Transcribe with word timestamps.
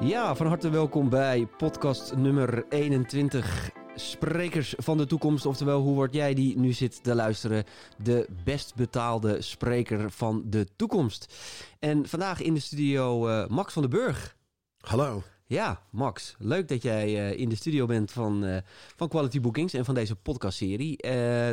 Ja, 0.00 0.34
van 0.34 0.46
harte 0.46 0.70
welkom 0.70 1.08
bij 1.08 1.46
podcast 1.56 2.16
nummer 2.16 2.64
21. 2.68 3.70
Sprekers 3.94 4.74
van 4.76 4.96
de 4.96 5.06
toekomst. 5.06 5.46
Oftewel, 5.46 5.80
hoe 5.80 5.94
word 5.94 6.14
jij 6.14 6.34
die 6.34 6.58
nu 6.58 6.72
zit 6.72 7.02
te 7.02 7.14
luisteren? 7.14 7.64
De 8.02 8.28
best 8.44 8.74
betaalde 8.74 9.42
spreker 9.42 10.10
van 10.10 10.42
de 10.46 10.66
toekomst. 10.76 11.34
En 11.78 12.08
vandaag 12.08 12.40
in 12.40 12.54
de 12.54 12.60
studio 12.60 13.28
uh, 13.28 13.46
Max 13.46 13.72
van 13.72 13.82
den 13.82 13.90
Burg. 13.90 14.36
Hallo. 14.80 15.22
Ja, 15.46 15.82
Max. 15.90 16.34
Leuk 16.38 16.68
dat 16.68 16.82
jij 16.82 17.08
uh, 17.08 17.38
in 17.40 17.48
de 17.48 17.56
studio 17.56 17.86
bent 17.86 18.10
van, 18.10 18.44
uh, 18.44 18.56
van 18.96 19.08
Quality 19.08 19.40
Bookings 19.40 19.74
en 19.74 19.84
van 19.84 19.94
deze 19.94 20.16
podcastserie. 20.16 20.98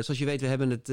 zoals 0.00 0.18
je 0.18 0.24
weet, 0.24 0.40
we 0.40 0.46
hebben 0.46 0.70
het 0.70 0.90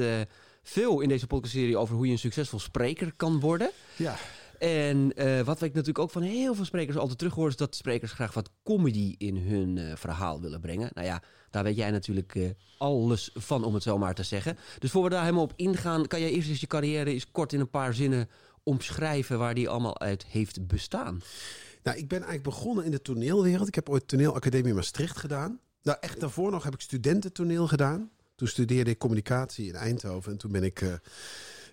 veel 0.62 1.00
in 1.00 1.08
deze 1.08 1.26
podcastserie 1.26 1.76
over 1.76 1.94
hoe 1.94 2.06
je 2.06 2.12
een 2.12 2.18
succesvol 2.18 2.58
spreker 2.58 3.12
kan 3.16 3.40
worden. 3.40 3.70
Ja. 3.96 4.16
En 4.58 5.12
uh, 5.16 5.40
wat 5.40 5.62
ik 5.62 5.72
natuurlijk 5.72 5.98
ook 5.98 6.10
van 6.10 6.22
heel 6.22 6.54
veel 6.54 6.64
sprekers 6.64 6.96
altijd 6.96 7.18
terughoor... 7.18 7.48
is 7.48 7.56
dat 7.56 7.76
sprekers 7.76 8.12
graag 8.12 8.34
wat 8.34 8.50
comedy 8.64 9.14
in 9.18 9.36
hun 9.36 9.76
uh, 9.76 9.96
verhaal 9.96 10.40
willen 10.40 10.60
brengen. 10.60 10.90
Nou 10.92 11.06
ja, 11.06 11.22
daar 11.50 11.62
weet 11.62 11.76
jij 11.76 11.90
natuurlijk 11.90 12.34
uh, 12.34 12.50
alles 12.78 13.30
van, 13.34 13.64
om 13.64 13.74
het 13.74 13.82
zo 13.82 13.98
maar 13.98 14.14
te 14.14 14.22
zeggen. 14.22 14.58
Dus 14.78 14.90
voor 14.90 15.02
we 15.02 15.08
daar 15.08 15.22
helemaal 15.22 15.42
op 15.42 15.52
ingaan... 15.56 16.06
kan 16.06 16.20
jij 16.20 16.30
eerst 16.30 16.48
eens 16.48 16.60
je 16.60 16.66
carrière 16.66 17.10
eens 17.10 17.30
kort 17.30 17.52
in 17.52 17.60
een 17.60 17.70
paar 17.70 17.94
zinnen 17.94 18.28
omschrijven... 18.62 19.38
waar 19.38 19.54
die 19.54 19.68
allemaal 19.68 20.00
uit 20.00 20.24
heeft 20.26 20.66
bestaan. 20.66 21.22
Nou, 21.82 21.98
ik 21.98 22.08
ben 22.08 22.18
eigenlijk 22.18 22.48
begonnen 22.48 22.84
in 22.84 22.90
de 22.90 23.02
toneelwereld. 23.02 23.68
Ik 23.68 23.74
heb 23.74 23.88
ooit 23.88 24.08
toneelacademie 24.08 24.74
Maastricht 24.74 25.16
gedaan. 25.16 25.60
Nou, 25.82 25.98
echt 26.00 26.20
daarvoor 26.20 26.50
nog 26.50 26.64
heb 26.64 26.74
ik 26.74 26.80
studententoneel 26.80 27.66
gedaan. 27.66 28.10
Toen 28.34 28.48
studeerde 28.48 28.90
ik 28.90 28.98
communicatie 28.98 29.68
in 29.68 29.74
Eindhoven. 29.74 30.32
En 30.32 30.38
toen 30.38 30.52
ben 30.52 30.62
ik 30.62 31.00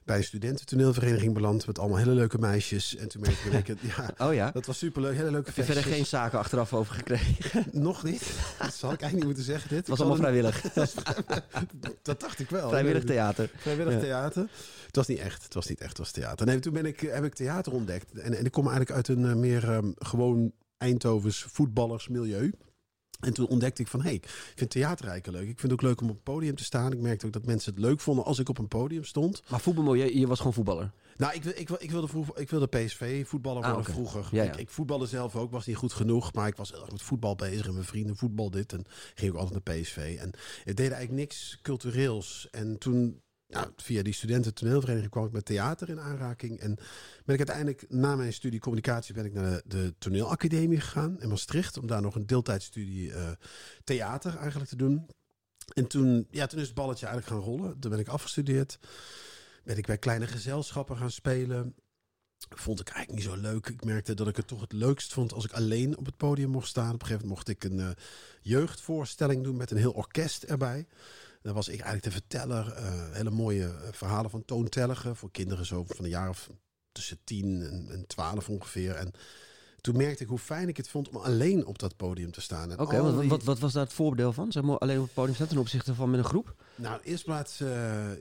bij 0.05 0.17
een 0.17 0.23
studententoneelvereniging 0.23 1.33
beland 1.33 1.67
met 1.67 1.79
allemaal 1.79 1.97
hele 1.97 2.11
leuke 2.11 2.37
meisjes. 2.37 2.95
En 2.95 3.07
toen 3.07 3.21
merkte 3.21 3.73
ik, 3.73 3.81
ja, 3.97 4.25
oh 4.27 4.33
ja, 4.33 4.51
dat 4.51 4.65
was 4.65 4.77
superleuk, 4.77 5.15
hele 5.15 5.31
leuke 5.31 5.47
Heb 5.47 5.55
je 5.55 5.63
verder 5.63 5.84
geen 5.84 6.05
zaken 6.05 6.39
achteraf 6.39 6.73
over 6.73 6.95
gekregen? 6.95 7.65
Nog 7.71 8.03
niet. 8.03 8.31
Dat 8.59 8.73
zal 8.73 8.91
ik 8.91 9.01
eigenlijk 9.01 9.13
niet 9.13 9.23
moeten 9.23 9.43
zeggen. 9.43 9.70
Dit 9.70 9.77
het 9.77 9.87
was 9.87 9.99
allemaal 9.99 10.17
vrijwillig. 10.26 10.61
dat 12.01 12.20
dacht 12.20 12.39
ik 12.39 12.49
wel. 12.49 12.70
Vrijwillig 12.70 13.03
theater. 13.03 13.49
Vrijwillig 13.55 13.99
theater. 13.99 14.49
Het 14.85 14.95
was 14.95 15.07
niet 15.07 15.20
echt. 15.20 15.43
Het 15.43 15.53
was 15.53 15.67
niet 15.67 15.79
echt. 15.79 15.89
Het 15.89 15.98
was 15.98 16.11
theater. 16.11 16.45
Nee, 16.45 16.59
toen 16.59 16.73
ben 16.73 16.85
ik, 16.85 16.99
heb 16.99 17.23
ik 17.23 17.35
theater 17.35 17.73
ontdekt. 17.73 18.11
En, 18.11 18.33
en 18.33 18.45
ik 18.45 18.51
kom 18.51 18.67
eigenlijk 18.67 18.95
uit 18.95 19.07
een 19.07 19.39
meer 19.39 19.70
um, 19.70 19.93
gewoon 19.98 20.51
Eindhovens 20.77 21.45
voetballersmilieu. 21.49 22.54
En 23.21 23.33
toen 23.33 23.47
ontdekte 23.47 23.81
ik 23.81 23.87
van, 23.87 23.99
hé, 23.99 24.05
hey, 24.05 24.15
ik 24.15 24.53
vind 24.55 24.69
theater 24.69 25.21
leuk. 25.31 25.47
Ik 25.47 25.59
vind 25.59 25.61
het 25.61 25.71
ook 25.71 25.81
leuk 25.81 26.01
om 26.01 26.09
op 26.09 26.15
het 26.15 26.23
podium 26.23 26.55
te 26.55 26.63
staan. 26.63 26.91
Ik 26.91 26.99
merkte 26.99 27.25
ook 27.25 27.33
dat 27.33 27.45
mensen 27.45 27.73
het 27.73 27.83
leuk 27.83 27.99
vonden 27.99 28.25
als 28.25 28.39
ik 28.39 28.49
op 28.49 28.57
een 28.57 28.67
podium 28.67 29.03
stond. 29.03 29.41
Maar 29.49 29.59
voetbal, 29.59 29.93
je, 29.93 30.19
je 30.19 30.27
was 30.27 30.37
gewoon 30.37 30.53
voetballer? 30.53 30.91
Nou, 31.17 31.33
ik, 31.33 31.45
ik, 31.45 31.69
ik, 31.69 31.91
wilde, 31.91 32.07
ik 32.35 32.49
wilde 32.49 32.67
PSV 32.67 33.27
voetballer 33.27 33.61
worden 33.61 33.77
ah, 33.77 33.89
okay. 33.89 33.93
vroeger. 33.93 34.35
Ja, 34.35 34.43
ja. 34.43 34.51
Ik, 34.51 34.59
ik 34.59 34.69
voetbalde 34.69 35.05
zelf 35.05 35.35
ook, 35.35 35.51
was 35.51 35.65
niet 35.65 35.75
goed 35.75 35.93
genoeg. 35.93 36.33
Maar 36.33 36.47
ik 36.47 36.55
was 36.55 36.71
heel 36.71 36.81
erg 36.81 36.91
met 36.91 37.01
voetbal 37.01 37.35
bezig 37.35 37.67
en 37.67 37.73
mijn 37.73 37.85
vrienden 37.85 38.15
voetbal 38.15 38.49
dit. 38.49 38.73
En 38.73 38.85
ging 39.15 39.31
ook 39.31 39.37
altijd 39.37 39.65
naar 39.65 39.75
PSV. 39.75 40.17
En 40.19 40.27
ik 40.65 40.75
deed 40.75 40.91
eigenlijk 40.91 41.11
niks 41.11 41.59
cultureels. 41.61 42.47
En 42.51 42.77
toen 42.77 43.21
ja, 43.52 43.71
via 43.76 44.04
die 44.04 44.13
studenten 44.13 44.54
toneelvereniging 44.54 45.12
kwam 45.12 45.26
ik 45.26 45.32
met 45.32 45.46
theater 45.46 45.90
in 45.90 45.99
aanraking. 45.99 46.60
En 46.60 46.76
ben 47.26 47.40
ik 47.40 47.48
uiteindelijk 47.48 47.85
na 47.90 48.16
mijn 48.16 48.34
studie 48.34 48.60
communicatie 48.60 49.13
ben 49.13 49.26
ik 49.26 49.34
naar 49.34 49.52
de, 49.52 49.63
de 49.66 49.94
toneelacademie 49.98 50.80
gegaan 50.80 51.21
in 51.21 51.30
Maastricht. 51.30 51.77
Om 51.77 51.88
daar 51.88 52.02
nog 52.02 52.16
een 52.16 52.26
deeltijdstudie 52.26 53.10
uh, 53.10 53.29
theater 53.84 54.38
eigenlijk 54.38 54.70
te 54.70 54.76
doen. 54.76 55.07
En 55.74 55.88
toen, 55.88 56.27
ja, 56.29 56.46
toen 56.46 56.60
is 56.60 56.66
het 56.66 56.76
balletje 56.76 57.05
eigenlijk 57.05 57.35
gaan 57.35 57.54
rollen. 57.54 57.79
Toen 57.79 57.91
ben 57.91 57.99
ik 57.99 58.07
afgestudeerd. 58.07 58.79
Ben 59.63 59.77
ik 59.77 59.85
bij 59.85 59.98
kleine 59.98 60.27
gezelschappen 60.27 60.98
gaan 60.98 61.12
spelen. 61.12 61.76
Vond 62.49 62.79
ik 62.79 62.90
eigenlijk 62.90 63.24
niet 63.24 63.34
zo 63.34 63.41
leuk. 63.41 63.68
Ik 63.68 63.84
merkte 63.84 64.13
dat 64.13 64.28
ik 64.28 64.35
het 64.35 64.47
toch 64.47 64.62
het 64.62 64.72
leukst 64.72 65.13
vond 65.13 65.34
als 65.34 65.46
ik 65.46 65.52
alleen 65.52 65.97
op 65.97 66.06
het 66.06 66.18
podium 66.18 66.50
mocht 66.50 66.68
staan. 66.68 66.94
Op 66.94 67.02
een 67.02 67.07
gegeven 67.07 67.28
moment 67.28 67.47
mocht 67.47 67.50
ik 67.50 67.63
een 67.63 67.78
uh, 67.78 67.90
jeugdvoorstelling 68.41 69.44
doen 69.44 69.57
met 69.57 69.72
een 69.72 69.78
heel 69.78 69.91
orkest 69.91 70.44
erbij. 70.44 70.88
Dan 71.41 71.53
was 71.53 71.68
ik 71.68 71.79
eigenlijk 71.79 72.03
de 72.03 72.12
verteller. 72.12 72.78
Uh, 72.78 73.12
hele 73.12 73.29
mooie 73.29 73.72
verhalen 73.91 74.29
van 74.29 74.46
toontelligen 74.46 75.16
voor 75.16 75.31
kinderen 75.31 75.66
zo 75.66 75.84
van 75.88 76.06
een 76.06 76.12
jaar 76.12 76.29
of 76.29 76.50
tussen 76.91 77.18
10 77.24 77.88
en, 77.90 78.07
12 78.07 78.50
ongeveer. 78.50 78.96
En 78.96 79.12
toen 79.81 79.97
merkte 79.97 80.24
ik 80.24 80.29
hoe 80.29 80.40
fijn 80.40 80.68
ik 80.68 80.78
het 80.78 80.90
vond 80.90 81.09
om 81.09 81.16
alleen 81.16 81.66
op 81.66 81.79
dat 81.79 81.96
podium 81.96 82.31
te 82.31 82.41
staan. 82.41 82.72
Oké, 82.72 82.81
okay, 82.81 83.02
wat, 83.02 83.25
wat, 83.25 83.44
wat, 83.44 83.59
was 83.59 83.74
daar 83.74 83.84
het 83.84 83.94
voordeel 83.94 84.34
van? 84.34 84.52
Zeg 84.52 84.63
maar 84.63 84.78
alleen 84.78 84.97
op 84.97 85.03
het 85.03 85.13
podium 85.13 85.35
staan 85.35 85.47
ten 85.47 85.57
opzichte 85.57 85.96
van 85.96 86.09
met 86.09 86.19
een 86.19 86.25
groep? 86.25 86.56
Nou, 86.81 86.99
eerst 87.03 87.23
plaats, 87.23 87.61
uh, 87.61 87.67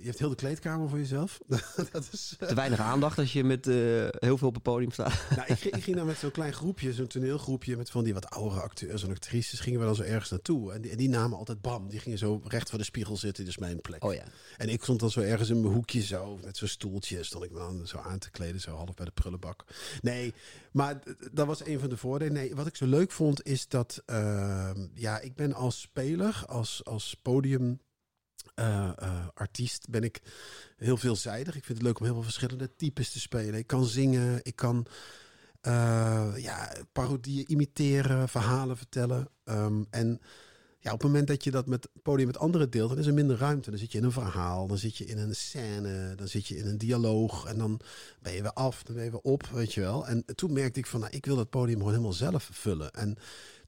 je 0.00 0.04
hebt 0.06 0.18
heel 0.18 0.28
de 0.28 0.34
kleedkamer 0.34 0.88
voor 0.88 0.98
jezelf. 0.98 1.40
dat 1.92 2.08
is, 2.12 2.36
uh... 2.40 2.48
Te 2.48 2.54
weinig 2.54 2.78
aandacht 2.78 3.18
als 3.18 3.32
je 3.32 3.44
met 3.44 3.66
uh, 3.66 3.74
heel 4.10 4.38
veel 4.38 4.48
op 4.48 4.54
het 4.54 4.62
podium 4.62 4.90
staat. 4.90 5.12
nou, 5.36 5.52
ik, 5.52 5.64
ik, 5.64 5.82
ging 5.82 5.96
dan 5.96 6.06
met 6.06 6.16
zo'n 6.16 6.30
klein 6.30 6.52
groepje, 6.52 6.92
zo'n 6.92 7.06
toneelgroepje 7.06 7.76
met 7.76 7.90
van 7.90 8.04
die 8.04 8.14
wat 8.14 8.30
oudere 8.30 8.60
acteurs 8.60 9.02
en 9.02 9.10
actrices, 9.10 9.60
gingen 9.60 9.80
we 9.80 9.86
dan 9.86 9.94
zo 9.94 10.02
ergens 10.02 10.30
naartoe. 10.30 10.72
En 10.72 10.80
die, 10.80 10.90
en 10.90 10.96
die 10.96 11.08
namen 11.08 11.38
altijd 11.38 11.60
bam, 11.60 11.88
die 11.88 11.98
gingen 11.98 12.18
zo 12.18 12.40
recht 12.44 12.68
voor 12.68 12.78
de 12.78 12.84
spiegel 12.84 13.16
zitten, 13.16 13.44
dus 13.44 13.58
mijn 13.58 13.80
plek. 13.80 14.04
Oh 14.04 14.14
ja. 14.14 14.24
En 14.56 14.68
ik 14.68 14.82
stond 14.82 15.00
dan 15.00 15.10
zo 15.10 15.20
ergens 15.20 15.48
in 15.50 15.60
mijn 15.60 15.74
hoekje 15.74 16.02
zo, 16.02 16.38
met 16.44 16.56
zo'n 16.56 16.68
stoeltje, 16.68 17.22
stond 17.22 17.44
ik 17.44 17.50
me 17.50 17.58
dan 17.58 17.86
zo 17.86 17.98
aan 17.98 18.18
te 18.18 18.30
kleden, 18.30 18.60
zo 18.60 18.74
half 18.74 18.94
bij 18.94 19.04
de 19.04 19.12
prullenbak. 19.12 19.64
Nee, 20.00 20.34
maar 20.72 21.02
dat 21.32 21.46
was 21.46 21.66
een 21.66 21.78
van 21.78 21.88
de 21.88 21.96
voordelen. 21.96 22.32
Nee, 22.32 22.54
wat 22.54 22.66
ik 22.66 22.76
zo 22.76 22.86
leuk 22.86 23.10
vond 23.10 23.46
is 23.46 23.68
dat, 23.68 24.02
uh, 24.06 24.70
ja, 24.94 25.20
ik 25.20 25.34
ben 25.34 25.52
als 25.52 25.80
speler, 25.80 26.42
als, 26.46 26.84
als 26.84 27.16
podium 27.22 27.80
uh, 28.56 28.90
uh, 29.02 29.26
artiest 29.34 29.88
ben 29.88 30.02
ik 30.02 30.20
heel 30.76 30.96
veelzijdig. 30.96 31.56
Ik 31.56 31.64
vind 31.64 31.78
het 31.78 31.86
leuk 31.86 31.98
om 31.98 32.04
heel 32.04 32.14
veel 32.14 32.22
verschillende 32.22 32.76
types 32.76 33.10
te 33.10 33.20
spelen. 33.20 33.54
Ik 33.54 33.66
kan 33.66 33.84
zingen, 33.84 34.40
ik 34.42 34.56
kan 34.56 34.86
uh, 35.66 36.32
ja, 36.36 36.72
parodieën 36.92 37.50
imiteren, 37.50 38.28
verhalen 38.28 38.76
vertellen. 38.76 39.28
Um, 39.44 39.86
en 39.90 40.20
ja, 40.82 40.92
op 40.92 41.02
het 41.02 41.10
moment 41.10 41.28
dat 41.28 41.44
je 41.44 41.50
dat 41.50 41.66
met 41.66 41.88
podium 42.02 42.26
met 42.26 42.38
anderen 42.38 42.70
deelt, 42.70 42.88
dan 42.88 42.98
is 42.98 43.06
er 43.06 43.14
minder 43.14 43.38
ruimte. 43.38 43.70
Dan 43.70 43.78
zit 43.78 43.92
je 43.92 43.98
in 43.98 44.04
een 44.04 44.12
verhaal, 44.12 44.66
dan 44.66 44.78
zit 44.78 44.96
je 44.96 45.04
in 45.04 45.18
een 45.18 45.34
scène, 45.34 46.14
dan 46.14 46.28
zit 46.28 46.46
je 46.46 46.56
in 46.56 46.66
een 46.66 46.78
dialoog 46.78 47.44
en 47.44 47.58
dan 47.58 47.80
ben 48.20 48.32
je 48.32 48.42
weer 48.42 48.52
af, 48.52 48.82
dan 48.82 48.94
ben 48.94 49.04
je 49.04 49.10
weer 49.10 49.20
op, 49.20 49.46
weet 49.46 49.74
je 49.74 49.80
wel. 49.80 50.06
En 50.06 50.24
toen 50.34 50.52
merkte 50.52 50.78
ik 50.78 50.86
van, 50.86 51.00
nou, 51.00 51.12
ik 51.12 51.26
wil 51.26 51.36
dat 51.36 51.50
podium 51.50 51.76
gewoon 51.76 51.92
helemaal 51.92 52.12
zelf 52.12 52.48
vullen. 52.52 52.90
En 52.90 53.16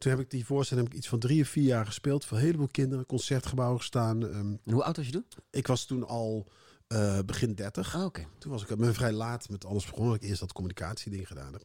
toen 0.02 0.10
heb 0.10 0.20
ik 0.20 0.30
die 0.30 0.44
voorstelling 0.44 0.86
heb 0.86 0.94
ik 0.94 1.00
iets 1.00 1.08
van 1.08 1.18
drie 1.18 1.42
of 1.42 1.48
vier 1.48 1.64
jaar 1.64 1.86
gespeeld 1.86 2.24
voor 2.24 2.36
een 2.36 2.42
heleboel 2.42 2.68
kinderen, 2.70 3.06
concertgebouwen 3.06 3.78
gestaan. 3.78 4.22
Um, 4.22 4.60
en 4.64 4.72
hoe 4.72 4.84
oud 4.84 4.96
was 4.96 5.06
je 5.06 5.12
toen? 5.12 5.26
Ik 5.50 5.66
was 5.66 5.84
toen 5.84 6.06
al 6.06 6.46
uh, 6.88 7.18
begin 7.26 7.54
30. 7.54 7.96
Oh, 7.96 8.04
okay. 8.04 8.26
Toen 8.38 8.52
was 8.52 8.64
ik 8.64 8.76
ben 8.76 8.94
vrij 8.94 9.12
laat 9.12 9.48
met 9.48 9.64
alles 9.64 9.86
begonnen. 9.86 10.14
Ik 10.14 10.22
eerst 10.22 10.40
dat 10.40 10.52
communicatieding 10.52 11.26
gedaan 11.26 11.52
heb. 11.52 11.64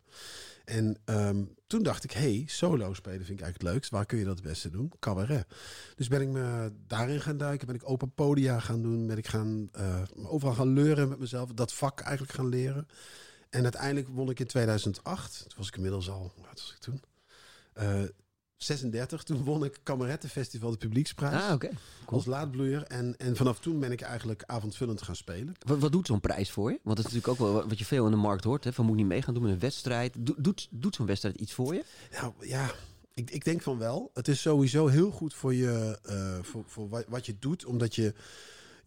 En 0.65 0.97
um, 1.05 1.55
toen 1.67 1.83
dacht 1.83 2.03
ik, 2.03 2.11
hey, 2.11 2.43
solo 2.47 2.93
spelen 2.93 3.25
vind 3.25 3.39
ik 3.39 3.43
eigenlijk 3.43 3.61
het 3.61 3.73
leukst. 3.73 3.91
Waar 3.91 4.05
kun 4.05 4.17
je 4.17 4.25
dat 4.25 4.37
het 4.37 4.47
beste 4.47 4.69
doen? 4.69 4.91
Cabaret. 4.99 5.47
Dus 5.95 6.07
ben 6.07 6.21
ik 6.21 6.27
me 6.27 6.71
daarin 6.87 7.21
gaan 7.21 7.37
duiken. 7.37 7.67
Ben 7.67 7.75
ik 7.75 7.89
open 7.89 8.11
podia 8.11 8.59
gaan 8.59 8.81
doen. 8.81 9.07
Ben 9.07 9.17
ik 9.17 9.27
gaan 9.27 9.69
uh, 9.77 10.01
overal 10.13 10.53
gaan 10.53 10.73
leuren 10.73 11.09
met 11.09 11.19
mezelf. 11.19 11.51
Dat 11.51 11.73
vak 11.73 11.99
eigenlijk 11.99 12.33
gaan 12.33 12.49
leren. 12.49 12.87
En 13.49 13.63
uiteindelijk 13.63 14.07
won 14.07 14.29
ik 14.29 14.39
in 14.39 14.47
2008. 14.47 15.39
Toen 15.47 15.57
was 15.57 15.67
ik 15.67 15.75
inmiddels 15.75 16.09
al, 16.09 16.31
wat 16.35 16.61
was 16.61 16.73
ik 16.75 16.79
toen? 16.79 17.01
Uh, 17.79 18.03
36. 18.57 19.23
Toen 19.23 19.43
won 19.43 19.63
ik 19.63 19.79
Kamerettenfestival 19.83 20.71
de 20.71 20.77
publieksprijs. 20.77 21.43
Ah, 21.43 21.53
oké. 21.53 21.65
Okay. 21.65 21.77
Als 22.05 22.25
laadbloeier. 22.25 22.83
En, 22.83 23.15
en 23.17 23.35
vanaf 23.35 23.59
toen 23.59 23.79
ben 23.79 23.91
ik 23.91 24.01
eigenlijk 24.01 24.43
avondvullend 24.45 25.01
gaan 25.01 25.15
spelen. 25.15 25.55
Wat, 25.65 25.79
wat 25.79 25.91
doet 25.91 26.07
zo'n 26.07 26.19
prijs 26.19 26.51
voor 26.51 26.71
je? 26.71 26.79
Want 26.83 26.97
dat 26.97 27.05
is 27.05 27.13
natuurlijk 27.13 27.41
ook 27.41 27.51
wel 27.51 27.67
wat 27.67 27.79
je 27.79 27.85
veel 27.85 28.05
in 28.05 28.11
de 28.11 28.17
markt 28.17 28.43
hoort. 28.43 28.63
Hè? 28.63 28.73
Van 28.73 28.85
moet 28.85 28.95
niet 28.95 29.05
mee 29.05 29.21
gaan 29.21 29.33
doen 29.33 29.43
met 29.43 29.51
een 29.51 29.59
wedstrijd. 29.59 30.13
doet 30.37 30.67
doet 30.71 30.95
zo'n 30.95 31.05
wedstrijd 31.05 31.35
iets 31.35 31.53
voor 31.53 31.73
je? 31.73 31.83
Nou 32.11 32.33
ja, 32.39 32.71
ik, 33.13 33.31
ik 33.31 33.43
denk 33.43 33.61
van 33.61 33.77
wel. 33.77 34.11
Het 34.13 34.27
is 34.27 34.41
sowieso 34.41 34.87
heel 34.87 35.11
goed 35.11 35.33
voor 35.33 35.53
je, 35.53 35.99
uh, 36.09 36.37
voor, 36.41 36.63
voor 36.67 36.89
wat, 36.89 37.05
wat 37.07 37.25
je 37.25 37.35
doet. 37.39 37.65
Omdat 37.65 37.95
je 37.95 38.13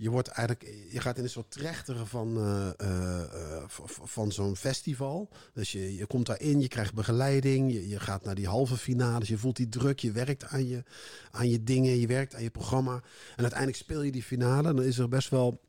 je 0.00 0.10
wordt 0.10 0.28
eigenlijk, 0.28 0.74
je 0.90 1.00
gaat 1.00 1.16
in 1.16 1.22
een 1.22 1.30
soort 1.30 1.50
trechteren 1.50 2.06
van, 2.06 2.36
uh, 2.36 2.70
uh, 2.82 3.62
van 4.02 4.32
zo'n 4.32 4.56
festival. 4.56 5.28
Dus 5.52 5.72
je, 5.72 5.96
je 5.96 6.06
komt 6.06 6.26
daarin, 6.26 6.60
je 6.60 6.68
krijgt 6.68 6.94
begeleiding, 6.94 7.72
je, 7.72 7.88
je 7.88 8.00
gaat 8.00 8.24
naar 8.24 8.34
die 8.34 8.46
halve 8.46 8.76
finales, 8.76 9.28
je 9.28 9.38
voelt 9.38 9.56
die 9.56 9.68
druk, 9.68 9.98
je 9.98 10.12
werkt 10.12 10.44
aan 10.44 10.68
je, 10.68 10.82
aan 11.30 11.48
je 11.48 11.64
dingen, 11.64 11.98
je 11.98 12.06
werkt 12.06 12.34
aan 12.34 12.42
je 12.42 12.50
programma. 12.50 12.94
En 13.36 13.42
uiteindelijk 13.42 13.78
speel 13.78 14.02
je 14.02 14.12
die 14.12 14.22
finale, 14.22 14.74
dan 14.74 14.84
is 14.84 14.98
er 14.98 15.08
best 15.08 15.28
wel 15.28 15.60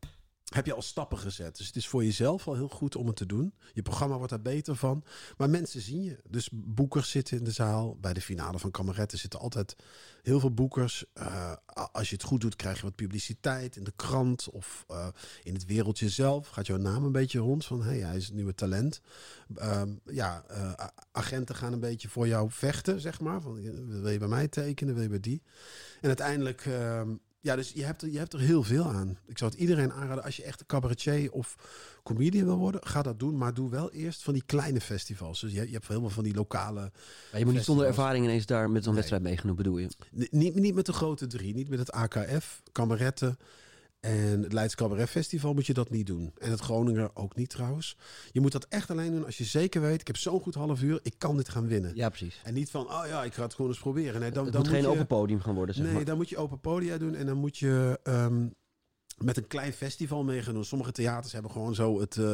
heb 0.53 0.65
je 0.65 0.73
al 0.73 0.81
stappen 0.81 1.17
gezet. 1.17 1.57
Dus 1.57 1.67
het 1.67 1.75
is 1.75 1.87
voor 1.87 2.03
jezelf 2.03 2.47
al 2.47 2.55
heel 2.55 2.67
goed 2.67 2.95
om 2.95 3.07
het 3.07 3.15
te 3.15 3.25
doen. 3.25 3.53
Je 3.73 3.81
programma 3.81 4.15
wordt 4.15 4.29
daar 4.29 4.41
beter 4.41 4.75
van. 4.75 5.03
Maar 5.37 5.49
mensen 5.49 5.81
zien 5.81 6.03
je. 6.03 6.19
Dus 6.29 6.49
boekers 6.51 7.09
zitten 7.09 7.37
in 7.37 7.43
de 7.43 7.51
zaal. 7.51 7.97
Bij 7.99 8.13
de 8.13 8.21
finale 8.21 8.59
van 8.59 8.71
Kameretten 8.71 9.17
zitten 9.17 9.39
altijd 9.39 9.75
heel 10.21 10.39
veel 10.39 10.53
boekers. 10.53 11.05
Uh, 11.17 11.53
als 11.91 12.09
je 12.09 12.15
het 12.15 12.23
goed 12.23 12.41
doet, 12.41 12.55
krijg 12.55 12.77
je 12.77 12.83
wat 12.83 12.95
publiciteit 12.95 13.75
in 13.75 13.83
de 13.83 13.93
krant 13.95 14.49
of 14.49 14.85
uh, 14.91 15.07
in 15.43 15.53
het 15.53 15.65
wereldje 15.65 16.09
zelf. 16.09 16.47
Gaat 16.47 16.67
jouw 16.67 16.77
naam 16.77 17.05
een 17.05 17.11
beetje 17.11 17.39
rond 17.39 17.65
van 17.65 17.83
hey, 17.83 17.99
hij 17.99 18.15
is 18.15 18.25
het 18.25 18.35
nieuwe 18.35 18.55
talent. 18.55 19.01
Uh, 19.57 19.81
ja, 20.05 20.43
uh, 20.51 20.73
agenten 21.11 21.55
gaan 21.55 21.73
een 21.73 21.79
beetje 21.79 22.09
voor 22.09 22.27
jou 22.27 22.51
vechten, 22.51 23.01
zeg 23.01 23.19
maar. 23.19 23.41
Van, 23.41 23.61
wil 24.01 24.09
je 24.09 24.19
bij 24.19 24.27
mij 24.27 24.47
tekenen, 24.47 24.93
wil 24.93 25.03
je 25.03 25.09
bij 25.09 25.19
die? 25.19 25.41
En 26.01 26.07
uiteindelijk 26.07 26.65
ehm, 26.65 27.15
Ja, 27.43 27.55
dus 27.55 27.71
je 27.75 27.83
hebt, 27.83 28.01
er, 28.01 28.09
je 28.09 28.17
hebt 28.17 28.33
er 28.33 28.39
heel 28.39 28.63
veel 28.63 28.83
aan. 28.85 29.17
Ik 29.27 29.37
zou 29.37 29.51
het 29.51 29.59
iedereen 29.59 29.93
aanraden, 29.93 30.23
als 30.23 30.35
je 30.35 30.43
echt 30.43 30.59
een 30.59 30.65
cabaretier 30.65 31.31
of 31.31 31.55
comedian 32.03 32.45
wil 32.45 32.57
worden, 32.57 32.87
ga 32.87 33.01
dat 33.01 33.19
doen. 33.19 33.37
Maar 33.37 33.53
doe 33.53 33.69
wel 33.69 33.91
eerst 33.91 34.23
van 34.23 34.33
die 34.33 34.43
kleine 34.45 34.81
festivals. 34.81 35.39
Dus 35.39 35.51
je, 35.53 35.65
je 35.65 35.71
hebt 35.73 35.85
veel 35.85 36.09
van 36.09 36.23
die 36.23 36.33
lokale... 36.33 36.91
Maar 37.31 37.39
je 37.39 37.45
moet 37.45 37.53
niet 37.53 37.63
zonder 37.63 37.85
ervaring 37.85 38.25
ineens 38.25 38.45
daar 38.45 38.69
met 38.69 38.77
zo'n 38.83 38.93
Nee. 38.93 38.95
wedstrijd 38.95 39.23
meegenomen, 39.23 39.63
bedoel 39.63 39.77
je? 39.77 39.87
N- 40.17 40.27
Niet, 40.31 40.55
niet 40.55 40.75
met 40.75 40.85
de 40.85 40.93
grote 40.93 41.27
drie, 41.27 41.53
niet 41.55 41.69
met 41.69 41.79
het 41.79 41.91
AKF, 41.91 42.61
Kameretten 42.71 43.37
en 44.01 44.43
het 44.43 44.53
Leids 44.53 44.75
Cabaret 44.75 45.09
Festival 45.09 45.53
moet 45.53 45.65
je 45.65 45.73
dat 45.73 45.89
niet 45.89 46.07
doen. 46.07 46.31
En 46.37 46.51
het 46.51 46.59
Groninger 46.59 47.09
ook 47.13 47.35
niet 47.35 47.49
trouwens. 47.49 47.97
Je 48.31 48.41
moet 48.41 48.51
dat 48.51 48.65
echt 48.69 48.89
alleen 48.91 49.11
doen 49.11 49.25
als 49.25 49.37
je 49.37 49.43
zeker 49.43 49.81
weet, 49.81 50.01
ik 50.01 50.07
heb 50.07 50.17
zo'n 50.17 50.41
goed 50.41 50.53
half 50.55 50.81
uur, 50.81 50.99
ik 51.03 51.13
kan 51.17 51.37
dit 51.37 51.49
gaan 51.49 51.67
winnen. 51.67 51.95
Ja, 51.95 52.09
precies. 52.09 52.39
En 52.43 52.53
niet 52.53 52.69
van, 52.69 52.85
oh 52.91 53.03
ja, 53.07 53.23
ik 53.23 53.33
ga 53.33 53.41
het 53.43 53.53
gewoon 53.53 53.71
eens 53.71 53.79
proberen. 53.79 54.21
Nee, 54.21 54.31
dan, 54.31 54.43
het 54.43 54.53
dan 54.53 54.61
moet 54.61 54.71
geen 54.71 54.81
je, 54.81 54.87
open 54.87 55.07
podium 55.07 55.39
gaan 55.41 55.55
worden, 55.55 55.75
zeg 55.75 55.85
Nee, 55.85 55.93
maar. 55.93 56.05
dan 56.05 56.17
moet 56.17 56.29
je 56.29 56.37
open 56.37 56.59
podia 56.59 56.97
doen 56.97 57.15
en 57.15 57.25
dan 57.25 57.37
moet 57.37 57.57
je 57.57 57.99
ehm, 58.03 58.47
met 59.17 59.37
een 59.37 59.47
klein 59.47 59.73
festival 59.73 60.23
mee 60.23 60.41
gaan 60.41 60.53
doen. 60.53 60.65
Sommige 60.65 60.91
theaters 60.91 61.33
hebben 61.33 61.51
gewoon 61.51 61.75
zo 61.75 61.99
het, 61.99 62.17
eh, 62.17 62.25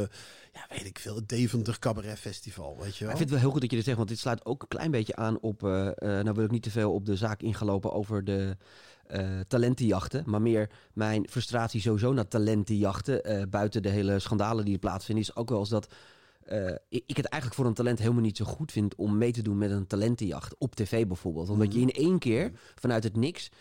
ja, 0.54 0.66
weet 0.70 0.86
ik 0.86 1.00
veel, 1.00 1.16
het 1.16 1.30
Deventer 1.30 1.80
Cabaret 1.80 2.20
Festival, 2.20 2.78
weet 2.80 2.98
je 2.98 3.04
wel. 3.04 3.12
ik 3.14 3.18
vind 3.18 3.20
het 3.20 3.30
wel 3.30 3.40
heel 3.40 3.52
goed 3.52 3.62
dat 3.62 3.70
je 3.70 3.76
dit 3.76 3.86
zegt, 3.86 3.98
want 3.98 4.10
dit 4.10 4.20
sluit 4.20 4.46
ook 4.46 4.62
een 4.62 4.68
klein 4.68 4.92
beetje 4.92 5.16
aan 5.16 5.40
op. 5.40 5.64
eh, 5.64 5.70
nou 6.00 6.32
wil 6.34 6.44
ik 6.44 6.52
niet 6.52 6.64
te 6.64 6.72
veel 6.72 6.94
op 6.94 7.06
de 7.06 7.16
zaak 7.16 7.42
ingelopen 7.42 7.92
over 7.94 8.24
de 8.24 8.58
eh, 9.08 9.40
talentenjachten. 9.48 10.24
Maar 10.26 10.42
meer 10.42 10.70
mijn 10.94 11.28
frustratie 11.30 11.82
sowieso 11.82 12.14
naar 12.14 12.28
talentenjachten. 12.28 13.24
eh, 13.24 13.42
buiten 13.50 13.82
de 13.82 13.90
hele 13.90 14.20
schandalen 14.20 14.66
die 14.66 14.74
er 14.74 14.80
plaatsvinden, 14.80 15.24
is 15.24 15.36
ook 15.36 15.50
wel 15.50 15.60
eens 15.60 15.70
dat. 15.70 15.94
eh, 16.46 16.76
ik, 16.90 17.18
het 17.18 17.26
eigenlijk 17.26 17.54
voor 17.54 17.66
een 17.66 17.74
talent 17.74 18.00
helemaal 18.00 18.22
niet 18.22 18.38
zo 18.38 18.46
goed 18.46 18.72
vind 18.72 18.96
om 18.96 19.18
mee 19.18 19.32
te 19.32 19.42
doen 19.42 19.58
met 19.58 19.72
een 19.72 19.88
talentenjacht. 19.88 20.56
Op 20.58 20.76
tv 20.76 21.08
bijvoorbeeld. 21.08 21.50
Omdat 21.50 21.74
je 21.74 21.80
in 21.80 21.92
één 21.92 22.20
keer 22.20 22.52
vanuit 22.76 23.04
het 23.04 23.16
niks. 23.16 23.52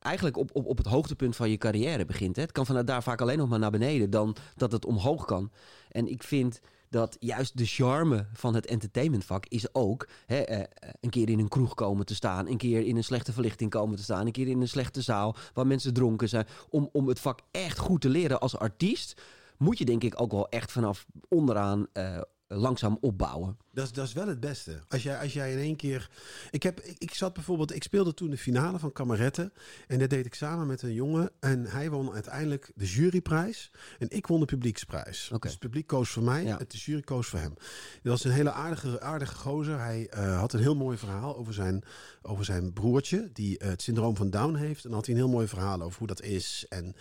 eigenlijk 0.00 0.36
op, 0.36 0.50
op, 0.52 0.66
op 0.66 0.78
het 0.78 0.86
hoogtepunt 0.86 1.36
van 1.36 1.50
je 1.50 1.56
carrière 1.56 2.04
begint. 2.04 2.36
Hè. 2.36 2.42
Het 2.42 2.52
kan 2.52 2.66
vanuit 2.66 2.86
daar 2.86 3.02
vaak 3.02 3.20
alleen 3.20 3.38
nog 3.38 3.48
maar 3.48 3.58
naar 3.58 3.70
beneden 3.70 4.10
dan 4.10 4.36
dat 4.56 4.72
het 4.72 4.84
omhoog 4.84 5.24
kan. 5.24 5.50
En 5.88 6.08
ik 6.08 6.22
vind 6.22 6.60
dat 6.88 7.16
juist 7.20 7.58
de 7.58 7.66
charme 7.66 8.26
van 8.32 8.54
het 8.54 8.66
entertainmentvak 8.66 9.46
is 9.46 9.74
ook 9.74 10.08
hè, 10.26 10.38
eh, 10.38 10.64
een 11.00 11.10
keer 11.10 11.28
in 11.28 11.38
een 11.38 11.48
kroeg 11.48 11.74
komen 11.74 12.06
te 12.06 12.14
staan, 12.14 12.48
een 12.48 12.56
keer 12.56 12.86
in 12.86 12.96
een 12.96 13.04
slechte 13.04 13.32
verlichting 13.32 13.70
komen 13.70 13.96
te 13.96 14.02
staan, 14.02 14.26
een 14.26 14.32
keer 14.32 14.48
in 14.48 14.60
een 14.60 14.68
slechte 14.68 15.02
zaal 15.02 15.36
waar 15.54 15.66
mensen 15.66 15.94
dronken 15.94 16.28
zijn. 16.28 16.46
Om, 16.68 16.88
om 16.92 17.08
het 17.08 17.20
vak 17.20 17.40
echt 17.50 17.78
goed 17.78 18.00
te 18.00 18.08
leren 18.08 18.40
als 18.40 18.56
artiest, 18.56 19.20
moet 19.56 19.78
je 19.78 19.84
denk 19.84 20.04
ik 20.04 20.20
ook 20.20 20.30
wel 20.30 20.48
echt 20.48 20.72
vanaf 20.72 21.06
onderaan 21.28 21.86
eh, 21.92 22.20
langzaam 22.48 22.98
opbouwen. 23.00 23.56
Dat 23.72 23.84
is, 23.84 23.92
dat 23.92 24.06
is 24.06 24.12
wel 24.12 24.28
het 24.28 24.40
beste. 24.40 24.80
Als 24.88 25.02
jij, 25.02 25.18
als 25.20 25.32
jij 25.32 25.52
in 25.52 25.58
één 25.58 25.76
keer. 25.76 26.10
Ik, 26.50 26.62
heb, 26.62 26.80
ik, 26.80 26.98
ik 26.98 27.14
zat 27.14 27.32
bijvoorbeeld. 27.32 27.74
Ik 27.74 27.82
speelde 27.82 28.14
toen 28.14 28.30
de 28.30 28.38
finale 28.38 28.78
van 28.78 28.92
Kameretten. 28.92 29.52
En 29.86 29.98
dat 29.98 30.10
deed 30.10 30.26
ik 30.26 30.34
samen 30.34 30.66
met 30.66 30.82
een 30.82 30.92
jongen. 30.92 31.30
En 31.40 31.66
hij 31.66 31.90
won 31.90 32.12
uiteindelijk 32.12 32.72
de 32.74 32.86
juryprijs. 32.86 33.70
En 33.98 34.10
ik 34.10 34.26
won 34.26 34.40
de 34.40 34.46
publieksprijs. 34.46 35.28
Dus 35.40 35.50
het 35.50 35.58
publiek 35.58 35.86
koos 35.86 36.10
voor 36.10 36.22
mij. 36.22 36.44
Ja. 36.44 36.56
Het 36.56 36.70
de 36.70 36.78
jury 36.78 37.00
koos 37.00 37.26
voor 37.26 37.38
hem. 37.38 37.54
Dat 38.02 38.12
was 38.12 38.24
een 38.24 38.30
hele 38.30 38.52
aardige, 38.52 39.00
aardige 39.00 39.34
gozer. 39.34 39.78
Hij 39.78 40.08
eh, 40.08 40.38
had 40.38 40.52
een 40.52 40.60
heel 40.60 40.76
mooi 40.76 40.96
verhaal 40.96 41.36
over 41.36 41.54
zijn, 41.54 41.84
over 42.22 42.44
zijn 42.44 42.72
broertje. 42.72 43.30
Die 43.32 43.58
eh, 43.58 43.68
het 43.68 43.82
syndroom 43.82 44.16
van 44.16 44.30
Down 44.30 44.54
heeft. 44.54 44.84
En 44.84 44.88
dan 44.90 44.98
had 44.98 45.06
hij 45.06 45.14
een 45.14 45.20
heel 45.20 45.30
mooi 45.30 45.48
verhaal 45.48 45.82
over 45.82 45.98
hoe 45.98 46.08
dat 46.08 46.22
is. 46.22 46.66
En 46.68 46.94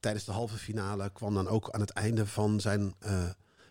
tijdens 0.00 0.24
de 0.24 0.32
halve 0.32 0.56
finale 0.56 1.10
kwam 1.12 1.34
dan 1.34 1.48
ook 1.48 1.70
aan 1.70 1.80
het 1.80 1.90
einde 1.90 2.26
van 2.26 2.60
zijn. 2.60 2.94
eh, 2.98 3.24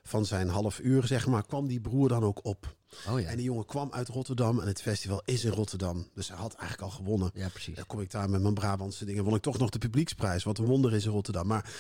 van 0.07 0.25
zijn 0.25 0.50
half 0.50 0.80
uur, 0.80 1.07
zeg 1.07 1.28
maar, 1.28 1.46
kwam 1.46 1.68
die 1.68 1.80
broer 1.81 2.10
dan 2.10 2.24
ook 2.24 2.46
op. 2.46 2.75
Oh 3.10 3.19
ja, 3.19 3.28
En 3.28 3.36
die 3.36 3.46
jongen 3.46 3.66
kwam 3.66 3.92
uit 3.92 4.07
Rotterdam 4.07 4.60
en 4.60 4.68
het 4.68 4.81
festival 4.81 5.22
is 5.25 5.44
in 5.44 5.52
Rotterdam. 5.52 6.10
Dus 6.13 6.28
hij 6.28 6.38
had 6.38 6.54
eigenlijk 6.54 6.92
al 6.92 6.98
gewonnen. 6.98 7.31
ja 7.34 7.50
precies. 7.50 7.75
Dan 7.75 7.86
kom 7.86 8.02
ik 8.02 8.12
daar 8.12 8.30
met 8.30 8.42
mijn 8.42 8.54
Brabantse 8.54 9.06
dingen. 9.06 9.24
Won 9.24 9.36
ik 9.36 9.42
toch 9.42 9.57
nog 9.57 9.69
de 9.69 9.78
publieksprijs. 9.78 10.44
Wat 10.44 10.57
een 10.57 10.66
wonder 10.66 10.94
is 10.94 11.06
in 11.06 11.12
Rotterdam. 11.12 11.48
Maar, 11.48 11.74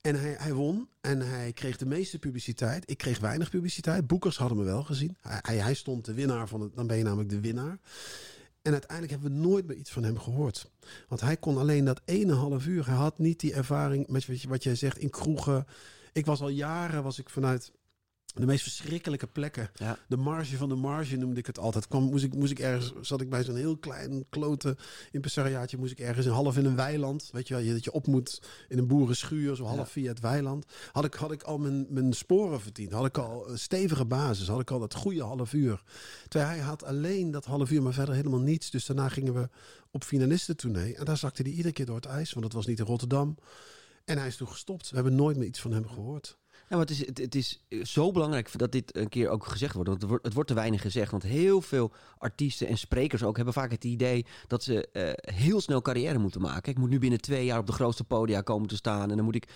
en 0.00 0.20
hij, 0.20 0.36
hij 0.38 0.52
won 0.52 0.88
en 1.00 1.20
hij 1.20 1.52
kreeg 1.52 1.76
de 1.76 1.86
meeste 1.86 2.18
publiciteit. 2.18 2.90
Ik 2.90 2.98
kreeg 2.98 3.18
weinig 3.18 3.50
publiciteit. 3.50 4.06
Boekers 4.06 4.36
hadden 4.36 4.58
me 4.58 4.64
wel 4.64 4.84
gezien. 4.84 5.16
Hij, 5.20 5.38
hij, 5.42 5.56
hij 5.56 5.74
stond 5.74 6.04
de 6.04 6.14
winnaar 6.14 6.48
van 6.48 6.60
het. 6.60 6.74
Dan 6.74 6.86
ben 6.86 6.96
je 6.96 7.04
namelijk 7.04 7.30
de 7.30 7.40
winnaar. 7.40 7.78
En 8.62 8.72
uiteindelijk 8.72 9.12
hebben 9.12 9.32
we 9.32 9.48
nooit 9.48 9.66
meer 9.66 9.76
iets 9.76 9.90
van 9.90 10.02
hem 10.02 10.18
gehoord. 10.18 10.70
Want 11.08 11.20
hij 11.20 11.36
kon 11.36 11.58
alleen 11.58 11.84
dat 11.84 12.00
ene 12.04 12.32
half 12.32 12.66
uur. 12.66 12.86
Hij 12.86 12.94
had 12.94 13.18
niet 13.18 13.40
die 13.40 13.54
ervaring 13.54 14.08
met 14.08 14.26
wat, 14.26 14.42
je, 14.42 14.48
wat 14.48 14.62
jij 14.62 14.74
zegt 14.74 14.98
in 14.98 15.10
kroegen. 15.10 15.66
Ik 16.18 16.26
was 16.26 16.40
al 16.40 16.48
jaren 16.48 17.02
was 17.02 17.18
ik 17.18 17.30
vanuit 17.30 17.72
de 18.34 18.46
meest 18.46 18.62
verschrikkelijke 18.62 19.26
plekken. 19.26 19.70
Ja. 19.74 19.98
De 20.08 20.16
marge 20.16 20.56
van 20.56 20.68
de 20.68 20.74
marge 20.74 21.16
noemde 21.16 21.38
ik 21.40 21.46
het 21.46 21.58
altijd. 21.58 21.88
Kwam, 21.88 22.02
moest, 22.02 22.24
ik, 22.24 22.34
moest 22.34 22.50
ik 22.50 22.58
ergens, 22.58 22.92
zat 23.00 23.20
ik 23.20 23.30
bij 23.30 23.44
zo'n 23.44 23.56
heel 23.56 23.76
klein 23.76 24.24
klote 24.28 24.76
impresariaatje, 25.10 25.76
moest 25.78 25.92
ik 25.92 25.98
ergens 26.00 26.26
een 26.26 26.32
half 26.32 26.56
in 26.56 26.64
een 26.64 26.76
weiland. 26.76 27.28
Weet 27.32 27.48
je 27.48 27.54
wel, 27.54 27.62
je- 27.62 27.72
dat 27.72 27.84
je 27.84 27.92
op 27.92 28.06
moet 28.06 28.42
in 28.68 28.78
een 28.78 28.86
boerenschuur, 28.86 29.56
zo 29.56 29.64
half 29.64 29.76
Ja. 29.78 29.86
via 29.86 30.08
het 30.08 30.20
weiland. 30.20 30.64
Had 30.92 31.04
ik, 31.04 31.14
had 31.14 31.32
ik 31.32 31.42
al 31.42 31.58
mijn, 31.58 31.86
mijn 31.88 32.12
sporen 32.12 32.60
verdiend. 32.60 32.92
Had 32.92 33.06
ik 33.06 33.18
al 33.18 33.50
een 33.50 33.58
stevige 33.58 34.04
basis. 34.04 34.48
Had 34.48 34.60
ik 34.60 34.70
al 34.70 34.78
dat 34.80 34.94
goede 34.94 35.22
half 35.22 35.52
uur. 35.52 35.82
Terwijl 36.28 36.50
hij 36.50 36.60
had 36.60 36.84
alleen 36.84 37.30
dat 37.30 37.44
half 37.44 37.70
uur, 37.70 37.82
maar 37.82 37.92
verder 37.92 38.14
helemaal 38.14 38.40
niets. 38.40 38.70
Dus 38.70 38.86
daarna 38.86 39.08
gingen 39.08 39.34
we 39.34 39.48
op 39.90 40.04
finalistentournee. 40.04 40.94
En 40.94 41.04
daar 41.04 41.16
zakte 41.16 41.42
hij 41.42 41.50
iedere 41.50 41.72
keer 41.72 41.86
door 41.86 41.96
het 41.96 42.06
ijs, 42.06 42.30
want 42.32 42.44
dat 42.44 42.54
was 42.54 42.66
niet 42.66 42.78
in 42.78 42.84
Rotterdam. 42.84 43.36
En 44.08 44.18
hij 44.18 44.26
is 44.26 44.36
toen 44.36 44.48
gestopt. 44.48 44.88
We 44.88 44.94
hebben 44.94 45.14
nooit 45.14 45.36
meer 45.36 45.46
iets 45.46 45.60
van 45.60 45.72
hem 45.72 45.88
gehoord. 45.88 46.38
Ja, 46.50 46.76
maar 46.76 46.86
het 46.86 46.90
is, 46.90 47.06
het, 47.06 47.18
het 47.18 47.34
is 47.34 47.62
zo 47.82 48.12
belangrijk 48.12 48.58
dat 48.58 48.72
dit 48.72 48.96
een 48.96 49.08
keer 49.08 49.28
ook 49.28 49.46
gezegd 49.46 49.74
wordt. 49.74 49.88
Want 49.88 50.00
het 50.00 50.10
wordt, 50.10 50.24
het 50.24 50.34
wordt 50.34 50.48
te 50.48 50.54
weinig 50.54 50.80
gezegd. 50.80 51.10
Want 51.10 51.22
heel 51.22 51.60
veel 51.60 51.92
artiesten 52.18 52.66
en 52.66 52.78
sprekers 52.78 53.22
ook 53.22 53.36
hebben 53.36 53.54
vaak 53.54 53.70
het 53.70 53.84
idee 53.84 54.26
dat 54.46 54.62
ze 54.62 54.88
eh, 54.92 55.34
heel 55.34 55.60
snel 55.60 55.82
carrière 55.82 56.18
moeten 56.18 56.40
maken. 56.40 56.72
Ik 56.72 56.78
moet 56.78 56.90
nu 56.90 56.98
binnen 56.98 57.20
twee 57.20 57.44
jaar 57.44 57.58
op 57.58 57.66
de 57.66 57.72
grootste 57.72 58.04
podia 58.04 58.40
komen 58.40 58.68
te 58.68 58.76
staan. 58.76 59.10
En 59.10 59.16
dan 59.16 59.24
moet 59.24 59.34
ik 59.34 59.48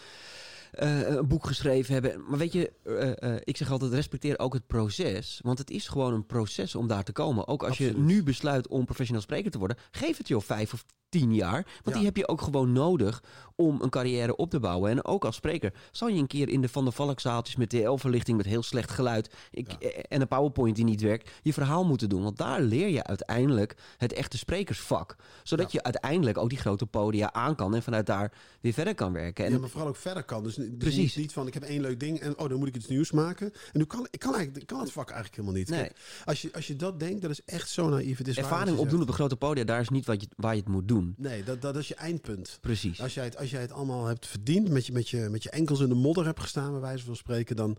eh, 0.73 1.09
een 1.09 1.29
boek 1.29 1.47
geschreven 1.47 1.93
hebben. 1.93 2.25
Maar 2.29 2.39
weet 2.39 2.53
je, 2.53 2.73
eh, 2.85 3.35
eh, 3.35 3.41
ik 3.45 3.57
zeg 3.57 3.71
altijd, 3.71 3.93
respecteer 3.93 4.39
ook 4.39 4.53
het 4.53 4.67
proces. 4.67 5.41
Want 5.43 5.59
het 5.59 5.71
is 5.71 5.89
gewoon 5.89 6.15
een 6.15 6.27
proces 6.27 6.75
om 6.75 6.87
daar 6.87 7.05
te 7.05 7.13
komen. 7.13 7.49
Ook 7.49 7.63
als 7.63 7.79
je 7.79 7.97
nu 7.97 8.23
besluit 8.23 8.69
om 8.69 8.85
professioneel 8.85 9.23
spreker 9.23 9.51
te 9.51 9.59
worden, 9.59 9.77
geef 9.91 10.17
het 10.17 10.29
joh 10.29 10.43
vijf 10.43 10.73
of 10.73 10.85
tien 11.13 11.35
jaar. 11.35 11.63
Want 11.65 11.85
Ja. 11.85 11.93
die 11.95 12.05
heb 12.05 12.17
je 12.17 12.29
ook 12.29 12.41
gewoon 12.41 12.73
nodig 12.73 13.23
om 13.57 13.81
een 13.83 13.91
carrière 13.91 14.37
op 14.37 14.51
te 14.51 14.61
bouwen. 14.61 14.91
En 14.91 15.05
ook 15.05 15.25
als 15.25 15.37
spreker 15.37 15.73
zal 15.91 16.09
je 16.09 16.19
een 16.21 16.27
keer 16.27 16.49
in 16.49 16.61
de 16.61 16.69
Van 16.69 16.85
der 16.85 16.93
Valkzaaltjes 16.93 17.57
met 17.57 17.69
TL-verlichting 17.71 18.37
met 18.37 18.47
heel 18.47 18.63
slecht 18.63 18.91
geluid 18.91 19.35
ik, 19.51 19.71
Ja. 19.71 19.79
eh, 19.89 20.03
en 20.09 20.21
een 20.21 20.29
PowerPoint 20.29 20.77
die 20.77 20.85
niet 20.85 21.01
werkt, 21.01 21.31
je 21.43 21.53
verhaal 21.53 21.85
moeten 21.85 22.09
doen. 22.09 22.23
Want 22.23 22.37
daar 22.37 22.61
leer 22.61 22.89
je 22.89 23.05
uiteindelijk 23.05 23.77
het 23.97 24.13
echte 24.13 24.39
sprekersvak. 24.39 25.17
Zodat 25.43 25.73
Ja. 25.73 25.79
je 25.79 25.83
uiteindelijk 25.83 26.39
ook 26.39 26.49
die 26.49 26.59
grote 26.59 26.87
podia 26.87 27.33
aan 27.33 27.55
kan 27.55 27.75
en 27.75 27.83
vanuit 27.83 28.07
daar 28.07 28.33
weer 28.61 28.73
verder 28.73 28.95
kan 28.95 29.13
werken. 29.13 29.45
En 29.45 29.53
ja, 29.53 29.59
maar 29.59 29.69
vooral 29.69 29.89
ook 29.89 29.97
verder 29.97 30.23
kan. 30.25 30.43
Dus, 30.43 30.55
dus 30.55 30.69
Precies. 30.79 31.17
Niet, 31.17 31.33
van 31.33 31.47
ik 31.47 31.55
heb 31.55 31.63
één 31.63 31.81
leuk 31.81 32.01
ding 32.01 32.21
en 32.21 32.39
oh, 32.39 32.49
dan 32.49 32.59
moet 32.59 32.69
ik 32.69 32.77
iets 32.77 32.89
nieuws 32.89 33.11
maken. 33.13 33.53
En 33.73 33.79
nu 33.79 33.85
kan 33.85 34.07
ik 34.11 34.21
kan, 34.21 34.35
eigenlijk, 34.35 34.67
kan 34.67 34.81
het 34.81 34.93
vak 34.93 35.11
eigenlijk 35.11 35.37
helemaal 35.37 35.59
niet. 35.59 35.69
Nee. 35.71 35.81
Kijk, 35.81 35.97
als, 36.25 36.43
je, 36.43 36.53
als 36.53 36.67
je 36.67 36.77
dat 36.77 37.01
denkt, 37.01 37.23
dat 37.23 37.31
is 37.31 37.45
echt 37.45 37.69
zo 37.69 37.89
naïef. 37.89 38.19
Het 38.19 38.29
is 38.29 38.37
ervaring 38.37 38.79
opdoen 38.79 39.01
op 39.01 39.07
de 39.07 39.13
grote 39.13 39.37
podia, 39.37 39.65
daar 39.65 39.81
is 39.81 39.89
niet 39.89 40.07
wat 40.07 40.21
je, 40.21 40.29
waar 40.37 40.55
je 40.55 40.61
het 40.61 40.69
moet 40.69 40.89
doen. 40.89 41.02
Nee, 41.17 41.45
dat, 41.45 41.63
dat 41.63 41.77
is 41.77 41.89
je 41.89 41.95
eindpunt. 41.95 42.59
Precies. 42.61 43.01
Als 43.01 43.15
jij, 43.15 43.25
het, 43.25 43.37
als 43.37 43.51
jij 43.51 43.61
het 43.61 43.73
allemaal 43.73 44.07
hebt 44.07 44.27
verdiend, 44.27 44.69
met 44.69 44.87
je, 44.87 44.93
met, 44.93 45.09
je, 45.09 45.29
met 45.31 45.43
je 45.43 45.51
enkels 45.51 45.81
in 45.81 45.89
de 45.89 45.95
modder 45.95 46.25
hebt 46.25 46.41
gestaan, 46.41 46.71
bij 46.71 46.81
wijze 46.81 47.05
van 47.05 47.17
spreken, 47.17 47.57
dan, 47.57 47.77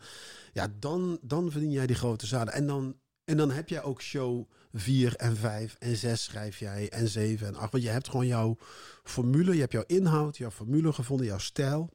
ja, 0.53 0.73
dan, 0.79 1.19
dan 1.21 1.51
verdien 1.51 1.71
jij 1.71 1.87
die 1.87 1.95
grote 1.95 2.25
zaden. 2.25 2.53
En 2.53 2.67
dan, 2.67 2.95
en 3.25 3.37
dan 3.37 3.51
heb 3.51 3.69
jij 3.69 3.83
ook 3.83 4.01
show 4.01 4.49
4 4.73 5.15
en 5.15 5.37
5 5.37 5.75
en 5.79 5.95
6 5.95 6.23
schrijf 6.23 6.59
jij 6.59 6.89
en 6.89 7.07
7 7.07 7.47
en 7.47 7.55
8. 7.55 7.71
Want 7.71 7.83
je 7.83 7.89
hebt 7.89 8.09
gewoon 8.09 8.27
jouw 8.27 8.57
formule, 9.03 9.53
je 9.53 9.59
hebt 9.59 9.71
jouw 9.71 9.83
inhoud, 9.87 10.37
jouw 10.37 10.51
formule 10.51 10.93
gevonden, 10.93 11.25
jouw 11.25 11.37
stijl. 11.37 11.89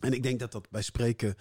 En 0.00 0.12
ik 0.12 0.22
denk 0.22 0.40
dat 0.40 0.52
dat 0.52 0.70
bij 0.70 0.82
spreken 0.82 1.34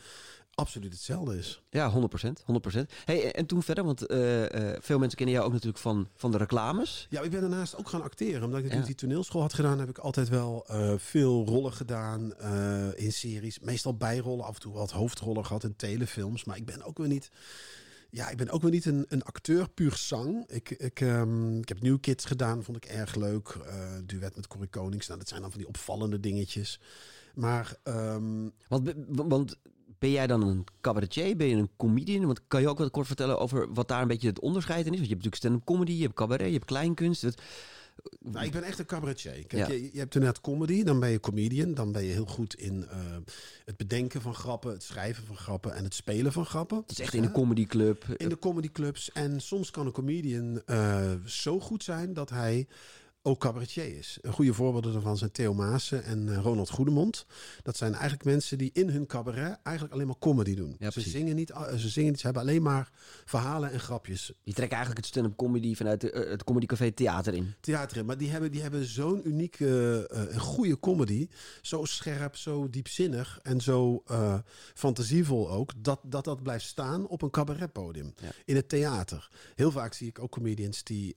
absoluut 0.58 0.94
hetzelfde 0.94 1.38
is. 1.38 1.62
Ja, 1.70 1.92
100%. 1.92 2.44
100%. 2.78 2.80
Hey, 3.06 3.32
en 3.36 3.46
toen 3.46 3.64
verder, 3.64 3.84
want 3.84 4.06
eh, 4.06 4.72
eh, 4.74 4.82
veel 4.82 5.00
mensen 5.00 5.18
kennen 5.18 5.36
jou 5.36 5.48
ook 5.48 5.54
natuurlijk 5.54 5.82
van, 5.82 6.10
van 6.16 6.32
de 6.32 6.38
reclames. 6.38 7.08
Ja, 7.10 7.22
ik 7.22 7.32
ben 7.32 7.42
daarnaast 7.42 7.78
ook 7.78 7.90
gaan 7.90 8.02
acteren. 8.02 8.44
Omdat 8.44 8.60
ik 8.64 8.74
Ja. 8.74 8.82
die 8.82 8.96
toneelschool 8.96 9.42
had 9.42 9.54
gedaan, 9.54 9.80
heb 9.80 9.90
ik 9.90 9.98
altijd 9.98 10.30
wel 10.30 10.66
eh, 10.68 10.94
veel 10.98 11.46
rollen 11.46 11.74
gedaan 11.74 12.34
in 12.96 13.12
series. 13.14 13.60
Meestal 13.60 13.96
bijrollen, 13.98 14.46
af 14.46 14.56
en 14.56 14.62
toe 14.62 14.74
wat 14.74 14.92
hoofdrollen 14.92 15.46
gehad 15.46 15.64
in 15.64 15.76
telefilms. 15.76 16.44
Maar 16.44 16.58
ik 16.58 16.66
ben 16.66 16.84
ook 16.84 16.98
weer 16.98 17.08
niet. 17.08 17.30
Ja, 18.10 18.30
ik 18.30 18.38
ben 18.38 18.50
ook 18.50 18.62
weer 18.62 18.72
niet 18.72 18.86
een, 18.86 19.06
een 19.10 19.24
acteur 19.24 19.70
puur 19.70 19.96
zang. 19.96 20.48
Ik, 20.50 20.70
ik, 20.70 21.02
ehm, 21.02 21.58
ik 21.60 21.68
heb 21.70 21.82
New 21.82 22.00
Kids 22.00 22.26
gedaan, 22.26 22.64
vond 22.64 22.78
ik 22.78 22.86
erg 22.86 23.16
leuk. 23.16 23.58
Duet 24.06 24.36
met 24.36 24.48
Corrie 24.48 24.70
Konings. 24.70 25.08
Nou, 25.08 25.20
dat 25.20 25.28
zijn 25.30 25.42
dan 25.42 25.50
van 25.50 25.60
die 25.60 25.68
opvallende 25.68 26.20
dingetjes. 26.20 26.80
Maar 27.36 27.76
ehm, 27.84 28.50
Want, 28.68 28.94
want 29.08 29.58
ben 30.00 30.12
jij 30.12 30.28
dan 30.28 30.42
een 30.42 30.64
cabaretier? 30.82 31.36
Ben 31.36 31.48
je 31.48 31.56
een 31.56 31.70
comedian? 31.78 32.26
Want 32.26 32.42
kan 32.48 32.62
je 32.62 32.70
ook 32.70 32.78
wat 32.78 32.92
kort 32.92 33.08
vertellen 33.08 33.40
over 33.40 33.74
wat 33.74 33.88
daar 33.88 34.02
een 34.02 34.08
beetje 34.08 34.28
het 34.28 34.40
onderscheid 34.40 34.86
in 34.86 34.92
is? 34.92 34.98
Want 34.98 35.10
je 35.10 35.14
hebt 35.14 35.24
natuurlijk 35.26 35.36
stand-up 35.36 35.66
comedy, 35.66 35.92
je 35.92 36.04
hebt 36.04 36.16
cabaret, 36.16 36.48
je 36.48 36.54
hebt 36.54 36.66
kleinkunst. 36.66 37.26
Nou, 38.20 38.46
ik 38.46 38.52
ben 38.52 38.64
echt 38.64 38.80
een 38.80 38.86
cabaretier. 38.86 39.32
Kijk, 39.32 39.52
Ja. 39.68 39.74
je, 39.74 39.82
je 39.94 40.00
hebt 40.00 40.16
inderdaad 40.16 40.42
comedy, 40.42 40.84
dan 40.84 41.00
ben 41.00 41.10
je 41.10 41.20
comedian. 41.20 41.74
Dan 41.74 41.92
ben 41.92 42.04
je 42.04 42.12
heel 42.12 42.26
goed 42.26 42.54
in 42.56 42.88
eh, 42.90 42.98
het 43.66 43.78
bedenken 43.78 44.22
van 44.22 44.36
grappen, 44.36 44.72
het 44.72 44.84
schrijven 44.84 45.26
van 45.26 45.36
grappen 45.38 45.76
en 45.76 45.84
het 45.84 45.94
spelen 45.94 46.32
van 46.32 46.46
grappen. 46.46 46.78
Het 46.78 46.92
is 46.92 47.00
echt 47.00 47.14
in 47.14 47.24
een 47.24 47.32
comedyclub. 47.32 48.06
In 48.18 48.30
de 48.30 48.40
comedyclubs. 48.40 49.12
En 49.12 49.40
soms 49.42 49.72
kan 49.72 49.86
een 49.86 49.92
comedian 49.92 50.62
eh, 50.66 51.12
zo 51.26 51.60
goed 51.60 51.84
zijn 51.84 52.14
dat 52.14 52.30
hij 52.30 52.68
ook 53.28 53.40
cabaretier 53.40 53.98
is. 53.98 54.18
Een 54.22 54.34
goede 54.34 54.54
voorbeelden 54.54 54.94
daarvan 54.94 55.18
zijn 55.18 55.32
Theo 55.32 55.54
Maassen 55.54 56.04
en 56.04 56.30
eh, 56.30 56.38
Ronald 56.38 56.70
Goedemond. 56.70 57.26
Dat 57.64 57.78
zijn 57.78 57.92
eigenlijk 57.92 58.24
mensen 58.24 58.58
die 58.58 58.70
in 58.74 58.90
hun 58.90 59.06
cabaret 59.06 59.60
eigenlijk 59.64 59.96
alleen 59.96 60.08
maar 60.08 60.20
comedy 60.20 60.56
doen. 60.56 60.76
Ja, 60.80 60.92
ze, 60.92 61.02
zingen 61.02 61.36
niet, 61.36 61.52
eh, 61.52 61.76
ze 61.76 61.90
zingen 61.90 62.10
niet, 62.10 62.20
ze 62.20 62.26
hebben 62.26 62.44
alleen 62.44 62.62
maar 62.62 62.92
verhalen 63.26 63.72
en 63.72 63.80
grapjes. 63.80 64.32
Die 64.44 64.54
trekken 64.54 64.78
eigenlijk 64.78 65.06
het 65.06 65.16
stand-up 65.16 65.38
comedy 65.38 65.76
vanuit 65.76 66.02
de, 66.02 66.12
eh, 66.12 66.30
het 66.30 66.44
comedycafé 66.44 66.92
theater 66.92 67.34
in. 67.34 67.54
theater 67.60 67.98
in. 67.98 68.06
Maar 68.06 68.18
die 68.18 68.30
hebben, 68.30 68.52
die 68.52 68.62
hebben 68.62 68.86
zo'n 68.86 69.28
unieke 69.28 70.06
eh, 70.12 70.34
en 70.34 70.40
goede 70.40 70.80
comedy. 70.80 71.28
Zo 71.62 71.86
scherp, 71.86 72.36
zo 72.36 72.70
diepzinnig 72.70 73.40
en 73.44 73.62
zo 73.62 74.04
fantasievol 74.74 75.52
ook. 75.52 75.72
Dat, 75.78 76.00
dat 76.04 76.24
dat 76.24 76.44
blijft 76.44 76.66
staan 76.66 77.08
op 77.08 77.22
een 77.22 77.30
cabaretpodium. 77.30 78.14
Ja. 78.22 78.30
In 78.46 78.56
het 78.56 78.70
theater. 78.70 79.30
Heel 79.56 79.72
vaak 79.72 79.94
zie 79.94 80.08
ik 80.08 80.20
ook 80.20 80.32
comedians 80.32 80.84
die, 80.84 81.16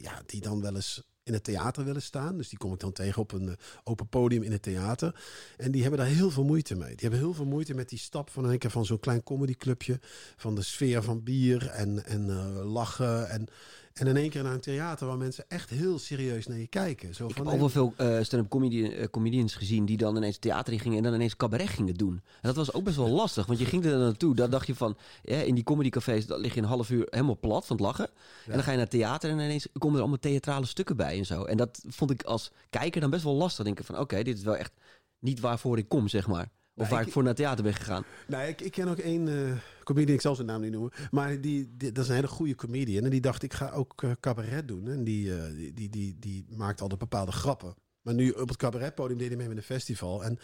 ja, 0.00 0.22
die 0.26 0.40
dan 0.40 0.60
wel 0.60 0.74
eens 0.74 1.02
in 1.24 1.32
het 1.32 1.44
theater 1.44 1.84
willen 1.84 2.02
staan. 2.02 2.36
Dus 2.36 2.48
die 2.48 2.58
kom 2.58 2.72
ik 2.72 2.80
dan 2.80 2.92
tegen 2.92 3.22
op 3.22 3.32
een 3.32 3.48
eh, 3.48 3.54
open 3.84 4.08
podium 4.08 4.42
in 4.42 4.52
het 4.52 4.62
theater. 4.62 5.14
En 5.56 5.70
die 5.70 5.80
hebben 5.82 6.00
daar 6.00 6.08
heel 6.08 6.30
veel 6.30 6.44
moeite 6.44 6.74
mee. 6.74 6.88
Die 6.88 7.00
hebben 7.00 7.18
heel 7.18 7.34
veel 7.34 7.44
moeite 7.44 7.74
met 7.74 7.88
die 7.88 7.98
stap 7.98 8.30
van, 8.30 8.44
een 8.44 8.58
keer 8.58 8.70
van 8.70 8.84
zo'n 8.84 9.00
klein 9.00 9.22
comedyclubje. 9.22 10.00
Van 10.36 10.54
de 10.54 10.62
sfeer 10.62 11.02
van 11.02 11.22
bier 11.22 11.68
en, 11.68 12.04
en 12.04 12.30
eh, 12.30 12.72
lachen. 12.72 13.28
En, 13.28 13.48
en 13.94 14.06
in 14.06 14.16
één 14.16 14.30
keer 14.30 14.42
naar 14.42 14.52
een 14.52 14.60
theater 14.60 15.06
waar 15.06 15.16
mensen 15.16 15.44
echt 15.48 15.70
heel 15.70 15.98
serieus 15.98 16.46
naar 16.46 16.58
je 16.58 16.66
kijken. 16.66 17.14
Zo 17.14 17.26
Ik 17.26 17.34
van, 17.34 17.44
heb 17.44 17.54
al 17.54 17.58
wel 17.58 17.68
veel 17.68 17.94
eh, 17.96 18.22
stand-up 18.22 18.50
comedy, 18.50 18.84
eh, 18.84 19.08
comedians 19.10 19.54
gezien 19.54 19.84
die 19.84 19.96
dan 19.96 20.16
ineens 20.16 20.38
theater 20.38 20.72
in 20.72 20.78
gingen 20.80 20.96
en 20.96 21.02
dan 21.02 21.14
ineens 21.14 21.36
cabaret 21.36 21.68
gingen 21.68 21.94
doen. 21.94 22.12
En 22.12 22.40
dat 22.40 22.56
was 22.56 22.72
ook 22.72 22.84
best 22.84 22.96
wel 22.96 23.08
lastig, 23.08 23.46
want 23.46 23.58
je 23.58 23.64
ging 23.64 23.84
er 23.84 23.98
naartoe. 23.98 24.34
Dan 24.34 24.50
dacht 24.50 24.66
je 24.66 24.74
van, 24.74 24.96
ja, 25.22 25.36
in 25.36 25.54
die 25.54 25.64
comedycafés 25.64 26.26
dan 26.26 26.40
lig 26.40 26.54
je 26.54 26.60
een 26.60 26.66
half 26.66 26.90
uur 26.90 27.06
helemaal 27.10 27.38
plat 27.40 27.66
van 27.66 27.76
het 27.76 27.84
lachen. 27.84 28.08
En 28.46 28.52
dan 28.52 28.62
ga 28.62 28.70
je 28.70 28.76
naar 28.76 28.88
theater 28.88 29.30
en 29.30 29.38
ineens 29.38 29.66
komen 29.72 29.94
er 29.94 30.00
allemaal 30.00 30.18
theatrale 30.18 30.66
stukken 30.66 30.96
bij 30.96 31.18
en 31.18 31.26
zo. 31.26 31.44
En 31.44 31.56
dat 31.56 31.84
vond 31.88 32.10
ik 32.10 32.22
als 32.22 32.50
kijker 32.70 33.00
dan 33.00 33.10
best 33.10 33.24
wel 33.24 33.34
lastig. 33.34 33.64
Denken 33.64 33.84
van, 33.84 33.98
oké, 33.98 34.22
dit 34.22 34.38
is 34.38 34.44
wel 34.44 34.56
echt 34.56 34.72
niet 35.18 35.40
waarvoor 35.40 35.78
ik 35.78 35.88
kom, 35.88 36.08
zeg 36.08 36.26
maar. 36.26 36.50
Of 36.76 36.80
Nee, 36.82 36.88
waar 36.88 37.00
ik- 37.00 37.06
ik 37.06 37.12
voor 37.12 37.22
naar 37.22 37.32
het 37.32 37.40
theater 37.40 37.64
ben 37.64 37.74
gegaan. 37.74 38.04
Nou, 38.28 38.48
ik, 38.48 38.60
ik 38.60 38.72
ken 38.72 38.88
ook 38.88 38.98
één 38.98 39.28
eh 39.28 39.56
comedian, 39.84 40.14
ik 40.14 40.20
zal 40.20 40.34
zijn 40.34 40.46
naam 40.46 40.60
niet 40.60 40.72
noemen. 40.72 40.90
Maar 41.10 41.40
die, 41.40 41.76
die, 41.76 41.92
dat 41.92 42.02
is 42.04 42.08
een 42.10 42.14
hele 42.14 42.28
goede 42.28 42.54
comedian. 42.54 43.04
En 43.04 43.10
die 43.10 43.20
dacht, 43.20 43.42
ik 43.42 43.52
ga 43.52 43.70
ook 43.70 44.02
eh, 44.02 44.10
cabaret 44.20 44.68
doen. 44.68 44.88
En 44.88 45.04
die, 45.04 45.36
eh, 45.38 45.50
die, 45.54 45.72
die, 45.72 45.88
die, 45.88 46.16
die 46.18 46.44
maakt 46.48 46.80
altijd 46.80 47.00
bepaalde 47.00 47.32
grappen. 47.32 47.74
Maar 48.02 48.14
nu 48.14 48.30
op 48.30 48.48
het 48.48 48.56
cabaretpodium 48.58 49.18
deed 49.18 49.28
hij 49.28 49.36
mee 49.36 49.48
met 49.48 49.56
een 49.56 49.62
festival. 49.62 50.24
En 50.24 50.38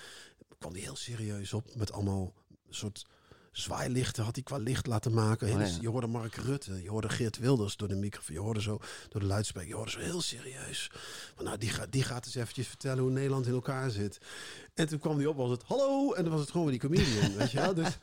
kwam 0.58 0.72
hij 0.72 0.80
heel 0.80 0.96
serieus 0.96 1.52
op 1.52 1.74
met 1.76 1.92
allemaal 1.92 2.34
soort 2.68 3.06
zwaailichten. 3.52 4.24
Had 4.24 4.34
hij 4.34 4.44
qua 4.44 4.56
licht 4.56 4.86
laten 4.86 5.12
maken. 5.12 5.52
Oh, 5.52 5.60
ja. 5.60 5.68
Je 5.80 5.88
hoorde 5.88 6.06
Mark 6.06 6.34
Rutte, 6.34 6.82
je 6.82 6.90
hoorde 6.90 7.08
Geert 7.08 7.38
Wilders 7.38 7.76
door 7.76 7.88
de 7.88 7.94
microfoon. 7.94 8.34
Je 8.34 8.40
hoorde 8.42 8.60
zo 8.62 8.80
door 9.08 9.20
de 9.20 9.26
luidspreker, 9.26 9.68
je 9.70 9.76
hoorde 9.76 9.90
zo 9.90 9.98
heel 9.98 10.20
serieus. 10.20 10.90
Van, 11.34 11.44
nou, 11.44 11.58
die, 11.58 11.70
gaat 11.70 11.92
die 11.92 12.02
gaat 12.02 12.26
eens 12.26 12.34
eventjes 12.34 12.66
vertellen 12.66 13.02
hoe 13.02 13.12
Nederland 13.12 13.46
in 13.46 13.52
elkaar 13.52 13.90
zit. 13.90 14.18
En 14.74 14.88
toen 14.88 14.98
kwam 14.98 15.16
hij 15.16 15.26
op, 15.26 15.36
was 15.36 15.50
het 15.50 15.62
hallo. 15.62 16.12
En 16.12 16.22
dan 16.22 16.32
was 16.32 16.40
het 16.40 16.50
gewoon 16.50 16.66
weer 16.66 16.80
die 16.80 16.88
comedian, 16.90 17.36
weet 17.38 17.50
je 17.50 17.60
wel. 17.60 17.74
Dus 17.74 17.98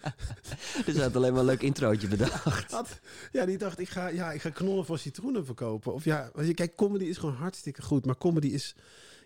Dus 0.85 0.95
hij 0.95 1.03
had 1.03 1.15
alleen 1.15 1.31
maar 1.31 1.39
een 1.39 1.47
leuk 1.47 1.61
introotje 1.61 2.07
bedacht. 2.07 2.71
had, 2.71 2.99
ja, 3.31 3.45
die 3.45 3.57
dacht, 3.57 3.79
ik 3.79 3.89
ga, 3.89 4.07
ja, 4.07 4.31
ik 4.31 4.41
ga 4.41 4.49
knollen 4.49 4.85
voor 4.85 4.99
citroenen 4.99 5.45
verkopen. 5.45 5.93
Of 5.93 6.03
ja, 6.03 6.31
kijk, 6.53 6.75
comedy 6.75 7.03
is 7.03 7.17
gewoon 7.17 7.35
hartstikke 7.35 7.81
goed. 7.81 8.05
Maar 8.05 8.17
comedy 8.17 8.47
is, 8.47 8.75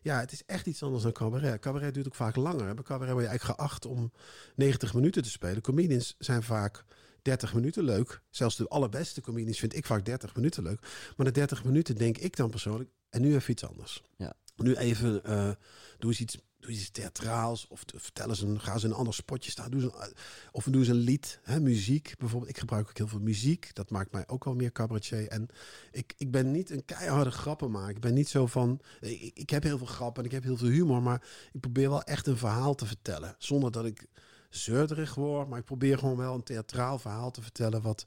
ja, 0.02 0.20
het 0.20 0.32
is 0.32 0.46
echt 0.46 0.66
iets 0.66 0.84
anders 0.84 1.04
dan 1.04 1.12
cabaret. 1.12 1.60
Cabaret 1.60 1.94
duurt 1.94 2.08
ook 2.08 2.16
vaak 2.16 2.36
langer. 2.36 2.74
Bij 2.74 2.84
cabaret 2.84 3.12
word 3.12 3.24
je 3.24 3.30
eigenlijk 3.30 3.60
geacht 3.60 3.86
om 3.86 4.12
90 4.56 4.94
minuten 4.94 5.24
te 5.24 5.30
spelen. 5.30 5.62
Comedians 5.62 6.16
zijn 6.20 6.44
vaak 6.44 6.86
30 7.22 7.54
minuten 7.54 7.84
leuk. 7.84 8.22
Zelfs 8.30 8.56
de 8.56 8.68
allerbeste 8.68 9.22
comedians 9.22 9.60
vind 9.60 9.76
ik 9.76 9.86
vaak 9.86 10.06
30 10.06 10.36
minuten 10.36 10.64
leuk. 10.64 10.80
Maar 11.18 11.26
na 11.26 11.32
30 11.32 11.64
minuten 11.64 11.96
denk 11.96 12.18
ik 12.18 12.36
dan 12.36 12.50
persoonlijk, 12.50 12.90
en 13.10 13.22
nu 13.22 13.36
even 13.36 13.52
iets 13.52 13.66
anders. 13.66 14.04
Ja. 14.18 14.34
Nu 14.56 14.76
even, 14.76 15.24
eh, 15.24 15.52
doe 16.00 16.10
eens 16.10 16.20
iets... 16.20 16.38
Doe 16.62 16.72
iets 16.72 16.90
theatraals 16.90 17.68
of 17.68 17.84
t- 17.84 17.94
vertel 17.96 18.30
eens 18.30 18.42
een, 18.42 18.60
ga 18.60 18.74
eens 18.74 18.84
in 18.84 18.90
een 18.90 18.96
ander 18.96 19.14
spotje 19.14 19.52
staan. 19.52 19.72
Doe 19.72 19.82
eens 19.82 19.94
een, 19.94 20.14
of 20.52 20.64
doe 20.64 20.76
eens 20.76 20.88
een 20.88 20.96
lied, 20.96 21.40
hè, 21.44 21.60
muziek 21.60 22.16
bijvoorbeeld. 22.18 22.52
Ik 22.52 22.58
gebruik 22.60 22.90
ook 22.90 22.98
heel 22.98 23.08
veel 23.08 23.20
muziek. 23.20 23.76
Dat 23.76 23.90
maakt 23.90 24.12
mij 24.12 24.28
ook 24.28 24.44
wel 24.44 24.56
meer 24.56 24.72
cabaretier. 24.72 25.28
En 25.28 25.48
ik, 25.92 26.14
ik 26.18 26.32
ben 26.32 26.52
niet 26.52 26.70
een 26.70 26.86
keiharde 26.86 27.32
grappenmaker. 27.32 27.96
Ik 27.96 28.00
ben 28.02 28.14
niet 28.14 28.30
zo 28.30 28.48
van... 28.48 28.80
Ik, 29.00 29.32
ik 29.34 29.50
heb 29.50 29.64
heel 29.64 29.78
veel 29.78 29.88
grappen 29.88 30.24
en 30.24 30.30
ik 30.30 30.36
heb 30.36 30.44
heel 30.44 30.58
veel 30.58 30.68
humor. 30.68 31.02
Maar 31.02 31.24
ik 31.52 31.60
probeer 31.60 31.90
wel 31.90 32.04
echt 32.04 32.28
een 32.28 32.38
verhaal 32.38 32.76
te 32.76 32.86
vertellen. 32.86 33.36
Zonder 33.38 33.72
dat 33.72 33.86
ik 33.86 34.06
zeurderig 34.50 35.16
word. 35.16 35.48
Maar 35.50 35.60
ik 35.60 35.66
probeer 35.66 35.98
gewoon 35.98 36.18
wel 36.18 36.34
een 36.34 36.44
theatraal 36.44 37.00
verhaal 37.00 37.32
te 37.32 37.42
vertellen... 37.42 37.82
wat, 37.82 38.06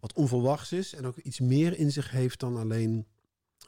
wat 0.00 0.12
onverwachts 0.12 0.72
is. 0.72 0.94
En 0.94 1.06
ook 1.06 1.16
iets 1.16 1.40
meer 1.40 1.78
in 1.78 1.92
zich 1.92 2.10
heeft 2.10 2.40
dan 2.40 2.56
alleen 2.56 3.06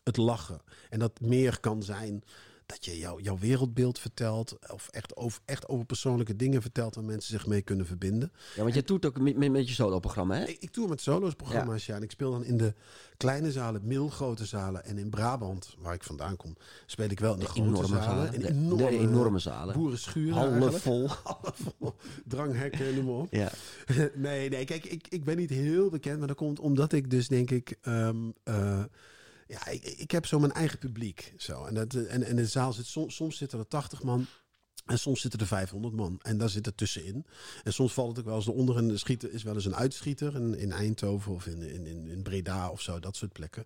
het 0.05 0.17
lachen. 0.17 0.61
En 0.91 0.99
dat 0.99 1.21
meer 1.21 1.61
kan 1.61 1.83
zijn 1.83 2.23
dat 2.67 2.85
je 2.85 2.99
jou, 2.99 3.23
jouw 3.23 3.39
wereldbeeld 3.39 3.99
vertelt. 3.99 4.59
Of 4.73 4.89
echt 4.91 5.17
over, 5.17 5.41
echt 5.45 5.69
over 5.69 5.85
persoonlijke 5.87 6.37
dingen 6.37 6.63
vertelt 6.63 6.95
waar 6.95 7.05
mensen 7.05 7.31
zich 7.31 7.47
mee 7.47 7.63
kunnen 7.63 7.87
verbinden. 7.87 8.33
Ja, 8.57 8.63
want 8.63 8.75
jij 8.75 8.83
toert 8.83 9.07
ook 9.07 9.21
met, 9.21 9.37
met, 9.37 9.51
met 9.51 9.69
je 9.69 9.75
solo-programma, 9.75 10.35
hè? 10.35 10.45
Ik, 10.45 10.57
ik 10.61 10.71
tour 10.71 10.89
met 10.89 11.01
solo's 11.01 11.35
programma's, 11.35 11.87
ja. 11.87 11.95
En 11.97 12.03
ik 12.03 12.11
speel 12.11 12.31
dan 12.31 12.45
in 12.45 12.57
de 12.57 12.75
kleine 13.17 13.53
zalen, 13.53 13.81
middelgrote 13.85 14.45
zalen. 14.45 14.85
En 14.85 14.99
in 14.99 15.11
Brabant, 15.11 15.75
waar 15.79 15.95
ik 15.95 16.03
vandaan 16.03 16.37
kom, 16.37 16.57
speel 16.87 17.11
ik 17.11 17.21
wel 17.21 17.33
in 17.33 17.39
de, 17.39 17.45
De 17.45 17.51
grote 17.51 17.69
enorme 17.69 17.87
zalen. 17.89 18.03
zalen. 18.03 18.35
In 18.35 18.41
De, 18.41 18.49
enorme, 18.49 18.91
de 18.91 18.99
enorme 18.99 19.39
zalen. 19.39 19.75
boerenschuren 19.75 20.35
Hallen 20.35 20.73
vol. 20.81 21.09
Vol. 21.79 21.95
Dranghekken, 22.25 22.95
noem 22.95 23.05
maar 23.05 23.15
op. 23.15 23.29
Ja. 23.31 23.51
nee, 24.15 24.49
nee, 24.49 24.65
kijk, 24.65 24.85
ik, 24.85 25.07
ik 25.09 25.25
ben 25.25 25.37
niet 25.37 25.51
heel 25.51 25.91
bekend, 25.91 26.19
maar 26.19 26.29
dat 26.29 26.37
komt 26.37 26.61
omdat 26.61 26.93
ik 26.93 27.11
dus 27.11 27.29
denk 27.29 27.51
ik. 27.51 27.77
ehm, 27.81 28.17
eh, 28.45 28.83
ja, 29.47 29.67
ik, 29.67 29.85
ik 29.85 30.11
heb 30.11 30.27
zo 30.27 30.39
mijn 30.39 30.53
eigen 30.53 30.79
publiek. 30.79 31.35
Zo. 31.37 31.65
En, 31.65 31.75
dat, 31.75 31.95
en, 31.95 32.23
en 32.23 32.37
de 32.37 32.47
zaal 32.47 32.73
zit 32.73 32.87
soms, 32.87 33.15
soms 33.15 33.37
zitten 33.37 33.59
er 33.59 33.69
80 33.69 34.03
man. 34.03 34.27
En 34.85 34.99
soms 34.99 35.21
zitten 35.21 35.41
er 35.41 35.47
500 35.47 35.95
man. 35.95 36.19
En 36.23 36.39
daar 36.39 36.49
zit 36.49 36.67
er 36.67 36.75
tussenin. 36.75 37.27
En 37.63 37.73
soms 37.73 37.93
valt 37.93 38.09
het 38.09 38.19
ook 38.19 38.25
wel 38.25 38.37
eens 38.37 38.47
eronder. 38.47 38.77
En 38.77 38.89
de 38.89 38.97
schieter 38.97 39.33
is 39.33 39.43
wel 39.43 39.55
eens 39.55 39.65
een 39.65 39.77
uitschieter. 39.77 40.35
In, 40.35 40.59
in 40.59 40.73
Eindhoven 40.73 41.33
of 41.33 41.47
in, 41.47 41.63
in, 41.63 41.87
in, 41.87 42.09
in 42.09 42.23
Breda 42.23 42.71
of 42.71 42.81
zo. 42.81 43.01
Dat 43.01 43.17
soort 43.17 43.33
plekken. 43.33 43.65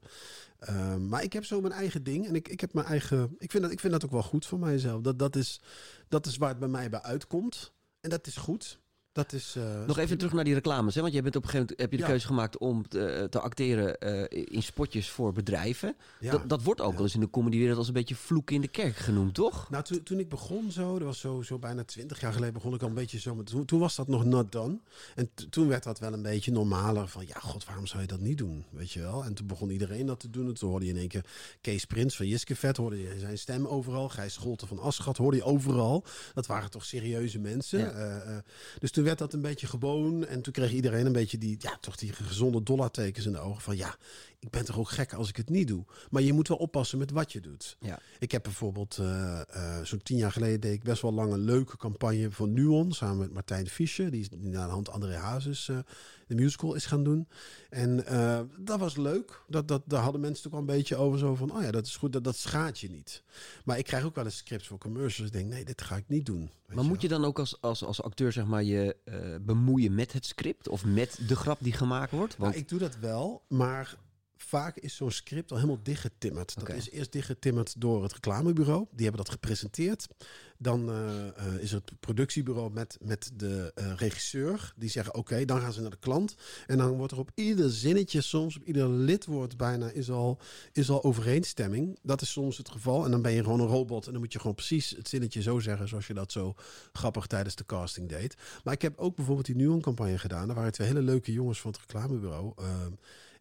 Ehm, 0.58 1.08
maar 1.08 1.22
ik 1.22 1.32
heb 1.32 1.44
zo 1.44 1.60
mijn 1.60 1.72
eigen 1.72 2.02
ding. 2.02 2.26
En 2.26 2.34
ik, 2.34 2.48
ik 2.48 2.60
heb 2.60 2.72
mijn 2.72 2.86
eigen. 2.86 3.36
Ik 3.38 3.50
vind, 3.50 3.62
dat, 3.62 3.72
ik 3.72 3.80
vind 3.80 3.92
dat 3.92 4.04
ook 4.04 4.10
wel 4.10 4.22
goed 4.22 4.46
voor 4.46 4.58
mijzelf. 4.58 5.02
Dat, 5.02 5.18
dat, 5.18 5.36
is, 5.36 5.60
dat 6.08 6.26
is 6.26 6.36
waar 6.36 6.48
het 6.48 6.58
bij 6.58 6.68
mij 6.68 6.90
bij 6.90 7.02
uitkomt. 7.02 7.72
En 8.00 8.10
dat 8.10 8.26
is 8.26 8.36
goed. 8.36 8.78
Dat 9.18 9.32
is. 9.32 9.54
eh, 9.56 9.84
Nog 9.86 9.98
even 9.98 10.18
terug 10.18 10.32
naar 10.32 10.44
die 10.44 10.54
reclames. 10.54 10.94
Hè? 10.94 11.00
Want 11.00 11.12
je 11.12 11.22
bent 11.22 11.36
op 11.36 11.42
een 11.42 11.48
gegeven 11.48 11.66
moment 11.70 11.80
heb 11.80 11.90
je 11.90 11.96
de 11.96 12.02
Ja. 12.02 12.08
keuze 12.08 12.26
gemaakt 12.26 12.58
om 12.58 12.88
te, 12.88 13.26
te 13.30 13.40
acteren 13.40 13.98
eh, 13.98 14.44
in 14.54 14.62
spotjes 14.62 15.10
voor 15.10 15.32
bedrijven. 15.32 15.96
ja. 16.20 16.30
Dat, 16.30 16.48
dat 16.48 16.62
wordt 16.62 16.80
ook 16.80 16.92
wel 16.94 17.02
eens 17.02 17.14
in 17.14 17.20
de 17.20 17.30
comedywereld 17.30 17.78
als 17.78 17.86
een 17.86 17.92
beetje 17.92 18.14
vloek 18.14 18.50
in 18.50 18.60
de 18.60 18.68
kerk 18.68 18.96
genoemd, 18.96 19.34
toch? 19.34 19.70
Nou, 19.70 19.84
toen, 19.84 20.02
toen 20.02 20.18
ik 20.18 20.28
begon 20.28 20.70
zo, 20.72 20.92
dat 20.98 21.06
was 21.06 21.18
zo, 21.20 21.42
zo 21.42 21.58
bijna 21.58 21.84
twintig 21.84 22.20
jaar 22.20 22.32
geleden, 22.32 22.54
begon 22.54 22.74
ik 22.74 22.82
al 22.82 22.88
een 22.88 22.94
beetje 22.94 23.18
zo 23.20 23.34
met. 23.34 23.46
Toen, 23.46 23.64
toen 23.64 23.80
was 23.80 23.96
dat 23.96 24.08
nog 24.08 24.24
not 24.24 24.52
done. 24.52 24.78
En 25.14 25.30
toen 25.50 25.68
werd 25.68 25.82
dat 25.84 25.98
wel 25.98 26.12
een 26.12 26.22
beetje 26.22 26.52
normaler. 26.52 27.08
Van 27.08 27.26
ja, 27.26 27.38
god, 27.40 27.64
waarom 27.64 27.86
zou 27.86 28.00
je 28.02 28.08
dat 28.08 28.20
niet 28.20 28.38
doen? 28.38 28.64
Weet 28.70 28.92
je 28.92 29.00
wel? 29.00 29.24
En 29.24 29.34
toen 29.34 29.46
begon 29.46 29.70
iedereen 29.70 30.06
dat 30.06 30.20
te 30.20 30.30
doen. 30.30 30.46
En 30.48 30.54
toen 30.54 30.70
hoorde 30.70 30.86
je 30.86 30.92
in 30.92 30.98
één 30.98 31.08
keer 31.08 31.24
Kees 31.60 31.84
Prins 31.84 32.16
van 32.16 32.26
Jiske 32.26 32.56
Vet, 32.56 32.76
hoorde 32.76 33.00
je 33.00 33.14
zijn 33.18 33.38
stem 33.38 33.66
overal. 33.66 34.08
Gijs 34.08 34.32
Scholten 34.34 34.68
van 34.68 34.78
Aschat 34.80 35.16
hoorde 35.16 35.36
je 35.36 35.44
overal. 35.44 36.04
Dat 36.34 36.46
waren 36.46 36.70
toch 36.70 36.84
serieuze 36.84 37.38
mensen. 37.38 37.94
Eh, 37.94 38.16
eh, 38.36 38.42
dus 38.78 38.90
toen 38.90 39.04
werd 39.08 39.18
dat 39.18 39.32
een 39.32 39.50
beetje 39.50 39.66
gewoon. 39.66 40.26
En 40.26 40.42
toen 40.42 40.52
kreeg 40.52 40.72
iedereen 40.72 41.06
een 41.06 41.12
beetje 41.12 41.38
die, 41.38 41.56
ja, 41.58 41.78
toch 41.80 41.96
die 41.96 42.12
gezonde 42.12 42.62
dollartekens 42.62 43.26
in 43.26 43.32
de 43.32 43.38
ogen. 43.38 43.62
Van 43.62 43.76
ja, 43.76 43.96
ik 44.40 44.50
ben 44.50 44.64
toch 44.64 44.78
ook 44.78 44.88
gek 44.88 45.12
als 45.12 45.28
ik 45.28 45.36
het 45.36 45.48
niet 45.48 45.68
doe. 45.68 45.84
Maar 46.10 46.22
je 46.22 46.32
moet 46.32 46.48
wel 46.48 46.56
oppassen 46.56 46.98
met 46.98 47.10
wat 47.10 47.32
je 47.32 47.40
doet. 47.40 47.76
Ja. 47.80 47.98
Ik 48.18 48.32
heb 48.32 48.42
bijvoorbeeld 48.42 48.98
eh, 48.98 49.40
eh, 49.40 49.84
zo'n 49.84 50.02
tien 50.02 50.16
jaar 50.16 50.32
geleden 50.32 50.60
deed 50.60 50.72
ik 50.72 50.82
best 50.82 51.02
wel 51.02 51.12
lang 51.12 51.32
een 51.32 51.44
leuke 51.44 51.76
campagne 51.76 52.30
voor 52.30 52.48
Nuon 52.48 52.92
samen 52.92 53.18
met 53.18 53.32
Martijn 53.32 53.66
Fischer, 53.66 54.10
die, 54.10 54.28
die 54.28 54.50
naar 54.50 54.66
de 54.66 54.72
hand 54.72 54.90
André 54.90 55.16
Hazes 55.16 55.68
eh, 55.68 55.78
de 56.26 56.34
musical 56.34 56.74
is 56.74 56.86
gaan 56.86 57.04
doen. 57.04 57.28
En 57.70 57.96
dat 58.58 58.78
was 58.78 58.96
leuk. 58.96 59.42
Dat, 59.48 59.68
dat, 59.68 59.82
daar 59.86 60.02
hadden 60.02 60.20
mensen 60.20 60.42
toch 60.42 60.52
wel 60.52 60.60
een 60.60 60.66
beetje 60.66 60.96
over 60.96 61.18
zo 61.18 61.34
van, 61.34 61.56
oh 61.56 61.62
ja, 61.62 61.70
dat 61.70 61.86
is 61.86 61.96
goed, 61.96 62.12
dat, 62.12 62.24
dat 62.24 62.36
schaadt 62.36 62.78
je 62.78 62.90
niet. 62.90 63.22
Maar 63.64 63.78
ik 63.78 63.84
krijg 63.84 64.04
ook 64.04 64.14
wel 64.14 64.24
eens 64.24 64.36
scripts 64.36 64.66
voor 64.66 64.78
commercials. 64.78 65.30
Ik 65.30 65.36
denk, 65.36 65.50
nee, 65.50 65.64
dit 65.64 65.82
ga 65.82 65.96
ik 65.96 66.04
niet 66.08 66.26
doen. 66.26 66.50
Maar 66.66 66.84
moet 66.84 67.02
je 67.02 67.08
dan 67.08 67.24
ook 67.24 67.38
als, 67.38 67.60
als, 67.60 67.84
als 67.84 68.02
acteur 68.02 68.32
zeg 68.32 68.46
maar, 68.46 68.62
je 68.62 68.96
bemoeien 69.40 69.94
met 69.94 70.12
het 70.12 70.26
script 70.26 70.68
of 70.68 70.84
met 70.84 71.18
de 71.26 71.36
grap 71.36 71.58
die 71.60 71.72
gemaakt 71.72 72.10
wordt? 72.10 72.36
Want 72.36 72.50
Nou, 72.50 72.62
ik 72.62 72.68
doe 72.68 72.78
dat 72.78 72.98
wel, 72.98 73.42
maar 73.48 73.96
vaak 74.42 74.76
is 74.76 74.96
zo'n 74.96 75.10
script 75.10 75.50
al 75.50 75.56
helemaal 75.56 75.82
dichtgetimmerd. 75.82 76.54
Dat 76.58 76.68
is 76.68 76.90
eerst 76.90 77.12
dichtgetimmerd 77.12 77.80
door 77.80 78.02
het 78.02 78.12
reclamebureau. 78.12 78.86
Die 78.90 79.06
hebben 79.06 79.24
dat 79.24 79.32
gepresenteerd. 79.32 80.06
Dan 80.58 80.90
eh, 80.90 81.28
eh, 81.28 81.54
is 81.60 81.70
het 81.70 81.92
productiebureau 82.00 82.72
met, 82.72 82.98
met 83.02 83.30
de 83.34 83.72
eh, 83.74 83.92
regisseur. 83.96 84.72
Die 84.76 84.90
zeggen 84.90 85.14
oké, 85.14 85.44
dan 85.44 85.60
gaan 85.60 85.72
ze 85.72 85.80
naar 85.80 85.90
de 85.90 85.96
klant. 85.96 86.34
En 86.66 86.78
dan 86.78 86.96
wordt 86.96 87.12
er 87.12 87.18
op 87.18 87.30
ieder 87.34 87.70
zinnetje, 87.70 88.20
soms 88.20 88.56
op 88.56 88.62
ieder 88.62 88.88
lidwoord 88.88 89.56
bijna, 89.56 89.90
is 89.90 90.10
al, 90.10 90.38
is 90.72 90.90
al 90.90 91.04
overeenstemming. 91.04 91.98
Dat 92.02 92.22
is 92.22 92.32
soms 92.32 92.56
het 92.56 92.70
geval. 92.70 93.04
En 93.04 93.10
dan 93.10 93.22
ben 93.22 93.32
je 93.32 93.42
gewoon 93.42 93.60
een 93.60 93.66
robot. 93.66 94.06
En 94.06 94.12
dan 94.12 94.20
moet 94.20 94.32
je 94.32 94.38
gewoon 94.38 94.54
precies 94.54 94.90
het 94.90 95.08
zinnetje 95.08 95.42
zo 95.42 95.58
zeggen 95.58 95.88
zoals 95.88 96.06
je 96.06 96.14
dat 96.14 96.32
zo 96.32 96.54
grappig 96.92 97.26
tijdens 97.26 97.54
de 97.54 97.66
casting 97.66 98.08
deed. 98.08 98.36
Maar 98.64 98.74
ik 98.74 98.82
heb 98.82 98.98
ook 98.98 99.16
bijvoorbeeld 99.16 99.46
die 99.46 99.56
Nuon-campagne 99.56 100.18
gedaan. 100.18 100.46
Daar 100.46 100.56
waren 100.56 100.72
twee 100.72 100.88
hele 100.88 101.02
leuke 101.02 101.32
jongens 101.32 101.60
van 101.60 101.70
het 101.70 101.80
reclamebureau. 101.80 102.52
Ehm, 102.56 102.92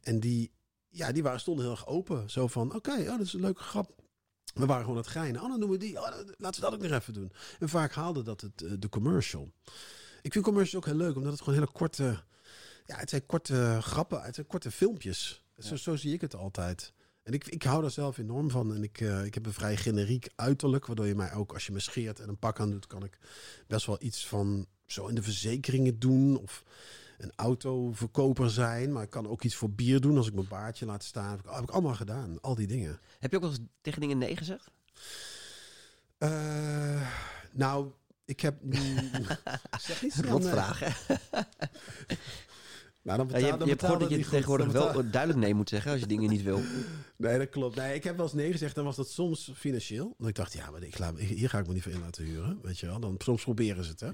en 0.02 0.20
die, 0.20 0.52
ja, 0.98 1.12
die 1.12 1.24
waren, 1.24 1.40
stonden 1.40 1.64
heel 1.66 1.74
erg 1.74 1.88
open. 1.88 2.30
Zo 2.30 2.48
van, 2.48 2.76
oké, 2.76 2.92
oh, 2.92 3.06
dat 3.06 3.20
is 3.20 3.34
een 3.34 3.40
leuke 3.42 3.64
grap. 3.64 3.96
we 4.54 4.66
waren 4.66 4.82
gewoon 4.82 4.98
aan 4.98 5.04
het 5.04 5.12
geinen. 5.12 5.42
Oh, 5.42 5.50
dan 5.50 5.60
doen 5.60 5.70
we 5.70 5.78
die. 5.78 5.98
Oh, 6.00 6.10
dan- 6.10 6.36
laten 6.38 6.62
we 6.62 6.70
dat 6.70 6.74
ook 6.74 6.88
nog 6.90 7.00
even 7.00 7.14
doen. 7.14 7.32
En 7.60 7.70
vaak 7.70 7.94
haalde 7.94 8.24
dat 8.24 8.42
het, 8.42 8.62
eh, 8.62 8.72
de 8.80 8.90
commercial. 8.90 9.52
Ik 10.22 10.32
vind 10.34 10.46
commercials 10.46 10.86
ook 10.86 10.92
heel 10.92 11.06
leuk, 11.06 11.16
omdat 11.16 11.32
het 11.32 11.42
gewoon 11.42 11.60
hele 11.60 11.72
korte... 11.72 12.24
Ja, 12.86 12.98
het 12.98 13.10
zijn 13.10 13.26
korte 13.26 13.78
grappen, 13.82 14.22
het 14.22 14.36
zijn 14.36 14.48
korte 14.48 14.72
filmpjes. 14.72 15.46
Zo, 15.58 15.76
zo 15.76 15.96
zie 15.96 16.14
ik 16.14 16.22
het 16.22 16.36
altijd. 16.36 16.94
En 17.24 17.34
ik, 17.34 17.48
ik 17.48 17.64
hou 17.64 17.82
daar 17.82 17.92
zelf 17.92 18.18
enorm 18.18 18.50
van. 18.50 18.74
En 18.74 18.84
ik, 18.84 19.02
eh, 19.02 19.26
ik 19.26 19.34
heb 19.34 19.46
een 19.46 19.54
vrij 19.54 19.78
generiek 19.78 20.30
uiterlijk, 20.36 20.86
waardoor 20.86 21.08
je 21.08 21.16
mij 21.16 21.34
ook, 21.34 21.54
als 21.54 21.66
je 21.66 21.72
me 21.72 21.80
scheert 21.80 22.20
en 22.20 22.30
een 22.30 22.40
pak 22.40 22.60
aan 22.60 22.72
doet, 22.72 22.88
kan 22.88 23.04
ik 23.04 23.18
best 23.68 23.86
wel 23.86 23.98
iets 24.00 24.28
van 24.28 24.68
zo 24.86 25.08
in 25.08 25.16
de 25.16 25.24
verzekeringen 25.24 26.00
doen. 26.00 26.38
Of 26.38 26.64
een 27.18 27.32
autoverkoper 27.36 28.50
zijn. 28.50 28.92
Maar 28.92 29.04
ik 29.04 29.10
kan 29.10 29.28
ook 29.28 29.44
iets 29.44 29.56
voor 29.56 29.70
bier 29.70 30.02
doen 30.02 30.18
als 30.18 30.28
ik 30.28 30.34
mijn 30.34 30.48
baardje 30.48 30.86
laat 30.86 31.04
staan. 31.04 31.30
Heb 31.30 31.40
ik, 31.40 31.52
heb 31.52 31.64
ik 31.64 31.70
allemaal 31.70 31.96
gedaan, 31.96 32.42
al 32.42 32.56
die 32.56 32.68
dingen. 32.68 33.00
Heb 33.20 33.32
je 33.32 33.38
ook 33.38 33.44
wel 33.44 33.52
eens 33.52 33.62
tegen 33.82 34.02
dingen 34.02 34.18
nee 34.18 34.38
gezegd? 34.38 34.72
Eh, 36.18 37.10
nou, 37.52 37.92
ik 38.26 38.40
heb. 38.40 38.56
zeg 39.80 40.02
niet 40.02 40.14
snel 40.14 40.32
Rot 40.32 40.44
Ja, 43.08 43.14
je 43.14 43.28
dan 43.28 43.58
je 43.60 43.66
hebt 43.66 43.82
gehoord 43.82 44.00
dat 44.00 44.10
je 44.10 44.18
tegenwoordig 44.30 44.72
wel 44.72 45.10
duidelijk 45.12 45.40
nee 45.40 45.54
moet 45.54 45.70
zeggen 45.70 45.92
als 45.92 46.00
je 46.00 46.08
dingen 46.08 46.30
niet 46.30 46.44
wil. 46.44 46.62
Nee, 47.18 47.38
dat 47.38 47.50
klopt. 47.50 47.76
Nee, 47.76 47.96
ik 47.96 48.04
heb 48.04 48.16
wel 48.16 48.26
eens 48.26 48.34
nee 48.34 48.52
gezegd. 48.52 48.76
Dan 48.76 48.86
was 48.86 48.96
dat 48.96 49.10
soms 49.10 49.52
financieel. 49.56 50.16
Dan 50.18 50.28
ik 50.28 50.36
dacht, 50.36 50.54
ja, 50.54 50.72
maar 50.72 50.84
ik 50.84 51.00
laat, 51.00 51.18
hier 51.20 51.50
ga 51.50 51.60
ik 51.60 51.68
me 51.68 51.74
niet 51.74 51.84
voor 51.84 51.92
in 51.92 52.00
laten 52.00 52.24
huren. 52.24 52.60
Weet 52.62 52.80
je 52.80 52.86
wel. 52.86 53.00
Dan, 53.00 53.16
soms 53.18 53.44
proberen 53.44 53.84
ze 53.84 53.90
het. 53.90 54.00
Hè. 54.00 54.10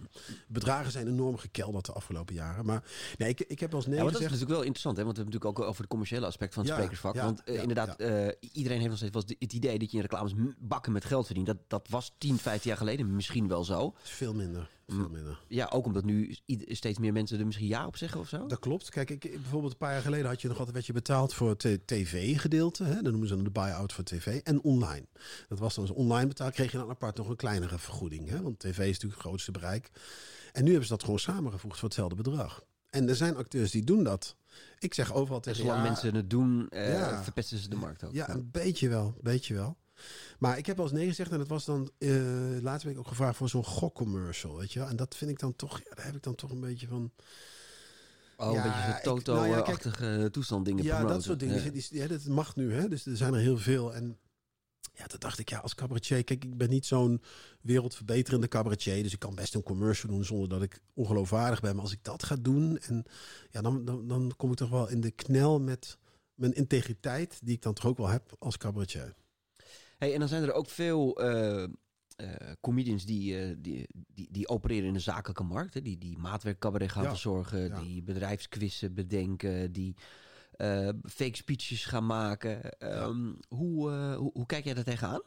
Bedragen 0.47 0.91
zijn 0.91 1.07
enorm 1.07 1.37
gekelderd 1.37 1.85
de 1.85 1.91
afgelopen 1.91 2.35
jaren. 2.35 2.65
Maar 2.65 2.83
nee, 3.17 3.29
ik, 3.29 3.39
ik 3.39 3.59
heb 3.59 3.71
wel 3.71 3.79
eens 3.79 3.89
nee 3.89 3.97
Ja, 3.97 4.03
maar 4.03 4.11
dat 4.13 4.21
is 4.21 4.27
gezegd. 4.27 4.31
natuurlijk 4.31 4.49
wel 4.49 4.61
interessant, 4.61 4.97
hè? 4.97 5.03
want 5.03 5.17
we 5.17 5.21
hebben 5.23 5.33
het 5.33 5.43
natuurlijk 5.43 5.59
ook 5.59 5.69
over 5.69 5.81
het 5.81 5.89
commerciële 5.89 6.25
aspect 6.25 6.53
van 6.53 6.63
het 6.63 6.71
Ja, 6.71 6.77
sprekersvak. 6.77 7.15
want 7.15 7.43
eh, 7.43 7.61
inderdaad, 7.61 7.95
eh, 7.99 8.27
iedereen 8.51 8.77
heeft 8.77 8.89
nog 8.89 8.97
steeds 8.97 9.13
wel 9.13 9.23
het 9.39 9.53
idee 9.53 9.79
dat 9.79 9.91
je 9.91 9.95
in 9.97 10.03
reclames 10.03 10.33
bakken 10.59 10.91
met 10.91 11.05
geld 11.05 11.25
verdient. 11.25 11.47
Dat, 11.47 11.57
dat 11.67 11.87
was 11.89 12.13
10, 12.17 12.37
15 12.37 12.69
jaar 12.69 12.79
geleden 12.79 13.15
misschien 13.15 13.47
wel 13.47 13.63
zo. 13.63 13.93
veel 14.03 14.33
minder. 14.33 14.69
Veel 14.87 14.97
Mm. 15.05 15.11
minder. 15.11 15.43
Ja, 15.47 15.69
ook 15.73 15.85
omdat 15.85 16.03
nu 16.03 16.35
steeds 16.67 16.99
meer 16.99 17.13
mensen 17.13 17.39
er 17.39 17.45
misschien 17.45 17.67
ja 17.67 17.85
op 17.87 17.97
zeggen 17.97 18.19
of 18.19 18.27
zo. 18.27 18.47
Dat 18.47 18.59
klopt. 18.59 18.89
Kijk, 18.89 19.09
ik, 19.09 19.21
bijvoorbeeld 19.21 19.71
een 19.71 19.77
paar 19.77 19.91
jaar 19.93 20.01
geleden 20.01 20.27
had 20.27 20.41
je 20.41 20.47
nog 20.47 20.57
altijd 20.57 20.75
werd 20.75 20.87
je 20.87 20.93
betaald 20.93 21.33
voor 21.33 21.49
het 21.49 21.79
tv-gedeelte. 21.85 22.83
Dat 22.83 23.11
noemen 23.11 23.27
ze 23.27 23.35
dan 23.35 23.43
de 23.43 23.49
buy-out 23.51 23.93
voor 23.93 24.03
tv. 24.03 24.39
En 24.43 24.61
online. 24.63 25.05
Dat 25.47 25.59
was 25.59 25.75
dan 25.75 25.83
als 25.87 25.93
online 25.95 26.27
betaald, 26.27 26.53
kreeg 26.53 26.71
je 26.71 26.77
dan 26.77 26.89
apart 26.89 27.17
nog 27.17 27.29
een 27.29 27.35
kleinere 27.35 27.77
vergoeding. 27.79 28.29
Hè? 28.29 28.41
Want 28.41 28.59
tv 28.59 28.77
is 28.79 28.85
natuurlijk 28.85 29.13
het 29.13 29.21
grootste 29.21 29.51
bereik. 29.51 29.89
En 30.51 30.61
nu 30.63 30.69
hebben 30.69 30.87
ze 30.87 30.93
dat 30.93 31.03
gewoon 31.03 31.19
samengevoegd 31.19 31.79
voor 31.79 31.87
hetzelfde 31.87 32.15
bedrag. 32.15 32.63
En 32.89 33.09
er 33.09 33.15
zijn 33.15 33.35
acteurs 33.35 33.71
die 33.71 33.83
doen 33.83 34.03
dat. 34.03 34.35
Ik 34.79 34.93
zeg 34.93 35.13
overal 35.13 35.35
En 35.37 35.41
tegen 35.43 35.59
zolang 35.59 35.77
ja, 35.77 35.83
mensen 35.83 36.15
het 36.15 36.29
doen, 36.29 36.69
eh, 36.69 36.93
Ja. 36.93 37.23
verpesten 37.23 37.57
ze 37.57 37.69
de 37.69 37.75
markt 37.75 38.03
ook. 38.03 38.13
Ja, 38.13 38.29
een 38.29 38.49
beetje 38.51 38.89
wel. 38.89 39.05
Een 39.05 39.13
beetje 39.23 39.53
wel. 39.53 39.77
Maar 40.39 40.57
ik 40.57 40.65
heb 40.65 40.75
wel 40.77 40.85
eens 40.85 40.95
nee 40.95 41.07
gezegd 41.07 41.31
en 41.31 41.37
dat 41.37 41.47
was 41.47 41.65
dan... 41.65 41.91
eh 41.97 42.11
laatst 42.61 42.87
ik 42.87 42.97
ook 42.97 43.07
gevraagd 43.07 43.37
voor 43.37 43.49
zo'n 43.49 43.65
gokcommercial, 43.65 44.57
weet 44.57 44.73
je 44.73 44.79
wel. 44.79 44.87
En 44.87 44.95
dat 44.95 45.15
vind 45.15 45.31
ik 45.31 45.39
dan 45.39 45.55
toch... 45.55 45.77
Ja, 45.83 45.95
daar 45.95 46.05
heb 46.05 46.15
ik 46.15 46.23
dan 46.23 46.35
toch 46.35 46.51
een 46.51 46.59
beetje 46.59 46.87
van... 46.87 47.11
Oh, 48.37 48.47
een 48.47 48.53
beetje 48.53 48.69
zo'n 49.03 49.21
nou 49.25 49.47
ja, 49.47 49.61
Toto-achtige 49.61 50.29
toestand 50.31 50.65
dingen 50.65 50.83
Ja, 50.83 50.89
promoten. 50.89 51.15
dat 51.15 51.23
soort 51.25 51.39
dingen. 51.39 51.55
Ja. 51.55 51.61
Die- 51.61 51.71
die- 51.71 51.99
ja, 51.99 52.07
dat 52.07 52.25
mag 52.25 52.55
nu, 52.55 52.73
hè. 52.73 52.87
Dus 52.87 53.05
er 53.05 53.17
zijn 53.17 53.33
er 53.33 53.39
heel 53.39 53.57
veel. 53.57 53.93
En 53.93 54.17
ja, 54.93 55.07
dat 55.07 55.21
dacht 55.21 55.39
ik, 55.39 55.49
ja, 55.49 55.57
als 55.59 55.75
cabaretier... 55.75 56.23
Kijk, 56.23 56.43
ik 56.45 56.57
ben 56.57 56.69
niet 56.69 56.85
zo'n 56.85 57.21
wereldverbeterende 57.61 58.47
cabaretier. 58.47 59.03
Dus 59.03 59.13
ik 59.13 59.19
kan 59.19 59.35
best 59.35 59.55
een 59.55 59.63
commercial 59.63 60.11
doen 60.11 60.23
zonder 60.25 60.49
dat 60.49 60.61
ik 60.61 60.79
ongeloofwaardig 60.93 61.61
ben. 61.61 61.73
Maar 61.75 61.83
als 61.83 61.93
ik 61.93 62.03
dat 62.03 62.23
ga 62.23 62.35
doen... 62.35 62.77
En, 62.77 63.03
ja, 63.49 63.61
dan, 63.61 63.85
dan, 63.85 64.07
dan 64.07 64.33
kom 64.37 64.51
ik 64.51 64.57
toch 64.57 64.69
wel 64.69 64.89
in 64.89 65.01
de 65.01 65.11
knel 65.11 65.59
met 65.59 65.97
mijn 66.35 66.53
integriteit... 66.53 67.39
die 67.43 67.55
ik 67.55 67.61
dan 67.61 67.73
toch 67.73 67.85
ook 67.85 67.97
wel 67.97 68.07
heb 68.07 68.35
als 68.39 68.57
cabaretier. 68.57 69.13
Hey, 70.03 70.13
en 70.13 70.19
dan 70.19 70.27
zijn 70.27 70.43
er 70.43 70.53
ook 70.53 70.69
veel 70.69 71.15
eh, 71.19 71.63
eh, 71.63 71.69
comedians 72.61 73.05
die, 73.05 73.39
eh, 73.39 73.55
die, 73.57 73.87
die, 74.13 74.27
die 74.31 74.47
opereren 74.47 74.87
in 74.87 74.93
de 74.93 74.99
zakelijke 74.99 75.43
markt. 75.43 75.73
Hè? 75.73 75.81
Die, 75.81 75.97
die 75.97 76.17
maatwerkcabaret 76.17 76.91
gaan 76.91 77.03
Ja, 77.03 77.09
verzorgen, 77.09 77.67
ja. 77.67 77.81
die 77.81 78.03
bedrijfsquizzen 78.03 78.93
bedenken, 78.93 79.71
die 79.71 79.95
fake 81.03 81.35
speeches 81.35 81.85
gaan 81.85 82.05
maken. 82.05 82.71
Ehm, 82.79 83.33
hoe, 83.47 83.91
hoe, 83.91 84.31
hoe 84.33 84.45
kijk 84.45 84.63
jij 84.63 84.73
daar 84.73 84.83
tegenaan? 84.83 85.21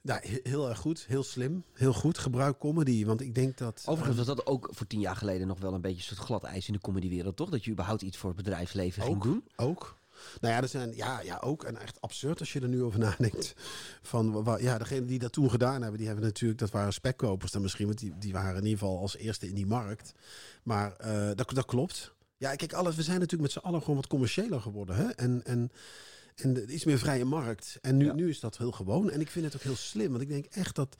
Nou, 0.00 0.20
he- 0.26 0.40
heel 0.42 0.68
erg 0.68 0.78
goed. 0.78 1.04
Heel 1.06 1.22
slim. 1.22 1.64
Heel 1.72 1.92
goed. 1.92 2.18
Gebruik 2.18 2.58
comedy. 2.58 3.04
Want 3.04 3.20
ik 3.20 3.34
denk 3.34 3.56
dat... 3.58 3.82
Overigens 3.86 4.16
was 4.16 4.26
dat 4.26 4.46
ook 4.46 4.68
voor 4.72 4.86
tien 4.86 5.00
jaar 5.00 5.16
geleden 5.16 5.46
nog 5.46 5.60
wel 5.60 5.74
een 5.74 5.80
beetje 5.80 5.96
een 5.96 6.16
soort 6.16 6.26
glad 6.26 6.44
ijs 6.44 6.66
in 6.66 6.72
de 6.72 6.80
comedywereld, 6.80 7.36
toch? 7.36 7.50
Dat 7.50 7.64
je 7.64 7.70
überhaupt 7.70 8.02
iets 8.02 8.16
voor 8.16 8.28
het 8.28 8.38
bedrijfsleven 8.38 9.02
ging 9.02 9.16
Ook. 9.16 9.22
doen. 9.22 9.44
Ook. 9.56 9.96
Nou 10.40 10.54
ja, 10.54 10.62
er 10.62 10.68
zijn, 10.68 10.96
ja, 10.96 11.20
ja, 11.20 11.38
ook. 11.38 11.64
En 11.64 11.76
echt 11.80 12.00
absurd 12.00 12.40
als 12.40 12.52
je 12.52 12.60
er 12.60 12.68
nu 12.68 12.82
over 12.82 12.98
nadenkt. 12.98 13.54
Van, 14.02 14.42
wa- 14.44 14.58
ja, 14.58 14.78
degene 14.78 15.04
die 15.06 15.18
dat 15.18 15.32
toen 15.32 15.50
gedaan 15.50 15.80
hebben, 15.80 15.98
die 15.98 16.06
hebben 16.06 16.24
natuurlijk, 16.24 16.60
dat 16.60 16.70
waren 16.70 16.92
spekkopers 16.92 17.52
dan 17.52 17.62
misschien, 17.62 17.86
want 17.86 17.98
die, 17.98 18.12
die 18.18 18.32
waren 18.32 18.56
in 18.56 18.64
ieder 18.64 18.78
geval 18.78 18.98
als 18.98 19.16
eerste 19.16 19.48
in 19.48 19.54
die 19.54 19.66
markt. 19.66 20.12
Maar 20.62 20.96
eh, 20.96 21.30
dat, 21.34 21.50
dat 21.54 21.64
klopt. 21.66 22.12
Ja, 22.36 22.54
kijk, 22.54 22.72
alles, 22.72 22.96
we 22.96 23.02
zijn 23.02 23.20
natuurlijk 23.20 23.42
met 23.42 23.62
z'n 23.62 23.66
allen 23.68 23.80
gewoon 23.80 23.96
wat 23.96 24.06
commerciëler 24.06 24.60
geworden. 24.60 24.96
Hè? 24.96 25.08
En, 25.08 25.40
en, 25.44 25.70
en 26.34 26.52
de- 26.54 26.66
iets 26.66 26.84
meer 26.84 26.98
vrije 26.98 27.24
markt. 27.24 27.78
En 27.80 27.96
nu, 27.96 28.04
Ja. 28.04 28.12
nu 28.12 28.28
is 28.28 28.40
dat 28.40 28.58
heel 28.58 28.72
gewoon. 28.72 29.10
En 29.10 29.20
ik 29.20 29.30
vind 29.30 29.44
het 29.44 29.54
ook 29.56 29.62
heel 29.62 29.76
slim. 29.76 30.10
Want 30.10 30.22
ik 30.22 30.28
denk 30.28 30.44
echt 30.44 30.74
dat, 30.74 30.96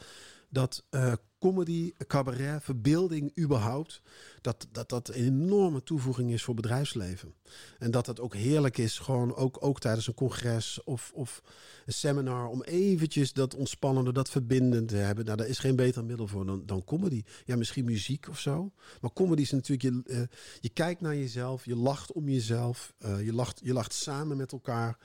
dat 0.49 0.85
eh, 0.91 1.13
comedy, 1.43 1.93
cabaret, 2.07 2.63
verbeelding 2.63 3.39
überhaupt... 3.39 4.03
Dat, 4.41 4.67
dat 4.73 4.89
dat 4.89 5.09
een 5.09 5.15
enorme 5.15 5.83
toevoeging 5.83 6.33
is 6.33 6.43
voor 6.43 6.55
bedrijfsleven. 6.55 7.35
En 7.79 7.91
dat 7.91 8.07
het 8.07 8.21
ook 8.21 8.35
heerlijk 8.35 8.79
is, 8.79 8.99
gewoon 8.99 9.35
ook, 9.35 9.57
ook 9.61 9.81
tijdens 9.81 10.07
een 10.07 10.15
congres 10.15 10.85
of, 10.85 11.11
of 11.15 11.43
een 11.87 11.93
seminar... 11.93 12.49
om 12.49 12.63
eventjes 12.63 13.33
dat 13.33 13.55
ontspannende, 13.55 14.13
dat 14.13 14.31
verbindend 14.31 14.89
te 14.89 14.97
hebben. 14.97 15.25
Nou, 15.25 15.37
daar 15.37 15.47
is 15.47 15.59
geen 15.59 15.77
beter 15.77 16.05
middel 16.05 16.27
voor 16.27 16.47
dan, 16.47 16.67
dan 16.67 16.85
comedy. 16.85 17.23
Ja, 17.45 17.57
misschien 17.57 17.85
muziek 17.85 18.29
of 18.29 18.39
zo. 18.39 18.73
Maar 19.01 19.13
comedy 19.13 19.43
is 19.43 19.51
natuurlijk, 19.51 19.83
je, 19.83 20.15
eh, 20.15 20.37
je 20.61 20.69
kijkt 20.69 21.01
naar 21.01 21.17
jezelf, 21.17 21.65
je 21.65 21.77
lacht 21.77 22.13
om 22.13 22.29
jezelf... 22.29 22.95
eh, 22.99 23.25
je, 23.25 23.33
lacht, 23.33 23.61
je 23.65 23.73
lacht 23.73 23.93
samen 23.93 24.37
met 24.37 24.53
elkaar... 24.53 24.99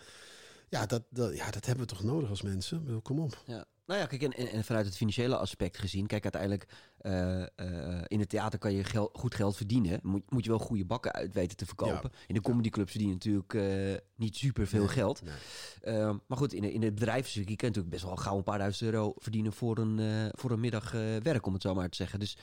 Ja 0.69 0.85
dat, 0.85 1.03
dat, 1.09 1.35
ja, 1.35 1.51
dat 1.51 1.65
hebben 1.65 1.87
we 1.87 1.93
toch 1.93 2.03
nodig 2.03 2.29
als 2.29 2.41
mensen? 2.41 3.01
Kom 3.01 3.19
op. 3.19 3.43
Ja. 3.45 3.65
Nou 3.87 3.99
ja, 3.99 4.05
kijk, 4.05 4.21
en, 4.21 4.33
en 4.33 4.63
vanuit 4.63 4.85
het 4.85 4.97
financiële 4.97 5.37
aspect 5.37 5.77
gezien, 5.77 6.07
kijk, 6.07 6.23
uiteindelijk 6.23 6.65
eh, 7.07 7.41
eh, 7.41 8.01
in 8.07 8.19
het 8.19 8.29
theater 8.29 8.59
kan 8.59 8.73
je 8.73 8.83
gel- 8.83 9.09
goed 9.13 9.35
geld 9.35 9.57
verdienen. 9.57 9.99
Moet, 10.03 10.31
moet 10.31 10.43
je 10.43 10.49
wel 10.49 10.59
goede 10.59 10.85
bakken 10.85 11.11
uit 11.13 11.33
weten 11.33 11.57
te 11.57 11.65
verkopen. 11.65 12.11
In 12.27 12.33
de 12.33 12.41
comedyclubs 12.41 12.91
verdienen 12.91 13.15
natuurlijk 13.17 13.53
eh, 13.53 14.01
niet 14.15 14.35
super 14.35 14.67
veel 14.67 14.87
geld. 14.87 15.21
Nee. 15.21 15.33
Eh, 15.95 16.15
maar 16.27 16.37
goed, 16.37 16.53
in, 16.53 16.63
in 16.63 16.81
het 16.83 16.93
bedrijfstuk, 16.93 17.49
je 17.49 17.55
kunt 17.55 17.61
natuurlijk 17.75 17.89
best 17.89 18.03
wel 18.03 18.15
gauw 18.15 18.37
een 18.37 18.43
paar 18.43 18.57
duizend 18.57 18.91
euro 18.91 19.13
verdienen 19.17 19.53
voor 19.53 19.77
een, 19.77 20.31
voor 20.35 20.51
een 20.51 20.59
middag 20.59 20.91
werk, 21.23 21.45
om 21.45 21.53
het 21.53 21.61
zo 21.61 21.73
maar 21.73 21.89
te 21.89 21.95
zeggen. 21.95 22.19
Dus 22.19 22.37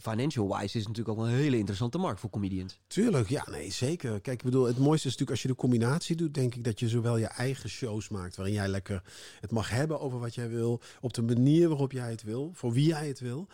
financial-wise 0.00 0.78
is 0.78 0.86
natuurlijk 0.86 1.18
ook 1.18 1.24
een 1.24 1.32
hele 1.32 1.56
interessante 1.58 1.98
markt 1.98 2.20
voor 2.20 2.30
comedians. 2.30 2.80
Tuurlijk, 2.86 3.28
ja, 3.28 3.46
nee, 3.50 3.70
zeker. 3.70 4.20
Kijk, 4.20 4.38
ik 4.38 4.44
bedoel, 4.44 4.64
het 4.64 4.78
mooiste 4.78 5.08
is 5.08 5.12
natuurlijk 5.16 5.30
als 5.30 5.42
je 5.42 5.48
de 5.48 5.54
combinatie 5.54 6.16
doet, 6.16 6.34
denk 6.34 6.54
ik 6.54 6.64
dat 6.64 6.80
je 6.80 6.88
zowel 6.88 7.16
je 7.16 7.26
eigen 7.26 7.68
shows 7.68 8.08
maakt, 8.08 8.36
waarin 8.36 8.54
jij 8.54 8.68
lekker 8.68 9.02
het 9.40 9.50
mag 9.50 9.70
hebben 9.70 10.00
over 10.00 10.18
wat 10.18 10.34
jij 10.34 10.48
wil, 10.48 10.80
op 11.00 11.12
de 11.12 11.22
manier 11.22 11.68
waarop 11.68 11.92
jij 11.92 12.10
het 12.10 12.22
wil, 12.22 12.50
voor 12.54 12.72
wie 12.72 12.86
jij 12.86 13.08
het 13.08 13.20
wil. 13.20 13.48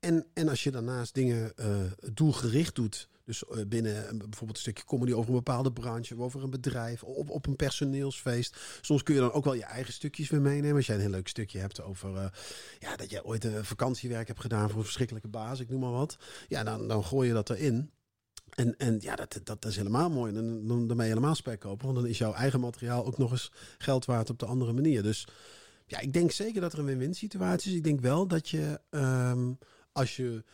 En, 0.00 0.26
en 0.34 0.48
als 0.48 0.62
je 0.62 0.70
daarnaast 0.70 1.14
dingen 1.14 1.56
eh, 1.56 1.76
doelgericht 2.12 2.74
doet, 2.74 3.08
dus 3.24 3.44
eh, 3.44 3.64
binnen 3.66 4.08
een- 4.08 4.18
bijvoorbeeld 4.18 4.56
een 4.56 4.62
stukje 4.62 4.84
comedy 4.84 5.12
over 5.12 5.28
een 5.28 5.34
bepaalde 5.36 5.72
branche, 5.72 6.14
of 6.14 6.20
over 6.20 6.42
een 6.42 6.50
bedrijf, 6.50 7.02
op, 7.02 7.30
op 7.30 7.46
een 7.46 7.56
personeelsfeest. 7.56 8.56
Soms 8.80 9.02
kun 9.02 9.14
je 9.14 9.20
dan 9.20 9.32
ook 9.32 9.44
wel 9.44 9.54
je 9.54 9.64
eigen 9.64 9.92
stukjes 9.92 10.30
weer 10.30 10.40
meenemen. 10.40 10.76
Als 10.76 10.86
jij 10.86 10.94
een 10.94 11.00
heel 11.00 11.10
leuk 11.10 11.28
stukje 11.28 11.58
hebt 11.58 11.82
over 11.82 12.16
eh, 12.16 12.26
ja, 12.78 12.96
dat 12.96 13.10
jij 13.10 13.22
ooit 13.22 13.44
een 13.44 13.64
vakantiewerk 13.64 14.26
hebt 14.28 14.40
gedaan 14.40 14.68
voor 14.68 14.78
een 14.78 14.84
verschrikkelijke 14.84 15.28
baas, 15.28 15.60
ik 15.60 15.68
noem 15.68 15.80
maar 15.80 15.90
wat. 15.90 16.16
Ja, 16.48 16.64
dan, 16.64 16.88
dan 16.88 17.04
gooi 17.04 17.28
je 17.28 17.34
dat 17.34 17.50
erin. 17.50 17.90
En, 18.50 18.76
en 18.78 18.96
ja, 19.00 19.16
dat, 19.16 19.40
dat 19.44 19.64
is 19.64 19.76
helemaal 19.76 20.10
mooi. 20.10 20.32
Dan, 20.32 20.66
dan, 20.66 20.86
dan 20.86 20.96
ben 20.96 21.06
je 21.06 21.12
helemaal 21.12 21.34
spekkoper. 21.34 21.86
Want 21.86 21.98
dan 21.98 22.06
is 22.08 22.18
jouw 22.18 22.32
eigen 22.32 22.60
materiaal 22.60 23.06
ook 23.06 23.18
nog 23.18 23.30
eens 23.30 23.52
geld 23.78 24.04
waard 24.04 24.30
op 24.30 24.38
de 24.38 24.46
andere 24.46 24.72
manier. 24.72 25.02
Dus 25.02 25.26
ja, 25.86 25.98
ik 26.00 26.12
denk 26.12 26.30
zeker 26.30 26.60
dat 26.60 26.72
er 26.72 26.78
een 26.78 26.84
win-win 26.84 27.14
situatie 27.14 27.70
is. 27.70 27.76
Ik 27.76 27.84
denk 27.84 28.00
wel 28.00 28.26
dat 28.26 28.48
je, 28.48 28.80
ehm, 28.90 29.52
als 29.92 30.16
je... 30.16 30.44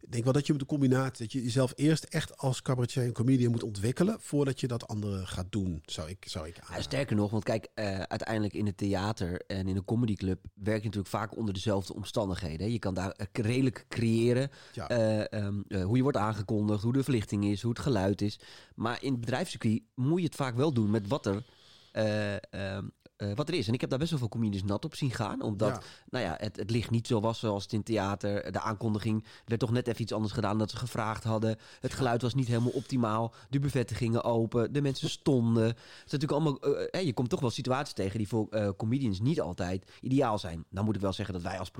Ik 0.00 0.12
denk 0.12 0.24
wel 0.24 0.32
dat 0.32 0.46
je 0.46 0.56
de 0.56 0.66
combinatie, 0.66 1.22
dat 1.24 1.32
je 1.32 1.42
jezelf 1.42 1.72
eerst 1.76 2.04
echt 2.04 2.38
als 2.38 2.62
cabaretier 2.62 3.02
en 3.02 3.12
comedian 3.12 3.50
moet 3.50 3.62
ontwikkelen, 3.62 4.16
voordat 4.20 4.60
je 4.60 4.66
dat 4.66 4.86
andere 4.88 5.26
gaat 5.26 5.46
doen, 5.50 5.82
zou 5.84 6.08
ik, 6.08 6.24
zou 6.28 6.46
ik 6.48 6.58
Ja, 6.70 6.80
sterker 6.80 7.16
nog, 7.16 7.30
want 7.30 7.44
kijk, 7.44 7.68
eh, 7.74 8.00
uiteindelijk 8.00 8.54
in 8.54 8.66
het 8.66 8.76
theater 8.76 9.40
en 9.46 9.68
in 9.68 9.76
een 9.76 9.84
comedyclub 9.84 10.38
werk 10.54 10.78
je 10.78 10.84
natuurlijk 10.84 11.14
vaak 11.14 11.36
onder 11.36 11.54
dezelfde 11.54 11.94
omstandigheden. 11.94 12.72
Je 12.72 12.78
kan 12.78 12.94
daar 12.94 13.10
eh, 13.10 13.26
redelijk 13.32 13.84
creëren 13.88 14.50
Ja. 14.72 14.88
eh, 14.88 15.32
ehm, 15.32 15.60
eh, 15.68 15.84
hoe 15.84 15.96
je 15.96 16.02
wordt 16.02 16.16
aangekondigd, 16.18 16.82
hoe 16.82 16.92
de 16.92 17.02
verlichting 17.04 17.44
is, 17.44 17.62
hoe 17.62 17.70
het 17.70 17.80
geluid 17.80 18.22
is. 18.22 18.38
Maar 18.74 19.02
in 19.02 19.10
het 19.10 19.20
bedrijfscircuit 19.20 19.82
moet 19.94 20.18
je 20.20 20.26
het 20.26 20.34
vaak 20.34 20.56
wel 20.56 20.72
doen 20.72 20.90
met 20.90 21.08
wat 21.08 21.26
er, 21.26 21.44
eh, 21.92 22.34
ehm, 22.52 22.86
eh, 23.16 23.32
wat 23.34 23.48
er 23.48 23.54
is. 23.54 23.68
En 23.68 23.74
ik 23.74 23.80
heb 23.80 23.90
daar 23.90 23.98
best 23.98 24.10
wel 24.10 24.18
veel 24.18 24.28
comedians 24.28 24.64
nat 24.64 24.84
op 24.84 24.94
zien 24.94 25.10
gaan. 25.10 25.42
Omdat 25.42 25.68
Ja. 25.68 25.80
nou 26.10 26.24
ja, 26.24 26.34
het, 26.38 26.56
het 26.56 26.70
licht 26.70 26.90
niet 26.90 27.06
zo 27.06 27.20
was 27.20 27.38
zoals 27.38 27.62
het 27.62 27.72
in 27.72 27.82
theater. 27.82 28.52
De 28.52 28.60
aankondiging 28.60 29.24
werd 29.44 29.60
toch 29.60 29.70
net 29.70 29.88
even 29.88 30.02
iets 30.02 30.12
anders 30.12 30.32
gedaan 30.32 30.58
dan 30.58 30.68
ze 30.68 30.76
gevraagd 30.76 31.24
hadden. 31.24 31.56
Het 31.80 31.94
geluid 31.94 32.22
was 32.22 32.34
niet 32.34 32.46
helemaal 32.46 32.70
optimaal. 32.70 33.34
De 33.50 33.58
buffetten 33.58 33.96
gingen 33.96 34.24
open. 34.24 34.72
De 34.72 34.82
mensen 34.82 35.10
stonden. 35.10 35.64
Het 35.66 35.76
is 36.06 36.12
natuurlijk 36.12 36.32
allemaal... 36.32 36.60
eh, 36.60 37.00
eh, 37.00 37.06
je 37.06 37.12
komt 37.14 37.28
toch 37.30 37.40
wel 37.40 37.50
situaties 37.50 37.94
tegen 37.94 38.18
die 38.18 38.28
voor 38.28 38.74
comedians 38.76 39.20
niet 39.20 39.40
altijd 39.40 39.90
ideaal 40.00 40.38
zijn. 40.38 40.64
Nou 40.70 40.84
moet 40.86 40.94
ik 40.94 41.00
wel 41.00 41.12
zeggen 41.12 41.34
dat 41.34 41.42
wij 41.42 41.58
als, 41.58 41.70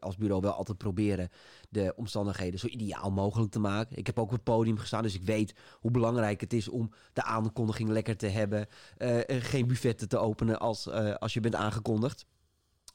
als 0.00 0.16
bureau 0.16 0.42
wel 0.42 0.52
altijd 0.52 0.78
proberen 0.78 1.30
de 1.74 1.92
omstandigheden 1.96 2.58
zo 2.58 2.66
ideaal 2.66 3.10
mogelijk 3.10 3.50
te 3.50 3.58
maken. 3.58 3.96
Ik 3.96 4.06
heb 4.06 4.18
ook 4.18 4.24
op 4.24 4.32
het 4.32 4.42
podium 4.44 4.78
gestaan, 4.78 5.02
dus 5.02 5.14
ik 5.14 5.22
weet 5.22 5.54
hoe 5.80 5.90
belangrijk 5.90 6.40
het 6.40 6.52
is 6.52 6.68
om 6.68 6.90
de 7.12 7.22
aankondiging 7.22 7.88
lekker 7.88 8.16
te 8.16 8.26
hebben. 8.26 8.66
eh, 8.96 9.30
en 9.30 9.40
geen 9.42 9.66
buffetten 9.66 10.08
te 10.08 10.18
openen 10.18 10.58
als, 10.60 10.86
eh, 10.86 11.14
als 11.14 11.34
je 11.34 11.40
bent 11.40 11.54
aangekondigd. 11.54 12.26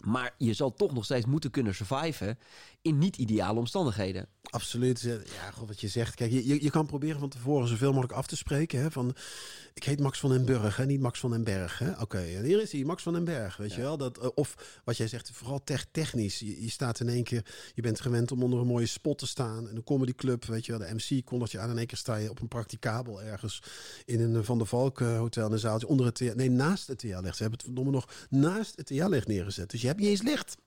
Maar 0.05 0.33
je 0.37 0.53
zal 0.53 0.73
toch 0.73 0.93
nog 0.93 1.05
steeds 1.05 1.25
moeten 1.25 1.51
kunnen 1.51 1.75
surviven 1.75 2.37
in 2.81 2.97
niet-ideale 2.97 3.59
omstandigheden. 3.59 4.27
Absoluut. 4.43 5.01
Ja, 5.01 5.51
god, 5.51 5.67
wat 5.67 5.81
je 5.81 5.87
zegt. 5.87 6.15
Kijk, 6.15 6.31
je, 6.31 6.63
je, 6.63 6.69
kan 6.69 6.85
proberen 6.85 7.19
van 7.19 7.29
tevoren 7.29 7.67
zoveel 7.67 7.89
mogelijk 7.91 8.13
af 8.13 8.27
te 8.27 8.35
spreken. 8.37 8.81
Hè, 8.81 8.91
van, 8.91 9.15
ik 9.73 9.83
heet 9.83 9.99
Max 9.99 10.19
van 10.19 10.29
den 10.29 10.45
Burg, 10.45 10.75
hè, 10.75 10.85
niet 10.85 10.99
Max 10.99 11.19
van 11.19 11.29
den 11.29 11.43
Berg. 11.43 11.79
hè. 11.79 12.01
Oké, 12.01 12.17
en 12.19 12.43
hier 12.43 12.61
is 12.61 12.71
hij, 12.71 12.83
Max 12.83 13.03
van 13.03 13.13
den 13.13 13.23
Berg. 13.23 13.57
Weet 13.57 13.73
je 13.73 13.81
wel? 13.81 13.97
Dat, 13.97 14.17
eh, 14.17 14.27
of 14.35 14.81
wat 14.83 14.97
jij 14.97 15.07
zegt, 15.07 15.31
vooral 15.33 15.63
tech- 15.63 15.85
technisch. 15.91 16.39
Je, 16.39 16.61
je 16.63 16.69
staat 16.69 16.99
in 16.99 17.09
één 17.09 17.23
keer, 17.23 17.45
je 17.73 17.81
bent 17.81 18.01
gewend 18.01 18.31
om 18.31 18.43
onder 18.43 18.59
een 18.59 18.67
mooie 18.67 18.85
spot 18.85 19.17
te 19.17 19.27
staan. 19.27 19.69
In 19.69 19.75
een 19.75 19.83
comedyclub, 19.83 20.45
weet 20.45 20.65
je 20.65 20.77
wel. 20.77 20.87
De 20.87 20.93
MC 20.95 21.25
kondigt 21.25 21.51
je 21.51 21.59
aan. 21.59 21.69
In 21.69 21.77
één 21.77 21.87
keer 21.87 21.97
sta 21.97 22.15
je 22.15 22.29
op 22.29 22.41
een 22.41 22.47
practicabel 22.47 23.21
ergens 23.21 23.61
in 24.05 24.19
een 24.19 24.43
Van 24.45 24.57
der 24.57 24.67
Valk 24.67 25.01
eh, 25.01 25.17
hotel. 25.17 25.45
In 25.45 25.51
een 25.51 25.59
zaaltje 25.59 25.87
onder 25.87 26.05
het. 26.05 26.35
Nee, 26.35 26.49
naast 26.49 26.87
het 26.87 26.97
TH-licht. 26.97 27.35
Ze 27.35 27.41
hebben 27.41 27.51
het 27.51 27.63
verdomme 27.63 27.91
nog 27.91 28.09
naast 28.29 28.75
het 28.75 28.85
TH-licht 28.85 29.27
neergezet. 29.27 29.69
Dus 29.69 29.81
je 29.89 29.95
hebt 29.95 30.07
niet 30.07 30.19
eens 30.19 30.29
licht. 30.29 30.57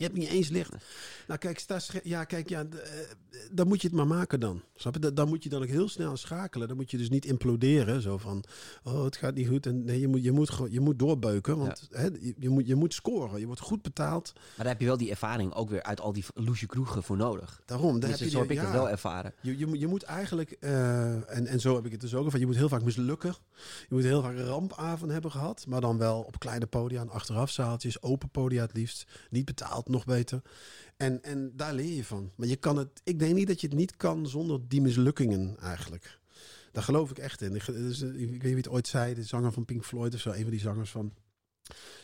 Je 0.00 0.06
hebt 0.06 0.18
niet 0.18 0.28
eens 0.28 0.48
licht. 0.48 0.70
Nou, 1.26 1.38
kijk, 1.40 1.64
ja, 2.02 2.24
kijk, 2.24 2.48
ja, 2.48 2.60
eh, 2.60 2.88
dan 3.52 3.68
moet 3.68 3.80
je 3.82 3.86
het 3.88 3.96
maar 3.96 4.06
maken 4.06 4.40
dan. 4.40 4.62
Snap 4.74 4.94
je? 4.94 5.00
Da- 5.00 5.10
Dan 5.10 5.28
moet 5.28 5.42
je 5.42 5.48
dan 5.48 5.62
ook 5.62 5.68
heel 5.68 5.88
snel 5.88 6.16
schakelen. 6.16 6.68
Dan 6.68 6.76
moet 6.76 6.90
je 6.90 6.96
dus 6.96 7.08
niet 7.10 7.24
imploderen. 7.24 8.02
Zo 8.02 8.18
van, 8.18 8.44
oh, 8.84 9.04
het 9.04 9.16
gaat 9.16 9.34
niet 9.34 9.48
goed. 9.48 9.66
En 9.66 9.84
nee, 9.84 10.00
je 10.00 10.08
moet, 10.08 10.22
je 10.24 10.32
moet, 10.32 10.58
je 10.70 10.80
moet 10.80 10.98
doorbeuken. 10.98 11.56
Want 11.58 11.88
hè, 11.90 12.08
je, 12.38 12.48
moet, 12.48 12.66
je 12.66 12.74
moet 12.74 12.94
scoren. 12.94 13.40
Je 13.40 13.46
wordt 13.46 13.60
goed 13.60 13.82
betaald. 13.82 14.32
Maar 14.34 14.42
daar 14.56 14.66
heb 14.68 14.80
je 14.80 14.86
wel 14.86 14.96
die 14.96 15.10
ervaring 15.10 15.54
ook 15.54 15.70
weer 15.70 15.82
uit 15.82 16.00
al 16.00 16.12
die 16.12 16.24
loesje 16.34 16.66
kroegen 16.66 17.02
voor 17.02 17.16
nodig. 17.16 17.62
Daarom. 17.66 18.00
Daar 18.00 18.10
Dus 18.10 18.18
heb 18.18 18.28
je 18.28 18.34
zo 18.34 18.40
heb 18.40 18.50
ik 18.50 18.58
het 18.60 18.70
wel 18.72 18.88
ervaren. 18.90 19.32
Je, 19.42 19.58
je, 19.58 19.66
moet- 19.66 19.80
je 19.80 19.86
moet 19.86 20.02
eigenlijk, 20.02 20.50
eh, 20.60 21.36
en, 21.36 21.46
en 21.46 21.60
zo 21.60 21.74
heb 21.74 21.86
ik 21.86 21.92
het 21.92 22.00
dus 22.00 22.14
ook, 22.14 22.30
van 22.30 22.40
je 22.40 22.46
moet 22.46 22.56
heel 22.56 22.68
vaak 22.68 22.82
mislukken. 22.82 23.34
Je 23.88 23.94
moet 23.94 24.02
heel 24.02 24.22
vaak 24.22 24.36
een 24.36 24.44
rampavond 24.46 25.10
hebben 25.12 25.30
gehad, 25.30 25.64
maar 25.68 25.80
dan 25.80 25.98
wel 25.98 26.20
op 26.20 26.38
kleine 26.38 26.66
podia, 26.66 27.00
en 27.00 27.10
achterafzaaltjes, 27.10 28.02
open 28.02 28.28
podia 28.30 28.62
het 28.62 28.72
liefst. 28.76 29.06
Niet 29.30 29.44
betaald, 29.44 29.88
nog 29.90 30.04
beter. 30.04 30.42
En, 30.96 31.22
en 31.22 31.52
daar 31.56 31.74
leer 31.74 31.94
je 31.94 32.04
van. 32.04 32.30
Maar 32.34 32.46
je 32.46 32.56
kan 32.56 32.76
het, 32.76 33.00
ik 33.04 33.18
denk 33.18 33.34
niet 33.34 33.46
dat 33.46 33.60
je 33.60 33.66
het 33.66 33.76
niet 33.76 33.96
kan 33.96 34.26
zonder 34.26 34.60
die 34.68 34.80
mislukkingen 34.80 35.56
eigenlijk. 35.60 36.18
Daar 36.72 36.82
geloof 36.82 37.10
ik 37.10 37.18
echt 37.18 37.42
in. 37.42 37.54
Ik, 37.54 37.66
dus, 37.66 38.02
eh, 38.02 38.08
ik 38.08 38.14
weet 38.14 38.30
niet 38.30 38.42
wie 38.42 38.56
het 38.56 38.68
ooit 38.68 38.86
zei, 38.86 39.14
de 39.14 39.22
zanger 39.22 39.52
van 39.52 39.64
Pink 39.64 39.84
Floyd 39.84 40.14
of 40.14 40.20
zo, 40.20 40.30
een 40.30 40.42
van 40.42 40.50
die 40.50 40.60
zangers 40.60 40.90
van... 40.90 41.12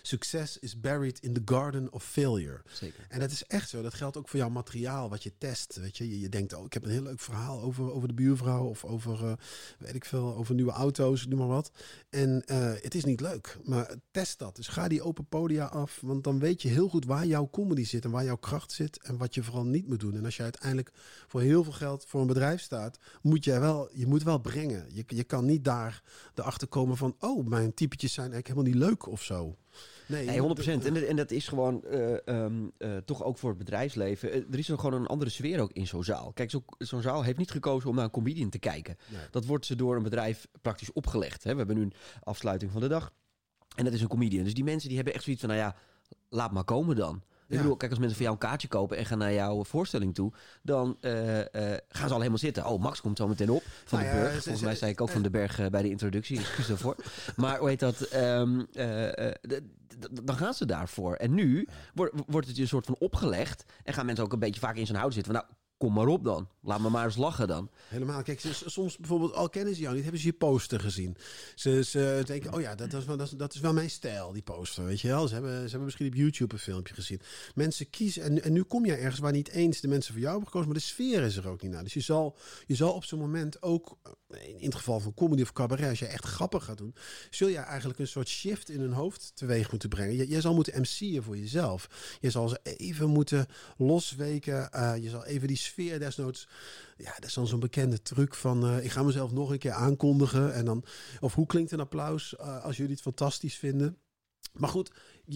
Success 0.06 0.58
is 0.58 0.80
buried 0.80 1.18
in 1.20 1.32
the 1.32 1.42
garden 1.44 1.92
of 1.92 2.04
failure. 2.04 2.62
Zeker. 2.72 3.06
En 3.08 3.20
dat 3.20 3.30
is 3.30 3.44
echt 3.44 3.68
zo. 3.68 3.82
Dat 3.82 3.94
geldt 3.94 4.16
ook 4.16 4.28
voor 4.28 4.38
jouw 4.38 4.48
materiaal 4.48 5.08
wat 5.08 5.22
je 5.22 5.32
test. 5.38 5.76
Weet 5.76 5.96
je, 5.96 6.08
je, 6.08 6.20
je 6.20 6.28
denkt, 6.28 6.52
oh, 6.52 6.64
ik 6.64 6.72
heb 6.72 6.84
een 6.84 6.90
heel 6.90 7.02
leuk 7.02 7.20
verhaal 7.20 7.62
over, 7.62 7.92
over 7.92 8.08
de 8.08 8.14
buurvrouw 8.14 8.64
of 8.64 8.84
over, 8.84 9.24
eh, 9.24 9.32
weet 9.78 9.94
ik 9.94 10.04
veel, 10.04 10.36
over 10.36 10.54
nieuwe 10.54 10.72
auto's, 10.72 11.26
noem 11.26 11.38
maar 11.38 11.48
wat. 11.48 11.70
En 12.10 12.42
eh, 12.46 12.72
het 12.82 12.94
is 12.94 13.04
niet 13.04 13.20
leuk, 13.20 13.58
maar 13.64 13.94
test 14.10 14.38
dat. 14.38 14.56
Dus 14.56 14.68
ga 14.68 14.88
die 14.88 15.02
open 15.02 15.26
podia 15.26 15.64
af, 15.64 16.00
want 16.00 16.24
dan 16.24 16.38
weet 16.38 16.62
je 16.62 16.68
heel 16.68 16.88
goed 16.88 17.04
waar 17.04 17.26
jouw 17.26 17.48
comedy 17.50 17.84
zit 17.84 18.04
en 18.04 18.10
waar 18.10 18.24
jouw 18.24 18.36
kracht 18.36 18.72
zit 18.72 19.02
en 19.02 19.16
wat 19.16 19.34
je 19.34 19.42
vooral 19.42 19.64
niet 19.64 19.88
moet 19.88 20.00
doen. 20.00 20.16
En 20.16 20.24
als 20.24 20.36
je 20.36 20.42
uiteindelijk 20.42 20.90
voor 21.26 21.40
heel 21.40 21.64
veel 21.64 21.72
geld 21.72 22.04
voor 22.04 22.20
een 22.20 22.26
bedrijf 22.26 22.60
staat, 22.60 22.98
moet 23.22 23.44
je 23.44 23.58
wel, 23.58 23.88
je 23.92 24.06
moet 24.06 24.22
wel 24.22 24.38
brengen. 24.38 24.86
Je, 24.92 25.04
je 25.06 25.24
kan 25.24 25.44
niet 25.44 25.64
daar 25.64 26.02
erachter 26.34 26.68
komen 26.68 26.96
van, 26.96 27.16
oh, 27.18 27.46
mijn 27.46 27.74
typetjes 27.74 28.12
zijn 28.12 28.32
eigenlijk 28.32 28.58
helemaal 28.58 28.80
niet 28.80 28.88
leuk 28.90 29.06
of 29.06 29.22
zo. 29.22 29.56
Nee, 30.06 30.26
Nee, 30.26 30.40
100%. 30.40 30.84
En, 30.86 30.94
dat- 30.94 31.02
en 31.02 31.16
dat 31.16 31.30
is 31.30 31.48
gewoon 31.48 31.84
eh, 31.84 32.96
toch 33.04 33.24
ook 33.24 33.38
voor 33.38 33.48
het 33.48 33.58
bedrijfsleven. 33.58 34.32
Eh, 34.32 34.42
er 34.50 34.58
is 34.58 34.66
gewoon 34.66 34.92
een 34.92 35.06
andere 35.06 35.30
sfeer 35.30 35.60
ook 35.60 35.72
in 35.72 35.86
zo'n 35.86 36.04
zaal. 36.04 36.32
Kijk, 36.32 36.50
zo- 36.50 36.64
zo'n 36.78 37.02
zaal 37.02 37.22
heeft 37.22 37.38
niet 37.38 37.50
gekozen 37.50 37.88
om 37.88 37.94
naar 37.94 38.04
een 38.04 38.10
comedian 38.10 38.50
te 38.50 38.58
kijken. 38.58 38.96
Nee. 39.08 39.20
Dat 39.30 39.44
wordt 39.46 39.66
ze 39.66 39.76
door 39.76 39.96
een 39.96 40.02
bedrijf 40.02 40.46
praktisch 40.62 40.92
opgelegd. 40.92 41.44
Hè. 41.44 41.50
We 41.52 41.56
hebben 41.58 41.76
nu 41.76 41.82
een 41.82 41.92
afsluiting 42.22 42.70
van 42.72 42.80
de 42.80 42.88
dag. 42.88 43.12
En 43.76 43.84
dat 43.84 43.92
is 43.92 44.00
een 44.00 44.08
comedian. 44.08 44.44
Dus 44.44 44.54
die 44.54 44.64
mensen 44.64 44.86
die 44.88 44.96
hebben 44.96 45.14
echt 45.14 45.24
zoiets 45.24 45.42
van, 45.42 45.50
nou 45.54 45.62
ja, 45.62 45.76
laat 46.28 46.52
maar 46.52 46.64
komen 46.64 46.96
dan. 46.96 47.22
Ik 47.48 47.56
bedoel, 47.56 47.76
kijk, 47.76 47.90
als 47.90 48.00
mensen 48.00 48.16
voor 48.16 48.26
jou 48.26 48.38
een 48.40 48.48
kaartje 48.48 48.68
kopen 48.68 48.96
en 48.96 49.06
gaan 49.06 49.18
naar 49.18 49.32
jouw 49.32 49.64
voorstelling 49.64 50.14
toe, 50.14 50.32
dan 50.62 50.96
eh, 51.00 51.40
eh, 51.40 51.46
gaan 51.88 52.06
ze 52.08 52.12
al 52.14 52.18
helemaal 52.18 52.38
zitten. 52.38 52.66
Oh, 52.66 52.80
Max 52.82 53.00
komt 53.00 53.16
zo 53.18 53.28
meteen 53.28 53.50
op 53.50 53.62
van 53.84 53.98
Nou 54.00 54.12
de 54.12 54.18
ze- 54.34 54.42
Volgens 54.42 54.64
mij 54.64 54.74
zei 54.74 54.90
ik 54.90 55.00
ook 55.00 55.08
van 55.08 55.22
de 55.22 55.30
Berg 55.30 55.58
eh, 55.58 55.66
bij 55.66 55.82
de 55.82 55.90
introductie. 55.90 56.38
Excuus 56.38 56.66
daarvoor. 56.66 56.96
maar 57.36 57.58
hoe 57.58 57.68
heet 57.68 57.80
dat? 57.80 57.96
d- 57.98 58.10
dan 60.26 60.36
gaan 60.36 60.54
ze 60.54 60.66
daarvoor. 60.66 61.14
En 61.14 61.34
nu 61.34 61.68
wordt, 61.94 62.14
wordt 62.26 62.46
het 62.46 62.56
je 62.56 62.62
een 62.62 62.68
soort 62.68 62.86
van 62.86 62.96
opgelegd. 62.98 63.64
En 63.84 63.94
gaan 63.94 64.06
mensen 64.06 64.24
ook 64.24 64.32
een 64.32 64.38
beetje 64.38 64.60
vaak 64.60 64.76
in 64.76 64.86
zijn 64.86 64.98
houden 64.98 65.14
zitten. 65.14 65.32
Van, 65.34 65.42
nou, 65.42 65.54
kom 65.78 65.92
maar 65.92 66.06
op 66.06 66.24
dan. 66.24 66.48
Laat 66.66 66.80
me 66.80 66.88
maar 66.88 67.04
eens 67.04 67.16
lachen 67.16 67.48
dan. 67.48 67.70
Helemaal. 67.88 68.22
Kijk, 68.22 68.40
soms 68.66 68.96
bijvoorbeeld, 68.96 69.34
al 69.34 69.48
kennen 69.48 69.74
ze 69.74 69.80
jou 69.80 69.94
niet, 69.94 70.02
hebben 70.02 70.20
ze 70.20 70.26
je 70.26 70.32
poster 70.32 70.80
gezien. 70.80 71.16
Ze, 71.54 71.84
ze 71.84 72.22
denken, 72.26 72.54
oh 72.54 72.60
ja, 72.60 72.74
dat 72.74 72.92
is, 72.92 73.04
wel, 73.04 73.16
dat 73.36 73.54
is 73.54 73.60
wel 73.60 73.72
mijn 73.72 73.90
stijl, 73.90 74.32
die 74.32 74.42
poster, 74.42 74.84
weet 74.84 75.00
je 75.00 75.08
wel. 75.08 75.28
Ze 75.28 75.34
hebben, 75.34 75.52
ze 75.52 75.68
hebben 75.68 75.84
misschien 75.84 76.06
op 76.06 76.14
YouTube 76.14 76.54
een 76.54 76.60
filmpje 76.60 76.94
gezien. 76.94 77.20
Mensen 77.54 77.90
kiezen, 77.90 78.22
en, 78.22 78.42
en 78.42 78.52
nu 78.52 78.62
kom 78.62 78.84
je 78.84 78.94
ergens 78.94 79.20
waar 79.20 79.32
niet 79.32 79.48
eens 79.48 79.80
de 79.80 79.88
mensen 79.88 80.12
voor 80.12 80.20
jou 80.22 80.32
hebben 80.32 80.48
gekozen, 80.50 80.72
maar 80.72 80.80
de 80.80 80.86
sfeer 80.86 81.22
is 81.22 81.36
er 81.36 81.48
ook 81.48 81.62
niet 81.62 81.70
naar. 81.70 81.82
Dus 81.82 81.94
je 81.94 82.00
zal, 82.00 82.36
je 82.66 82.74
zal 82.74 82.92
op 82.92 83.04
zo'n 83.04 83.18
moment 83.18 83.62
ook, 83.62 83.98
eh, 84.28 84.48
in 84.48 84.64
het 84.64 84.74
geval 84.74 85.00
van 85.00 85.14
comedy 85.14 85.42
of 85.42 85.52
cabaret, 85.52 85.88
als 85.88 85.98
je 85.98 86.06
echt 86.06 86.24
grappig 86.24 86.64
gaat 86.64 86.78
doen, 86.78 86.94
zul 87.30 87.48
je 87.48 87.58
eigenlijk 87.58 87.98
een 87.98 88.08
soort 88.08 88.28
shift 88.28 88.68
in 88.68 88.80
hun 88.80 88.92
hoofd 88.92 89.32
teweeg 89.34 89.70
moeten 89.70 89.88
brengen. 89.88 90.16
Je, 90.16 90.26
jij 90.26 90.40
zal 90.40 90.54
moeten 90.54 90.80
MC'en 90.80 91.22
voor 91.22 91.36
jezelf. 91.36 91.88
Je 92.20 92.30
zal 92.30 92.48
ze 92.48 92.60
even 92.62 93.08
moeten 93.08 93.46
losweken. 93.76 94.72
eh, 94.72 94.96
je 95.02 95.08
zal 95.08 95.24
even 95.24 95.48
die 95.48 95.56
sfeer 95.56 95.98
desnoods. 95.98 96.48
Ja, 96.96 97.14
dat 97.14 97.24
is 97.24 97.34
dan 97.34 97.46
zo'n 97.46 97.60
bekende 97.60 98.02
truc 98.02 98.34
van 98.34 98.66
eh, 98.66 98.84
ik 98.84 98.90
ga 98.90 99.02
mezelf 99.02 99.32
nog 99.32 99.50
een 99.50 99.58
keer 99.58 99.72
aankondigen. 99.72 100.54
En 100.54 100.64
dan, 100.64 100.84
of 101.20 101.34
hoe 101.34 101.46
klinkt 101.46 101.72
een 101.72 101.80
applaus 101.80 102.36
eh, 102.36 102.64
als 102.64 102.76
jullie 102.76 102.92
het 102.92 103.02
fantastisch 103.02 103.56
vinden. 103.56 103.98
Maar 104.52 104.68
goed, 104.68 104.90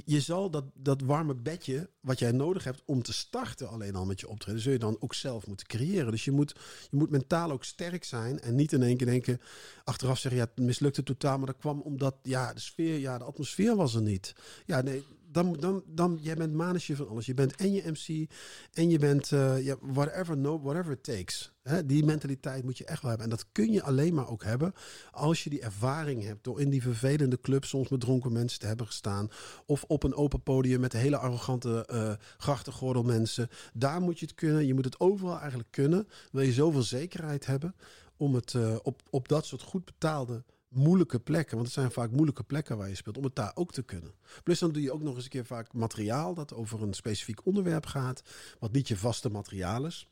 je, 0.04 0.20
zal 0.20 0.50
dat, 0.50 0.64
dat 0.74 1.00
warme 1.02 1.34
bedje 1.34 1.90
wat 2.00 2.18
jij 2.18 2.32
nodig 2.32 2.64
hebt 2.64 2.82
om 2.84 3.02
te 3.02 3.12
starten 3.12 3.68
alleen 3.68 3.94
al 3.94 4.04
met 4.04 4.20
je 4.20 4.28
optreden, 4.28 4.60
zul 4.60 4.72
je 4.72 4.78
dan 4.78 4.96
ook 5.00 5.14
zelf 5.14 5.46
moeten 5.46 5.66
creëren. 5.66 6.10
Dus 6.10 6.24
je 6.24 6.30
moet, 6.30 6.54
je 6.90 6.96
moet 6.96 7.10
mentaal 7.10 7.50
ook 7.50 7.64
sterk 7.64 8.04
zijn 8.04 8.40
en 8.40 8.54
niet 8.54 8.72
in 8.72 8.82
één 8.82 8.96
keer 8.96 9.06
denken, 9.06 9.40
achteraf 9.84 10.18
zeggen, 10.18 10.40
ja, 10.40 10.50
het 10.54 10.64
mislukte 10.64 11.02
totaal, 11.02 11.38
maar 11.38 11.46
dat 11.46 11.58
kwam 11.58 11.80
omdat, 11.80 12.16
ja, 12.22 12.52
de 12.52 12.60
sfeer, 12.60 12.98
ja, 12.98 13.18
de 13.18 13.24
atmosfeer 13.24 13.76
was 13.76 13.94
er 13.94 14.02
niet. 14.02 14.34
Ja, 14.66 14.80
nee, 14.80 15.04
dan, 15.32 15.52
dan, 15.52 15.82
dan, 15.86 16.18
jij 16.20 16.34
bent 16.34 16.52
manetje 16.52 16.96
van 16.96 17.08
alles. 17.08 17.26
Je 17.26 17.34
bent 17.34 17.56
en 17.56 17.72
je 17.72 17.82
MC 17.86 18.30
en 18.72 18.90
je 18.90 18.98
bent, 18.98 19.32
eh, 19.32 19.74
whatever, 19.80 20.36
no, 20.36 20.60
whatever 20.60 20.92
it 20.92 21.02
takes. 21.02 21.52
Die 21.86 22.04
mentaliteit 22.04 22.64
moet 22.64 22.78
je 22.78 22.84
echt 22.84 23.02
wel 23.02 23.10
hebben. 23.10 23.30
En 23.30 23.36
dat 23.36 23.46
kun 23.52 23.72
je 23.72 23.82
alleen 23.82 24.14
maar 24.14 24.28
ook 24.28 24.44
hebben 24.44 24.72
als 25.10 25.44
je 25.44 25.50
die 25.50 25.60
ervaring 25.60 26.24
hebt 26.24 26.44
door 26.44 26.60
in 26.60 26.70
die 26.70 26.82
vervelende 26.82 27.40
club 27.40 27.64
soms 27.64 27.88
met 27.88 28.00
dronken 28.00 28.32
mensen 28.32 28.58
te 28.58 28.66
hebben 28.66 28.86
gestaan. 28.86 29.28
Of 29.66 29.84
op 29.86 30.02
een 30.02 30.14
open 30.14 30.42
podium 30.42 30.80
met 30.80 30.92
hele 30.92 31.16
arrogante 31.16 31.88
uh, 31.92 32.12
grachtengordel 32.38 33.02
mensen. 33.02 33.48
Daar 33.72 34.00
moet 34.00 34.18
je 34.18 34.26
het 34.26 34.34
kunnen. 34.34 34.66
Je 34.66 34.74
moet 34.74 34.84
het 34.84 35.00
overal 35.00 35.38
eigenlijk 35.38 35.70
kunnen. 35.70 36.08
Wil 36.32 36.42
je 36.42 36.52
zoveel 36.52 36.82
zekerheid 36.82 37.46
hebben 37.46 37.74
om 38.16 38.34
het 38.34 38.52
uh, 38.52 38.76
op, 38.82 39.02
op 39.10 39.28
dat 39.28 39.46
soort 39.46 39.62
goed 39.62 39.84
betaalde 39.84 40.42
moeilijke 40.70 41.20
plekken, 41.20 41.54
want 41.54 41.66
het 41.66 41.76
zijn 41.76 41.90
vaak 41.90 42.10
moeilijke 42.10 42.42
plekken 42.42 42.76
waar 42.76 42.88
je 42.88 42.94
speelt, 42.94 43.16
om 43.16 43.24
het 43.24 43.34
daar 43.34 43.52
ook 43.54 43.72
te 43.72 43.82
kunnen. 43.82 44.14
Plus 44.42 44.58
dan 44.58 44.72
doe 44.72 44.82
je 44.82 44.92
ook 44.92 45.02
nog 45.02 45.14
eens 45.14 45.24
een 45.24 45.30
keer 45.30 45.46
vaak 45.46 45.72
materiaal 45.72 46.34
dat 46.34 46.54
over 46.54 46.82
een 46.82 46.94
specifiek 46.94 47.46
onderwerp 47.46 47.86
gaat, 47.86 48.22
wat 48.58 48.72
niet 48.72 48.88
je 48.88 48.96
vaste 48.96 49.30
materiaal 49.30 49.86
is, 49.86 50.08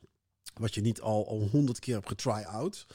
wat 0.55 0.75
je 0.75 0.81
niet 0.81 1.01
al 1.01 1.29
al 1.29 1.49
honderd 1.51 1.79
keer 1.79 1.95
hebt 1.95 2.09
getry-out. 2.09 2.87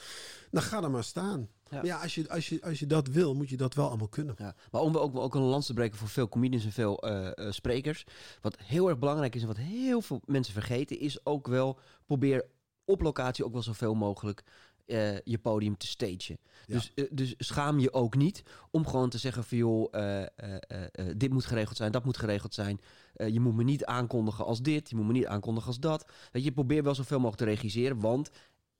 Dan 0.51 0.61
ga 0.61 0.83
er 0.83 0.91
maar 0.91 1.03
staan. 1.03 1.49
Ja. 1.69 1.75
Maar 1.75 1.85
ja, 1.85 2.01
als 2.01 2.15
je, 2.15 2.29
als, 2.29 2.49
je, 2.49 2.61
als 2.61 2.79
je 2.79 2.87
dat 2.87 3.07
wil, 3.07 3.35
moet 3.35 3.49
je 3.49 3.57
dat 3.57 3.73
wel 3.73 3.87
allemaal 3.87 4.07
kunnen. 4.07 4.35
Ja. 4.37 4.55
Maar 4.71 4.81
om 4.81 4.97
ook, 4.97 5.15
ook 5.15 5.35
een 5.35 5.41
lans 5.41 5.65
te 5.65 5.73
breken 5.73 5.97
voor 5.97 6.07
veel 6.07 6.29
comedians 6.29 6.65
en 6.65 6.71
veel 6.71 7.07
uh, 7.07 7.29
uh, 7.35 7.51
sprekers. 7.51 8.05
Wat 8.41 8.57
heel 8.59 8.89
erg 8.89 8.99
belangrijk 8.99 9.35
is 9.35 9.41
en 9.41 9.47
wat 9.47 9.57
heel 9.57 10.01
veel 10.01 10.21
mensen 10.25 10.53
vergeten, 10.53 10.99
is 10.99 11.25
ook 11.25 11.47
wel 11.47 11.79
probeer 12.05 12.45
op 12.85 13.01
locatie 13.01 13.45
ook 13.45 13.53
wel 13.53 13.61
zoveel 13.61 13.95
mogelijk 13.95 14.43
uh, 14.85 15.19
je 15.19 15.37
podium 15.37 15.77
te 15.77 15.87
stagen. 15.87 16.37
Ja. 16.65 16.73
Dus, 16.73 16.91
uh, 16.95 17.05
dus 17.11 17.33
schaam 17.37 17.79
je 17.79 17.93
ook 17.93 18.15
niet 18.15 18.43
om 18.71 18.87
gewoon 18.87 19.09
te 19.09 19.17
zeggen 19.17 19.43
van 19.43 19.57
joh, 19.57 19.87
uh, 19.91 20.23
dit 21.15 21.29
moet 21.29 21.45
geregeld 21.45 21.77
zijn, 21.77 21.91
dat 21.91 22.05
moet 22.05 22.17
geregeld 22.17 22.53
zijn. 22.53 22.79
je 23.13 23.39
moet 23.39 23.55
me 23.55 23.63
niet 23.63 23.85
aankondigen 23.85 24.45
als 24.45 24.61
dit, 24.61 24.89
je 24.89 24.95
moet 24.95 25.05
me 25.05 25.13
niet 25.13 25.25
aankondigen 25.25 25.67
als 25.67 25.79
dat. 25.79 26.11
Dat 26.31 26.43
je 26.43 26.51
probeert 26.51 26.83
wel 26.83 26.95
zoveel 26.95 27.19
mogelijk 27.19 27.43
te 27.43 27.49
regisseren, 27.49 27.99
want 27.99 28.29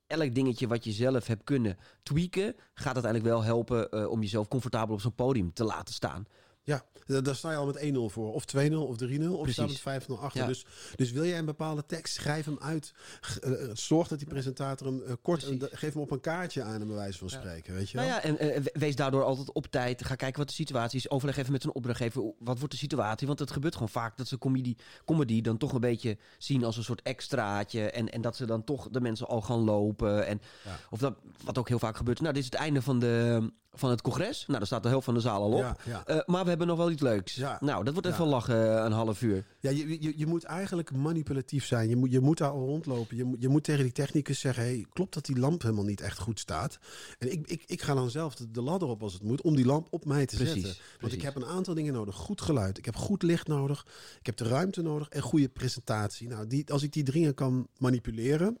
elk 0.06 0.34
dingetje 0.34 0.66
wat 0.66 0.84
je 0.84 0.92
zelf 0.92 1.26
hebt 1.26 1.44
kunnen 1.44 1.76
tweaken, 2.02 2.54
gaat 2.74 2.94
uiteindelijk 2.94 3.24
wel 3.24 3.42
helpen 3.42 4.10
om 4.10 4.20
jezelf 4.20 4.48
comfortabel 4.48 4.94
op 4.94 5.00
zo'n 5.00 5.14
podium 5.14 5.52
te 5.52 5.64
laten 5.64 5.94
staan. 5.94 6.26
Ja, 6.64 6.84
da- 7.06 7.20
daar 7.20 7.34
sta 7.34 7.50
je 7.50 7.56
al 7.56 7.66
met 7.66 7.76
1-0 7.76 8.08
voor. 8.08 8.32
Of 8.32 8.44
2-0 8.44 8.72
of 8.74 8.96
3-0. 8.96 9.38
Of 9.38 9.48
staat 9.50 9.66
met 9.68 9.80
Precies. 9.82 10.06
5-0 10.08 10.18
achter. 10.20 10.40
Ja. 10.40 10.46
Dus, 10.46 10.66
dus 10.96 11.10
wil 11.12 11.24
jij 11.24 11.38
een 11.38 11.44
bepaalde 11.44 11.86
tekst, 11.86 12.14
schrijf 12.14 12.44
hem 12.44 12.58
uit. 12.60 12.94
Eh, 13.40 13.62
eh, 13.62 13.70
zorg 13.72 14.08
dat 14.08 14.18
die 14.18 14.28
presentator 14.28 14.86
hem 14.86 15.02
eh, 15.02 15.12
kort... 15.22 15.38
Precies. 15.40 15.48
en 15.48 15.58
da- 15.58 15.76
geef 15.76 15.92
hem 15.92 16.02
op 16.02 16.10
een 16.10 16.20
kaartje 16.20 16.62
aan, 16.62 16.80
een 16.80 16.86
bewijs 16.86 17.18
van 17.18 17.28
Ja. 17.30 17.38
spreken. 17.38 17.74
Weet 17.74 17.90
je 17.90 17.96
Nou 17.96 18.08
wel? 18.08 18.16
ja, 18.16 18.22
en 18.22 18.62
we- 18.62 18.70
wees 18.72 18.96
daardoor 18.96 19.22
altijd 19.24 19.52
op 19.52 19.66
tijd. 19.66 20.04
Ga 20.04 20.14
kijken 20.14 20.38
wat 20.38 20.48
de 20.48 20.54
situatie 20.54 20.98
is. 20.98 21.10
Overleg 21.10 21.36
even 21.36 21.52
met 21.52 21.62
zijn 21.62 21.74
opdrachtgever. 21.74 22.32
Wat 22.38 22.58
wordt 22.58 22.72
de 22.72 22.80
situatie? 22.80 23.26
Want 23.26 23.38
het 23.38 23.50
gebeurt 23.50 23.74
gewoon 23.74 23.88
vaak 23.88 24.16
dat 24.16 24.28
ze 24.28 24.38
comedy, 24.38 24.74
comedy 25.04 25.40
dan 25.40 25.56
toch 25.56 25.72
een 25.72 25.80
beetje 25.80 26.18
zien 26.38 26.64
als 26.64 26.76
een 26.76 26.84
soort 26.84 27.02
extraatje. 27.02 27.90
En, 27.90 28.12
en 28.12 28.20
dat 28.20 28.36
ze 28.36 28.46
dan 28.46 28.64
toch 28.64 28.88
de 28.90 29.00
mensen 29.00 29.26
al 29.26 29.40
gaan 29.42 29.60
lopen. 29.64 30.26
En, 30.26 30.40
Ja. 30.64 30.78
Of 30.90 30.98
dat, 30.98 31.14
wat 31.44 31.58
ook 31.58 31.68
heel 31.68 31.78
vaak 31.78 31.96
gebeurt. 31.96 32.20
Nou, 32.20 32.32
dit 32.34 32.42
is 32.42 32.50
het 32.50 32.58
einde 32.58 32.82
van, 32.82 32.98
de, 32.98 33.50
van 33.74 33.90
het 33.90 34.02
congres. 34.02 34.44
Nou, 34.46 34.58
dan 34.58 34.66
staat 34.66 34.82
de 34.82 34.88
helft 34.88 35.04
van 35.04 35.14
de 35.14 35.20
zaal 35.20 35.42
al 35.42 35.52
op. 35.52 35.58
Ja, 35.58 35.76
ja. 35.84 36.04
Eh, 36.06 36.18
maar 36.26 36.42
we 36.42 36.48
hebben 36.48 36.66
nog 36.66 36.76
wel 36.76 36.90
iets 36.90 37.02
leuks. 37.02 37.34
Ja. 37.34 37.58
Nou, 37.60 37.84
dat 37.84 37.92
wordt 37.92 38.08
even 38.08 38.26
lachen 38.26 38.78
eh, 38.78 38.84
een 38.84 38.92
half 38.92 39.22
uur. 39.22 39.44
Ja, 39.60 39.70
je, 39.70 40.02
je, 40.02 40.12
je 40.16 40.26
moet 40.26 40.44
eigenlijk 40.44 40.92
manipulatief 40.92 41.66
zijn. 41.66 41.88
Je 41.88 41.96
moet, 41.96 42.10
je 42.10 42.20
moet 42.20 42.38
daar 42.38 42.50
al 42.50 42.66
rondlopen. 42.66 43.16
Je 43.16 43.24
moet, 43.24 43.42
je 43.42 43.48
moet 43.48 43.64
tegen 43.64 43.82
die 43.82 43.92
technicus 43.92 44.40
zeggen... 44.40 44.62
Hey, 44.62 44.86
klopt 44.92 45.14
dat 45.14 45.24
die 45.24 45.38
lamp 45.38 45.62
helemaal 45.62 45.84
niet 45.84 46.00
echt 46.00 46.18
goed 46.18 46.40
staat? 46.40 46.78
En 47.18 47.32
ik, 47.32 47.46
ik, 47.46 47.62
ik 47.66 47.82
ga 47.82 47.94
dan 47.94 48.10
zelf 48.10 48.34
de, 48.34 48.50
de 48.50 48.62
ladder 48.62 48.88
op 48.88 49.02
als 49.02 49.12
het 49.12 49.22
moet... 49.22 49.42
om 49.42 49.56
die 49.56 49.66
lamp 49.66 49.86
op 49.90 50.04
mij 50.04 50.26
te 50.26 50.36
Precies, 50.36 50.54
zetten. 50.54 50.82
Want 50.82 50.98
precies. 50.98 51.18
ik 51.18 51.22
heb 51.22 51.36
een 51.36 51.46
aantal 51.46 51.74
dingen 51.74 51.92
nodig. 51.92 52.14
Goed 52.14 52.40
geluid. 52.40 52.78
Ik 52.78 52.84
heb 52.84 52.96
goed 52.96 53.22
licht 53.22 53.46
nodig. 53.46 53.86
Ik 54.18 54.26
heb 54.26 54.36
de 54.36 54.44
ruimte 54.44 54.82
nodig. 54.82 55.08
En 55.08 55.22
goede 55.22 55.48
presentatie. 55.48 56.28
Nou, 56.28 56.46
die, 56.46 56.72
als 56.72 56.82
ik 56.82 56.92
die 56.92 57.04
dingen 57.04 57.34
kan 57.34 57.68
manipuleren... 57.78 58.58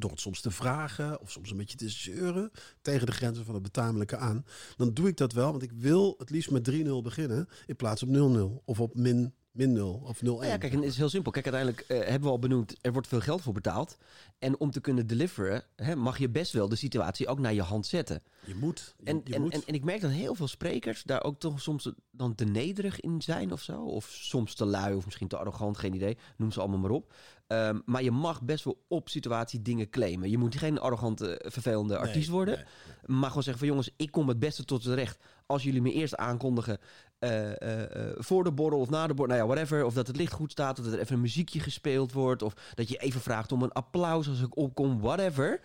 door 0.00 0.10
het 0.10 0.20
soms 0.20 0.40
te 0.40 0.50
vragen 0.50 1.20
of 1.20 1.30
soms 1.30 1.50
een 1.50 1.56
beetje 1.56 1.76
te 1.76 1.88
zeuren... 1.88 2.50
tegen 2.82 3.06
de 3.06 3.12
grenzen 3.12 3.44
van 3.44 3.54
het 3.54 3.62
betamelijke 3.62 4.16
aan... 4.16 4.44
dan 4.76 4.94
doe 4.94 5.08
ik 5.08 5.16
dat 5.16 5.32
wel. 5.32 5.50
Want 5.50 5.62
ik 5.62 5.72
wil 5.72 6.14
het 6.18 6.30
liefst 6.30 6.50
met 6.50 6.70
3-0 6.70 6.74
beginnen... 7.02 7.48
in 7.66 7.76
plaats 7.76 8.02
op 8.02 8.08
0-0 8.60 8.64
of 8.64 8.80
op 8.80 8.94
min, 8.94 9.34
min 9.66 9.72
0 9.72 10.00
of 10.04 10.18
0-1. 10.18 10.22
Nou 10.22 10.46
ja, 10.46 10.56
kijk, 10.56 10.72
en 10.72 10.78
het 10.78 10.88
is 10.88 10.96
heel 10.96 11.08
simpel. 11.08 11.32
Kijk, 11.32 11.44
uiteindelijk 11.44 11.84
eh, 11.88 11.98
hebben 11.98 12.20
we 12.20 12.28
al 12.28 12.38
benoemd, 12.38 12.76
er 12.80 12.92
wordt 12.92 13.08
veel 13.08 13.20
geld 13.20 13.42
voor 13.42 13.52
betaald. 13.52 13.96
En 14.38 14.58
om 14.60 14.70
te 14.70 14.80
kunnen 14.80 15.06
deliveren, 15.06 15.64
hè, 15.76 15.96
mag 15.96 16.18
je 16.18 16.28
best 16.28 16.52
wel 16.52 16.68
de 16.68 16.76
situatie 16.76 17.28
ook 17.28 17.38
naar 17.38 17.54
je 17.54 17.62
hand 17.62 17.86
zetten. 17.86 18.22
Je 18.44 18.54
moet. 18.54 18.94
Je, 18.98 19.04
En, 19.04 19.20
je 19.24 19.34
en, 19.34 19.42
moet. 19.42 19.52
en, 19.52 19.62
en 19.66 19.74
ik 19.74 19.84
merk 19.84 20.00
dat 20.00 20.10
heel 20.10 20.34
veel 20.34 20.48
sprekers 20.48 21.02
daar 21.02 21.24
ook 21.24 21.38
toch 21.38 21.60
soms 21.60 21.92
dan 22.10 22.34
te 22.34 22.44
nederig 22.44 23.00
in 23.00 23.22
zijn 23.22 23.52
of 23.52 23.62
zo. 23.62 23.82
Of 23.82 24.04
soms 24.10 24.54
te 24.54 24.64
lui 24.64 24.94
of 24.94 25.04
misschien 25.04 25.28
te 25.28 25.36
arrogant, 25.36 25.78
geen 25.78 25.94
idee. 25.94 26.16
Noem 26.36 26.52
ze 26.52 26.60
allemaal 26.60 26.78
maar 26.78 26.90
op. 26.90 27.12
Ehm, 27.46 27.78
maar 27.84 28.02
je 28.02 28.10
mag 28.10 28.42
best 28.42 28.64
wel 28.64 28.84
op 28.88 29.08
situatie 29.08 29.62
dingen 29.62 29.90
claimen. 29.90 30.30
Je 30.30 30.38
moet 30.38 30.56
geen 30.56 30.78
arrogante, 30.78 31.44
vervelende 31.46 31.94
Nee, 31.94 32.02
artiest 32.02 32.28
worden. 32.28 32.54
nee, 32.54 32.64
nee. 33.06 33.18
Maar 33.18 33.28
gewoon 33.28 33.42
zeggen 33.42 33.58
van 33.58 33.68
jongens, 33.72 33.90
ik 33.96 34.10
kom 34.10 34.28
het 34.28 34.38
beste 34.38 34.64
tot 34.64 34.82
z'n 34.82 34.90
recht. 34.90 35.18
Als 35.46 35.62
jullie 35.62 35.82
me 35.82 35.92
eerst 35.92 36.16
aankondigen 36.16 36.78
eh, 37.20 37.60
eh, 37.62 37.82
eh, 37.82 38.14
voor 38.18 38.44
de 38.44 38.52
borrel 38.52 38.80
of 38.80 38.90
na 38.90 39.06
de 39.06 39.14
borrel. 39.14 39.36
Nou 39.36 39.48
ja, 39.48 39.54
whatever. 39.54 39.84
Of 39.84 39.94
dat 39.94 40.06
het 40.06 40.16
licht 40.16 40.32
goed 40.32 40.50
staat. 40.50 40.78
Of 40.78 40.84
dat 40.84 40.94
er 40.94 41.00
even 41.00 41.14
een 41.14 41.20
muziekje 41.20 41.60
gespeeld 41.60 42.12
wordt. 42.12 42.42
Of 42.42 42.54
dat 42.74 42.88
je 42.88 42.96
even 42.96 43.20
vraagt 43.20 43.52
om 43.52 43.62
een 43.62 43.72
applaus 43.72 44.28
als 44.28 44.40
ik 44.40 44.56
opkom. 44.56 45.00
Whatever. 45.00 45.60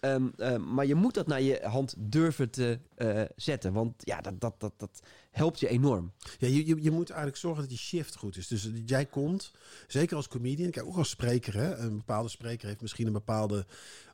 Ehm, 0.00 0.28
ehm, 0.36 0.74
maar 0.74 0.86
je 0.86 0.94
moet 0.94 1.14
dat 1.14 1.26
naar 1.26 1.42
je 1.42 1.60
hand 1.62 1.94
durven 1.98 2.50
te 2.50 2.78
eh, 2.94 3.22
zetten. 3.36 3.72
Want 3.72 3.94
ja, 3.98 4.20
dat, 4.20 4.40
dat, 4.40 4.60
dat, 4.60 4.72
dat 4.76 5.00
helpt 5.30 5.60
je 5.60 5.68
enorm. 5.68 6.12
Ja, 6.38 6.48
je, 6.48 6.66
je, 6.66 6.82
je 6.82 6.90
moet 6.90 7.08
eigenlijk 7.08 7.38
zorgen 7.38 7.60
dat 7.60 7.70
die 7.70 7.78
shift 7.78 8.16
goed 8.16 8.36
is. 8.36 8.48
Dus 8.48 8.70
jij 8.84 9.06
komt, 9.06 9.52
zeker 9.86 10.16
als 10.16 10.28
comedian, 10.28 10.70
kijk 10.70 10.86
ook 10.86 10.96
als 10.96 11.10
spreker. 11.10 11.54
Hè, 11.54 11.76
een 11.76 11.96
bepaalde 11.96 12.28
spreker 12.28 12.68
heeft 12.68 12.80
misschien 12.80 13.06
een 13.06 13.12
bepaalde 13.12 13.66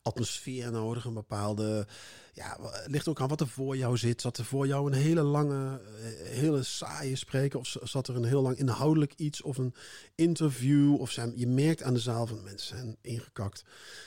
atmosfeer 0.02 0.70
nodig. 0.70 1.04
Een 1.04 1.14
bepaalde, 1.14 1.86
ja, 2.32 2.58
ligt 2.86 3.08
ook 3.08 3.20
aan 3.20 3.28
wat 3.28 3.40
er 3.40 3.48
voor 3.48 3.76
jou 3.76 3.96
zit. 3.96 4.20
Zat 4.20 4.38
er 4.38 4.44
voor 4.44 4.66
jou 4.66 4.86
een 4.86 4.98
hele 4.98 5.22
lange, 5.22 5.80
eh, 5.80 6.28
hele 6.28 6.62
saaie 6.62 7.16
spreker? 7.16 7.58
Of 7.58 7.76
zat 7.82 8.08
er 8.08 8.16
een 8.16 8.24
heel 8.24 8.42
lang 8.42 8.56
inhoudelijk 8.56 9.12
iets? 9.16 9.42
Of 9.42 9.58
een 9.58 9.74
interview? 10.14 11.00
Of 11.00 11.10
zijn, 11.10 11.32
je 11.36 11.46
merkt 11.46 11.82
aan 11.82 11.94
de 11.94 12.00
zaal 12.00 12.26
van 12.26 12.42
mensen 12.42 12.76
zijn 12.76 12.96
ingekakt. 13.00 13.64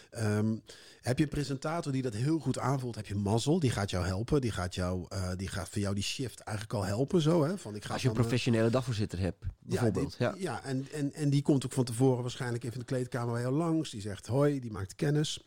Ehm, 0.09 0.55
heb 1.05 1.17
je 1.17 1.23
een 1.23 1.29
presentator 1.29 1.91
die 1.91 2.01
dat 2.01 2.13
heel 2.13 2.39
goed 2.39 2.59
aanvoelt? 2.59 2.95
Heb 2.95 3.05
je 3.05 3.15
mazzel? 3.15 3.59
Die 3.59 3.69
gaat 3.71 3.89
jou 3.89 4.05
helpen. 4.05 4.41
Die 4.41 4.51
gaat, 4.51 4.75
jou, 4.75 5.05
eh, 5.09 5.31
die 5.35 5.47
gaat 5.47 5.69
voor 5.69 5.81
jou 5.81 5.95
die 5.95 6.03
shift 6.03 6.39
eigenlijk 6.39 6.77
al 6.77 6.85
helpen. 6.85 7.21
Zo, 7.21 7.43
hè? 7.43 7.57
Van, 7.57 7.75
ik 7.75 7.85
ga 7.85 7.93
Als 7.93 8.01
je 8.01 8.07
een 8.09 8.13
eh, 8.15 8.19
professionele 8.21 8.69
dagvoorzitter 8.69 9.19
hebt, 9.19 9.43
bijvoorbeeld. 9.59 10.15
Ja, 10.17 10.27
Ja, 10.27 10.33
die- 10.33 10.41
ja. 10.41 10.63
en, 10.63 10.87
en, 10.91 11.13
en 11.13 11.29
die 11.29 11.41
komt 11.41 11.65
ook 11.65 11.71
van 11.71 11.83
tevoren 11.83 12.21
waarschijnlijk 12.21 12.63
even 12.63 12.75
in 12.75 12.79
de 12.79 12.85
kleedkamer 12.93 13.33
bij 13.33 13.41
jou 13.41 13.53
langs. 13.55 13.89
Die 13.89 14.01
zegt 14.01 14.27
hoi, 14.27 14.59
die 14.59 14.71
maakt 14.71 14.95
kennis. 14.95 15.45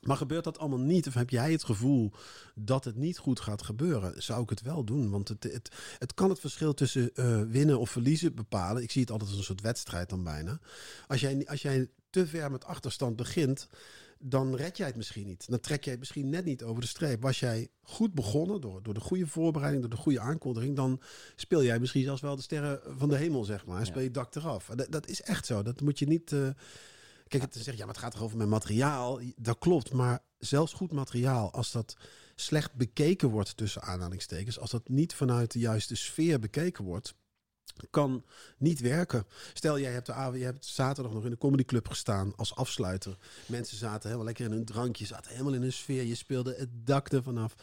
Maar 0.00 0.16
gebeurt 0.16 0.44
dat 0.44 0.58
allemaal 0.58 0.78
niet? 0.78 1.06
Of 1.06 1.14
heb 1.14 1.30
jij 1.30 1.52
het 1.52 1.64
gevoel 1.64 2.12
dat 2.54 2.84
het 2.84 2.96
niet 2.96 3.18
goed 3.18 3.40
gaat 3.40 3.62
gebeuren? 3.62 4.22
Zou 4.22 4.42
ik 4.42 4.50
het 4.50 4.62
wel 4.62 4.84
doen? 4.84 5.10
Want 5.10 5.28
het, 5.28 5.42
het, 5.42 5.70
het 5.98 6.14
kan 6.14 6.28
het 6.30 6.40
verschil 6.40 6.74
tussen 6.74 7.14
eh, 7.14 7.40
winnen 7.42 7.78
of 7.78 7.90
verliezen 7.90 8.34
bepalen. 8.34 8.82
Ik 8.82 8.90
zie 8.90 9.00
het 9.00 9.10
altijd 9.10 9.28
als 9.30 9.38
een 9.38 9.44
soort 9.44 9.60
wedstrijd 9.60 10.08
dan 10.10 10.22
bijna. 10.24 10.60
Als 11.06 11.20
jij, 11.20 11.46
als 11.46 11.62
jij 11.62 11.88
te 12.10 12.26
ver 12.26 12.50
met 12.50 12.64
achterstand 12.64 13.16
begint, 13.16 13.68
dan 14.18 14.54
red 14.56 14.76
jij 14.76 14.86
het 14.86 14.96
misschien 14.96 15.26
niet. 15.26 15.48
Dan 15.48 15.60
trek 15.60 15.82
jij 15.82 15.92
het 15.92 16.00
misschien 16.00 16.28
net 16.28 16.44
niet 16.44 16.62
over 16.62 16.80
de 16.80 16.86
streep. 16.88 17.22
Was 17.22 17.40
jij 17.40 17.68
goed 17.82 18.14
begonnen 18.14 18.60
door, 18.60 18.82
door 18.82 18.94
de 18.94 19.00
goede 19.00 19.26
voorbereiding, 19.26 19.82
door 19.82 19.94
de 19.94 20.02
goede 20.02 20.20
aankondiging, 20.20 20.76
dan 20.76 21.00
speel 21.36 21.62
jij 21.64 21.78
misschien 21.78 22.02
zelfs 22.04 22.20
wel 22.20 22.36
de 22.36 22.42
sterren 22.42 22.80
van 22.98 23.08
de 23.08 23.16
hemel, 23.16 23.44
zeg 23.44 23.66
maar. 23.66 23.80
En 23.80 23.86
speel 23.86 24.02
je 24.02 24.10
dak 24.10 24.34
eraf. 24.34 24.66
Dat, 24.74 24.86
dat 24.92 25.08
is 25.08 25.22
echt 25.22 25.46
zo. 25.46 25.62
Dat 25.62 25.80
moet 25.80 25.98
je 25.98 26.06
niet. 26.06 26.32
eh, 26.32 26.48
Kijk, 27.28 27.42
het 27.42 27.54
zeggen, 27.54 27.76
ja, 27.76 27.84
maar 27.84 27.94
het 27.94 28.02
gaat 28.02 28.12
toch 28.12 28.22
over 28.22 28.36
mijn 28.36 28.48
materiaal? 28.48 29.20
Dat 29.36 29.58
klopt, 29.58 29.92
maar 29.92 30.22
zelfs 30.38 30.72
goed 30.72 30.92
materiaal, 30.92 31.52
als 31.52 31.72
dat 31.72 31.96
slecht 32.34 32.74
bekeken 32.74 33.28
wordt, 33.28 33.56
tussen 33.56 33.82
aanhalingstekens, 33.82 34.58
als 34.58 34.70
dat 34.70 34.88
niet 34.88 35.14
vanuit 35.14 35.52
de 35.52 35.58
juiste 35.58 35.94
sfeer 35.94 36.38
bekeken 36.38 36.84
wordt, 36.84 37.14
kan 37.90 38.24
niet 38.58 38.80
werken. 38.80 39.26
Stel, 39.52 39.78
jij 39.78 39.92
hebt, 39.92 40.06
de 40.06 40.12
avond, 40.12 40.38
je 40.38 40.44
hebt 40.44 40.64
zaterdag 40.64 41.12
nog 41.12 41.24
in 41.24 41.30
de 41.30 41.38
comedyclub 41.38 41.88
gestaan 41.88 42.32
als 42.36 42.54
afsluiter. 42.54 43.16
Mensen 43.46 43.76
zaten 43.76 44.02
helemaal 44.02 44.24
lekker 44.24 44.44
in 44.44 44.50
hun 44.50 44.64
drankje, 44.64 45.06
zaten 45.06 45.30
helemaal 45.30 45.54
in 45.54 45.62
hun 45.62 45.72
sfeer. 45.72 46.02
Je 46.02 46.14
speelde 46.14 46.54
het 46.58 46.86
dak 46.86 47.08
ervan 47.08 47.38
af. 47.38 47.54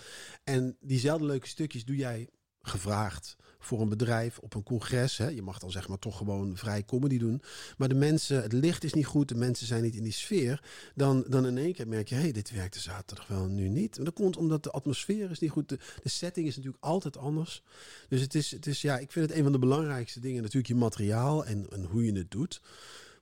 En 0.43 0.77
diezelfde 0.79 1.25
leuke 1.25 1.47
stukjes 1.47 1.85
doe 1.85 1.95
jij 1.95 2.29
gevraagd 2.63 3.35
voor 3.59 3.81
een 3.81 3.89
bedrijf 3.89 4.39
op 4.39 4.53
een 4.53 4.63
congres. 4.63 5.17
Hè. 5.17 5.27
Je 5.27 5.41
mag 5.41 5.59
dan 5.59 5.71
zeg 5.71 5.87
maar 5.87 5.99
toch 5.99 6.17
gewoon 6.17 6.57
vrij 6.57 6.85
comedy 6.85 7.17
doen. 7.17 7.41
Maar 7.77 7.89
de 7.89 7.95
mensen, 7.95 8.41
het 8.41 8.53
licht 8.53 8.83
is 8.83 8.93
niet 8.93 9.05
goed, 9.05 9.27
de 9.27 9.35
mensen 9.35 9.67
zijn 9.67 9.83
niet 9.83 9.95
in 9.95 10.03
die 10.03 10.13
sfeer. 10.13 10.63
Dan, 10.95 11.23
dan 11.27 11.45
in 11.45 11.57
één 11.57 11.73
keer 11.73 11.87
merk 11.87 12.07
je, 12.07 12.15
hé, 12.15 12.21
hey, 12.21 12.31
dit 12.31 12.51
werkte 12.51 12.79
zaterdag 12.79 13.27
wel, 13.27 13.45
nu 13.45 13.67
niet. 13.67 13.97
En 13.97 14.03
dat 14.03 14.13
komt 14.13 14.37
omdat 14.37 14.63
de 14.63 14.71
atmosfeer 14.71 15.31
is 15.31 15.39
niet 15.39 15.51
goed. 15.51 15.69
De, 15.69 15.79
de 16.03 16.09
setting 16.09 16.47
is 16.47 16.55
natuurlijk 16.55 16.83
altijd 16.83 17.17
anders. 17.17 17.63
Dus 18.09 18.21
het 18.21 18.35
is, 18.35 18.51
het 18.51 18.67
is, 18.67 18.81
ja, 18.81 18.97
ik 18.97 19.11
vind 19.11 19.29
het 19.29 19.37
een 19.37 19.43
van 19.43 19.51
de 19.51 19.59
belangrijkste 19.59 20.19
dingen 20.19 20.41
natuurlijk 20.41 20.67
je 20.67 20.75
materiaal 20.75 21.45
en, 21.45 21.65
en 21.69 21.83
hoe 21.83 22.05
je 22.05 22.17
het 22.17 22.31
doet. 22.31 22.61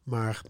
Maar 0.03 0.41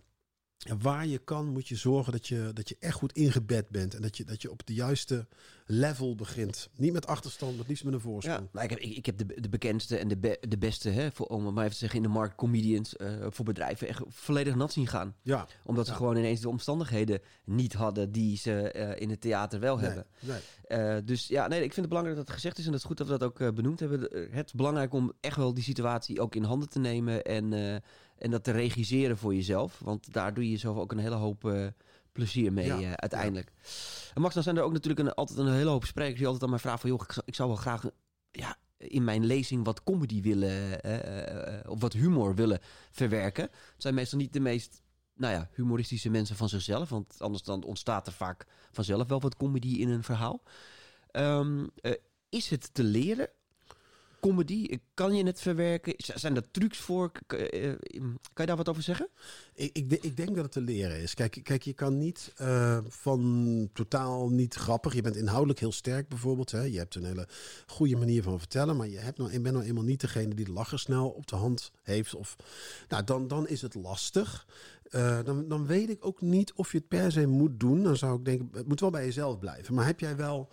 ja, 0.64 0.78
waar 0.78 1.06
je 1.08 1.18
kan, 1.18 1.48
moet 1.48 1.68
je 1.68 1.76
zorgen 1.76 2.12
dat 2.12 2.28
je, 2.28 2.52
dat 2.54 2.70
je 2.70 2.76
echt 2.80 2.96
goed 2.96 3.12
ingebed 3.14 3.70
bent. 3.70 3.96
En 3.96 4.02
dat 4.02 4.18
je, 4.18 4.24
dat 4.24 4.42
je 4.42 4.52
op 4.52 4.66
de 4.66 4.74
juiste 4.74 5.28
level 5.66 6.16
begint. 6.16 6.70
Niet 6.76 6.94
met 6.94 7.08
achterstand, 7.08 7.58
maar 7.58 7.66
liefst 7.68 7.84
met 7.84 7.94
een 7.94 8.00
Ja, 8.00 8.06
voorsprong. 8.06 8.48
nou, 8.52 8.64
ik 8.66 8.70
heb, 8.72 8.80
ik, 8.80 8.96
ik 8.98 9.06
heb 9.06 9.18
de, 9.18 9.42
de 9.42 9.50
bekendste 9.50 9.98
en 9.98 10.08
de, 10.08 10.18
be- 10.18 10.38
de 10.48 10.58
beste, 10.58 10.90
hè, 10.90 11.12
voor, 11.12 11.26
om 11.26 11.46
het 11.46 11.54
maar 11.54 11.64
even 11.64 11.74
te 11.74 11.80
zeggen, 11.80 11.98
in 12.00 12.06
de 12.06 12.12
markt, 12.14 12.36
comedians, 12.36 12.96
eh, 12.96 13.26
voor 13.30 13.46
bedrijven, 13.46 13.88
echt 13.88 14.02
volledig 14.08 14.56
nat 14.56 14.74
zien 14.74 14.88
gaan. 14.88 15.16
Ja, 15.22 15.48
Omdat 15.66 15.86
ze 15.86 15.92
Ja. 15.92 15.98
gewoon 15.98 16.18
ineens 16.18 16.40
de 16.42 16.50
omstandigheden 16.50 17.20
niet 17.46 17.74
hadden 17.74 18.12
die 18.12 18.38
ze 18.38 18.72
eh, 18.72 19.02
in 19.02 19.10
het 19.10 19.22
theater 19.22 19.60
wel 19.60 19.76
nee, 19.76 19.86
hebben. 19.86 20.06
nee. 20.20 20.40
Eh, 20.68 20.98
dus 21.06 21.28
ja, 21.28 21.48
nee, 21.48 21.58
ik 21.58 21.74
vind 21.74 21.76
het 21.76 21.88
belangrijk 21.88 22.18
dat 22.18 22.26
het 22.28 22.36
gezegd 22.36 22.58
is 22.58 22.66
en 22.66 22.72
het 22.72 22.82
is 22.82 22.88
goed 22.88 22.98
dat 22.98 23.08
we 23.08 23.18
dat 23.18 23.24
ook 23.42 23.56
benoemd 23.56 23.80
hebben. 23.80 24.00
Het 24.32 24.46
is 24.46 24.54
belangrijk 24.54 24.94
om 24.94 25.14
echt 25.20 25.36
wel 25.38 25.54
die 25.54 25.64
situatie 25.64 26.22
ook 26.22 26.36
in 26.36 26.44
handen 26.44 26.70
te 26.70 26.80
nemen 26.80 27.24
en, 27.24 27.54
en 28.22 28.32
dat 28.32 28.44
te 28.44 28.52
regisseren 28.52 29.18
voor 29.18 29.36
jezelf. 29.36 29.80
Want 29.80 30.14
daar 30.14 30.34
doe 30.34 30.44
je 30.44 30.50
jezelf 30.50 30.78
ook 30.78 30.92
een 30.92 30.98
hele 30.98 31.16
hoop 31.16 31.46
eh, 31.46 31.68
plezier 32.12 32.54
mee 32.54 32.66
Ja, 32.66 32.80
eh, 32.80 32.92
uiteindelijk. 32.92 33.52
En 34.14 34.22
Max, 34.22 34.34
dan 34.34 34.44
zijn 34.44 34.58
er 34.58 34.64
ook 34.64 34.74
natuurlijk 34.74 35.08
een, 35.08 35.14
altijd 35.14 35.40
een 35.40 35.54
hele 35.54 35.70
hoop 35.70 35.86
sprekers 35.86 36.18
die 36.18 36.26
altijd 36.26 36.44
aan 36.44 36.50
mij 36.50 36.60
vragen 36.60 36.80
van... 36.80 36.90
joh, 36.90 37.02
ik 37.02 37.12
zou, 37.12 37.26
ik 37.26 37.36
zou 37.36 37.50
wel 37.50 37.58
graag 37.58 37.84
ja, 38.32 38.58
in 38.78 39.04
mijn 39.04 39.26
lezing 39.26 39.66
wat 39.66 39.84
comedy 39.84 40.22
willen, 40.22 40.82
eh, 40.82 41.72
of 41.72 41.82
wat 41.82 41.94
humor 41.94 42.36
willen 42.36 42.60
verwerken. 42.92 43.44
Het 43.44 43.82
zijn 43.82 43.94
meestal 43.94 44.20
niet 44.20 44.34
de 44.34 44.40
meest 44.40 44.82
nou 45.16 45.34
ja, 45.34 45.50
humoristische 45.54 46.10
mensen 46.10 46.36
van 46.36 46.50
zichzelf. 46.50 46.90
Want 46.90 47.22
anders 47.22 47.44
dan 47.44 47.64
ontstaat 47.64 48.08
er 48.08 48.14
vaak 48.14 48.46
vanzelf 48.72 49.08
wel 49.08 49.22
wat 49.22 49.38
comedy 49.38 49.76
in 49.76 49.90
een 49.90 50.04
verhaal. 50.04 50.44
Ehm, 51.12 51.68
eh, 51.76 51.92
is 52.30 52.50
het 52.50 52.74
te 52.74 52.84
leren? 52.84 53.30
Comedy, 54.22 54.80
kan 54.94 55.16
je 55.16 55.26
het 55.26 55.42
verwerken? 55.42 55.94
Zijn 55.98 56.36
er 56.36 56.52
trucs 56.52 56.78
voor? 56.78 57.12
Eh, 57.28 57.72
eh, 57.72 57.80
kan 58.04 58.12
je 58.34 58.46
daar 58.46 58.56
wat 58.56 58.70
over 58.70 58.84
zeggen? 58.84 59.10
Ik, 59.54 59.70
ik, 59.74 59.92
ik 59.92 60.18
denk 60.18 60.36
dat 60.36 60.44
het 60.44 60.52
te 60.52 60.62
leren 60.62 61.00
is. 61.00 61.14
Kijk, 61.14 61.40
kijk 61.44 61.64
je 61.64 61.74
kan 61.74 61.98
niet 61.98 62.34
eh, 62.36 62.78
van 62.88 63.70
totaal 63.74 64.30
niet 64.30 64.56
grappig. 64.56 64.94
Je 64.94 65.02
bent 65.02 65.16
inhoudelijk 65.16 65.60
heel 65.60 65.72
sterk 65.72 66.08
bijvoorbeeld. 66.08 66.52
Hè. 66.52 66.62
Je 66.62 66.78
hebt 66.78 66.96
een 66.96 67.06
hele 67.06 67.28
goede 67.68 67.96
manier 67.96 68.24
van 68.24 68.40
vertellen. 68.40 68.78
Maar 68.78 68.88
je, 68.88 68.98
hebt 68.98 69.18
nou, 69.18 69.40
bent 69.40 69.56
nou 69.56 69.66
eenmaal 69.66 69.84
niet 69.84 70.02
degene 70.02 70.36
die 70.36 70.46
de 70.46 70.52
lacher 70.52 70.80
snel 70.80 71.10
op 71.10 71.28
de 71.28 71.36
hand 71.36 71.72
heeft. 71.84 72.16
Of, 72.16 72.36
nou, 72.88 73.04
dan, 73.04 73.28
dan 73.28 73.48
is 73.48 73.62
het 73.62 73.76
lastig. 73.76 74.48
Dan, 75.24 75.48
dan 75.48 75.66
weet 75.66 75.90
ik 75.90 76.06
ook 76.06 76.22
niet 76.22 76.54
of 76.54 76.72
je 76.72 76.78
het 76.78 76.88
per 76.88 77.12
se 77.12 77.28
moet 77.28 77.60
doen. 77.60 77.84
Dan 77.84 77.98
zou 77.98 78.18
ik 78.18 78.26
denken, 78.26 78.50
het 78.54 78.68
moet 78.68 78.80
wel 78.80 78.90
bij 78.90 79.06
jezelf 79.06 79.40
blijven. 79.40 79.74
Maar 79.74 79.86
heb 79.86 80.00
jij 80.00 80.16
wel 80.16 80.50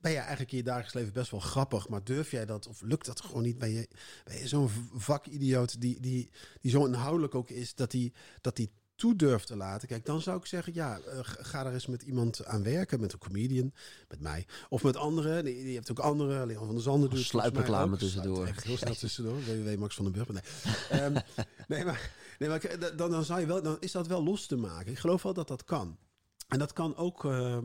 ben 0.00 0.10
je 0.12 0.18
eigenlijk 0.18 0.50
in 0.50 0.56
je 0.56 0.64
dagelijks 0.64 0.94
leven 0.94 1.12
best 1.12 1.30
wel 1.30 1.40
grappig, 1.40 1.88
maar 1.88 2.04
durf 2.04 2.30
jij 2.30 2.46
dat 2.46 2.66
of 2.66 2.82
lukt 2.82 3.06
dat 3.06 3.20
gewoon 3.20 3.42
niet? 3.42 3.58
Ben 3.58 3.70
je, 3.70 3.88
ben 4.24 4.38
je 4.38 4.48
zo'n 4.48 4.68
vakidioot 4.94 5.80
die, 5.80 6.00
die, 6.00 6.30
die 6.60 6.70
zo 6.70 6.84
inhoudelijk 6.86 7.34
ook 7.34 7.50
is 7.50 7.74
dat 7.74 7.90
die, 7.90 8.12
dat 8.40 8.56
die 8.56 8.70
toe 9.00 9.16
durft 9.16 9.46
te 9.46 9.56
laten. 9.56 9.88
Kijk, 9.88 10.06
dan 10.06 10.20
zou 10.20 10.38
ik 10.38 10.46
zeggen, 10.46 10.74
ja, 10.74 10.98
uh, 10.98 11.18
ga 11.22 11.66
er 11.66 11.72
eens 11.72 11.86
met 11.86 12.02
iemand 12.02 12.44
aan 12.44 12.62
werken, 12.62 13.00
met 13.00 13.12
een 13.12 13.18
comedian, 13.18 13.72
met 14.08 14.20
mij. 14.20 14.46
Of 14.68 14.82
met 14.82 14.96
anderen. 14.96 15.44
Die, 15.44 15.64
die 15.64 15.74
hebt 15.74 15.90
ook 15.90 15.98
andere, 15.98 16.46
Leon 16.46 16.64
van 16.64 16.74
der 16.74 16.82
Zanden 16.82 17.10
doet 17.10 17.24
Sluipreclame 17.24 17.96
tussendoor. 17.96 18.46
Echt 18.46 18.64
heel 18.64 18.76
snel 18.76 18.94
tussendoor. 18.94 19.44
www 19.44 19.78
Max 19.78 19.94
van 19.94 20.04
den 20.04 20.12
Burg. 20.12 20.28
Nee. 20.28 21.02
um, 21.02 21.12
nee, 21.68 21.84
maar, 21.84 22.10
nee, 22.38 22.48
maar 22.48 22.78
dan, 22.96 23.10
dan, 23.10 23.24
zou 23.24 23.40
je 23.40 23.46
wel, 23.46 23.62
dan 23.62 23.76
is 23.80 23.92
dat 23.92 24.06
wel 24.06 24.22
los 24.22 24.46
te 24.46 24.56
maken. 24.56 24.92
Ik 24.92 24.98
geloof 24.98 25.22
wel 25.22 25.34
dat 25.34 25.48
dat 25.48 25.64
kan. 25.64 25.98
En 26.50 26.58
dat 26.58 26.72
kan 26.72 26.96
ook, 26.96 27.24
uh, 27.24 27.58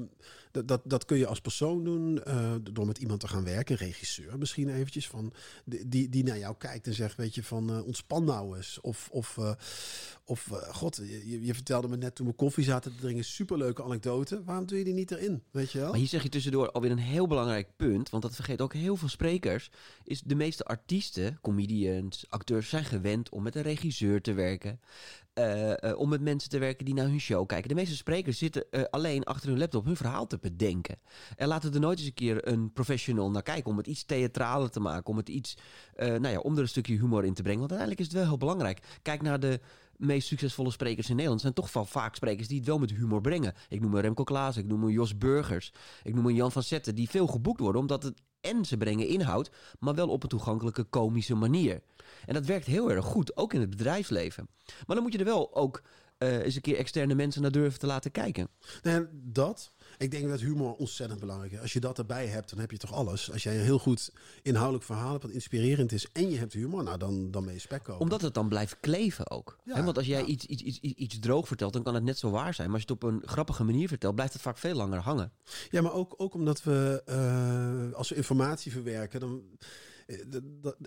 dat, 0.51 0.67
dat, 0.67 0.81
dat 0.83 1.05
kun 1.05 1.17
je 1.17 1.27
als 1.27 1.41
persoon 1.41 1.83
doen 1.83 2.21
uh, 2.27 2.55
door 2.71 2.85
met 2.85 2.97
iemand 2.97 3.19
te 3.19 3.27
gaan 3.27 3.43
werken, 3.43 3.75
regisseur 3.75 4.37
misschien 4.37 4.69
eventjes, 4.69 5.07
van, 5.07 5.33
die, 5.65 6.09
die 6.09 6.23
naar 6.23 6.37
jou 6.37 6.55
kijkt 6.57 6.87
en 6.87 6.93
zegt, 6.93 7.15
weet 7.15 7.35
je, 7.35 7.43
van 7.43 7.71
uh, 7.71 7.85
ontspan 7.85 8.23
nou 8.23 8.55
eens. 8.57 8.81
Of, 8.81 9.09
of, 9.11 9.39
of 10.25 10.49
god, 10.71 10.95
je, 10.95 11.45
je, 11.45 11.53
vertelde 11.53 11.87
me 11.87 11.97
net 11.97 12.15
toen 12.15 12.27
we 12.27 12.33
koffie 12.33 12.63
zaten 12.63 12.95
te 12.95 13.01
drinken, 13.01 13.25
superleuke 13.25 13.83
anekdote. 13.83 14.43
Waarom 14.43 14.65
doe 14.65 14.77
je 14.77 14.83
die 14.83 14.93
niet 14.93 15.11
erin, 15.11 15.43
weet 15.51 15.71
je 15.71 15.79
wel? 15.79 15.89
Maar 15.89 15.99
hier 15.99 16.07
zeg 16.07 16.23
je 16.23 16.29
tussendoor 16.29 16.71
alweer 16.71 16.91
een 16.91 16.97
heel 16.97 17.27
belangrijk 17.27 17.67
punt, 17.75 18.09
want 18.09 18.23
dat 18.23 18.35
vergeet 18.35 18.61
ook 18.61 18.73
heel 18.73 18.95
veel 18.95 19.09
sprekers, 19.09 19.71
is 20.03 20.21
de 20.21 20.35
meeste 20.35 20.63
artiesten, 20.63 21.39
comedians, 21.41 22.25
acteurs 22.29 22.69
zijn 22.69 22.85
gewend 22.85 23.29
om 23.29 23.43
met 23.43 23.55
een 23.55 23.61
regisseur 23.61 24.21
te 24.21 24.33
werken. 24.33 24.79
Uh, 25.39 25.69
uh, 25.69 25.97
om 25.97 26.09
met 26.09 26.21
mensen 26.21 26.49
te 26.49 26.57
werken 26.57 26.85
die 26.85 26.93
naar 26.93 27.05
hun 27.05 27.19
show 27.19 27.45
kijken. 27.45 27.69
De 27.69 27.75
meeste 27.75 27.95
sprekers 27.95 28.37
zitten 28.37 28.63
uh, 28.71 28.83
alleen 28.89 29.23
achter 29.23 29.49
hun 29.49 29.57
laptop 29.57 29.85
hun 29.85 29.95
verhaal 29.95 30.27
te 30.27 30.37
bedenken. 30.37 30.97
En 31.35 31.47
laten 31.47 31.73
er 31.73 31.79
nooit 31.79 31.97
eens 31.97 32.07
een 32.07 32.13
keer 32.13 32.47
een 32.47 32.73
professional 32.73 33.31
naar 33.31 33.41
kijken. 33.41 33.71
Om 33.71 33.77
het 33.77 33.87
iets 33.87 34.03
theatraler 34.03 34.69
te 34.69 34.79
maken. 34.79 35.05
Om 35.05 35.17
het 35.17 35.29
iets, 35.29 35.57
nou 35.95 36.27
ja, 36.27 36.39
om 36.39 36.55
er 36.55 36.61
een 36.61 36.67
stukje 36.67 36.97
humor 36.97 37.25
in 37.25 37.33
te 37.33 37.41
brengen. 37.41 37.59
Want 37.59 37.71
uiteindelijk 37.71 37.99
is 37.99 38.05
het 38.05 38.15
wel 38.15 38.25
heel 38.29 38.37
belangrijk. 38.37 38.99
Kijk 39.01 39.21
naar 39.21 39.39
de 39.39 39.59
meest 39.97 40.27
succesvolle 40.27 40.71
sprekers 40.71 41.09
in 41.09 41.15
Nederland. 41.15 41.41
Zijn 41.41 41.53
toch 41.53 41.73
wel 41.73 41.85
vaak 41.85 42.15
sprekers 42.15 42.47
die 42.47 42.57
het 42.57 42.67
wel 42.67 42.79
met 42.79 42.91
humor 42.91 43.21
brengen. 43.21 43.53
Ik 43.69 43.81
noem 43.81 43.93
een 43.95 44.01
Remco 44.01 44.23
Klaas, 44.23 44.57
ik 44.57 44.65
noem 44.65 44.83
een 44.83 44.91
Jos 44.91 45.17
Burgers. 45.17 45.73
Ik 46.03 46.15
noem 46.15 46.25
een 46.25 46.35
Jan 46.35 46.51
van 46.51 46.63
Zetten. 46.63 46.95
Die 46.95 47.09
veel 47.09 47.27
geboekt 47.27 47.59
worden 47.59 47.81
omdat 47.81 48.03
het 48.03 48.21
en 48.45 48.65
ze 48.65 48.77
brengen 48.77 49.07
inhoud, 49.07 49.51
maar 49.79 49.95
wel 49.95 50.09
op 50.09 50.23
een 50.23 50.29
toegankelijke 50.29 50.83
komische 50.83 51.35
manier. 51.35 51.81
En 52.25 52.33
dat 52.33 52.45
werkt 52.45 52.65
heel 52.65 52.91
erg 52.91 53.05
goed, 53.05 53.37
ook 53.37 53.53
in 53.53 53.59
het 53.59 53.69
bedrijfsleven. 53.69 54.49
Maar 54.85 54.95
dan 54.95 55.01
moet 55.01 55.13
je 55.13 55.19
er 55.19 55.25
wel 55.25 55.55
ook 55.55 55.81
uh, 56.19 56.43
eens 56.43 56.55
een 56.55 56.61
keer 56.61 56.77
externe 56.77 57.15
mensen 57.15 57.41
naar 57.41 57.51
durven 57.51 57.79
te 57.79 57.85
laten 57.85 58.11
kijken. 58.11 58.47
Nee, 58.81 59.05
dat. 59.11 59.71
Ik 59.97 60.11
denk 60.11 60.29
dat 60.29 60.39
humor 60.39 60.73
ontzettend 60.73 61.19
belangrijk 61.19 61.51
is. 61.51 61.59
Als 61.59 61.73
je 61.73 61.79
dat 61.79 61.97
erbij 61.97 62.27
hebt, 62.27 62.49
dan 62.49 62.59
heb 62.59 62.71
je 62.71 62.77
toch 62.77 62.93
alles. 62.93 63.31
Als 63.31 63.43
jij 63.43 63.55
een 63.55 63.63
heel 63.63 63.79
goed 63.79 64.11
inhoudelijk 64.41 64.83
verhaal 64.83 65.11
hebt, 65.11 65.23
wat 65.23 65.31
inspirerend 65.31 65.91
is, 65.91 66.07
en 66.11 66.29
je 66.29 66.37
hebt 66.37 66.53
humor, 66.53 66.83
nou 66.83 66.97
dan, 66.97 67.31
dan 67.31 67.45
ben 67.45 67.53
je 67.53 67.59
spek 67.59 67.83
kopen. 67.83 68.01
Omdat 68.01 68.21
het 68.21 68.33
dan 68.33 68.49
blijft 68.49 68.77
kleven 68.79 69.29
ook. 69.29 69.57
Ja, 69.63 69.83
want 69.83 69.97
als 69.97 70.07
jij 70.07 70.19
ja. 70.19 70.25
iets, 70.25 70.45
iets, 70.45 70.63
iets, 70.63 70.79
iets 70.79 71.19
droog 71.19 71.47
vertelt, 71.47 71.73
dan 71.73 71.83
kan 71.83 71.93
het 71.93 72.03
net 72.03 72.17
zo 72.17 72.29
waar 72.29 72.53
zijn. 72.53 72.67
Maar 72.67 72.79
als 72.79 72.85
je 72.87 72.93
het 72.93 73.03
op 73.03 73.09
een 73.09 73.21
grappige 73.25 73.63
manier 73.63 73.87
vertelt, 73.87 74.15
blijft 74.15 74.33
het 74.33 74.41
vaak 74.41 74.57
veel 74.57 74.75
langer 74.75 74.99
hangen. 74.99 75.31
Ja, 75.69 75.81
maar 75.81 75.93
ook, 75.93 76.13
ook 76.17 76.33
omdat 76.33 76.63
we, 76.63 77.03
uh, 77.89 77.97
als 77.97 78.09
we 78.09 78.15
informatie 78.15 78.71
verwerken, 78.71 79.19
dan 79.19 79.43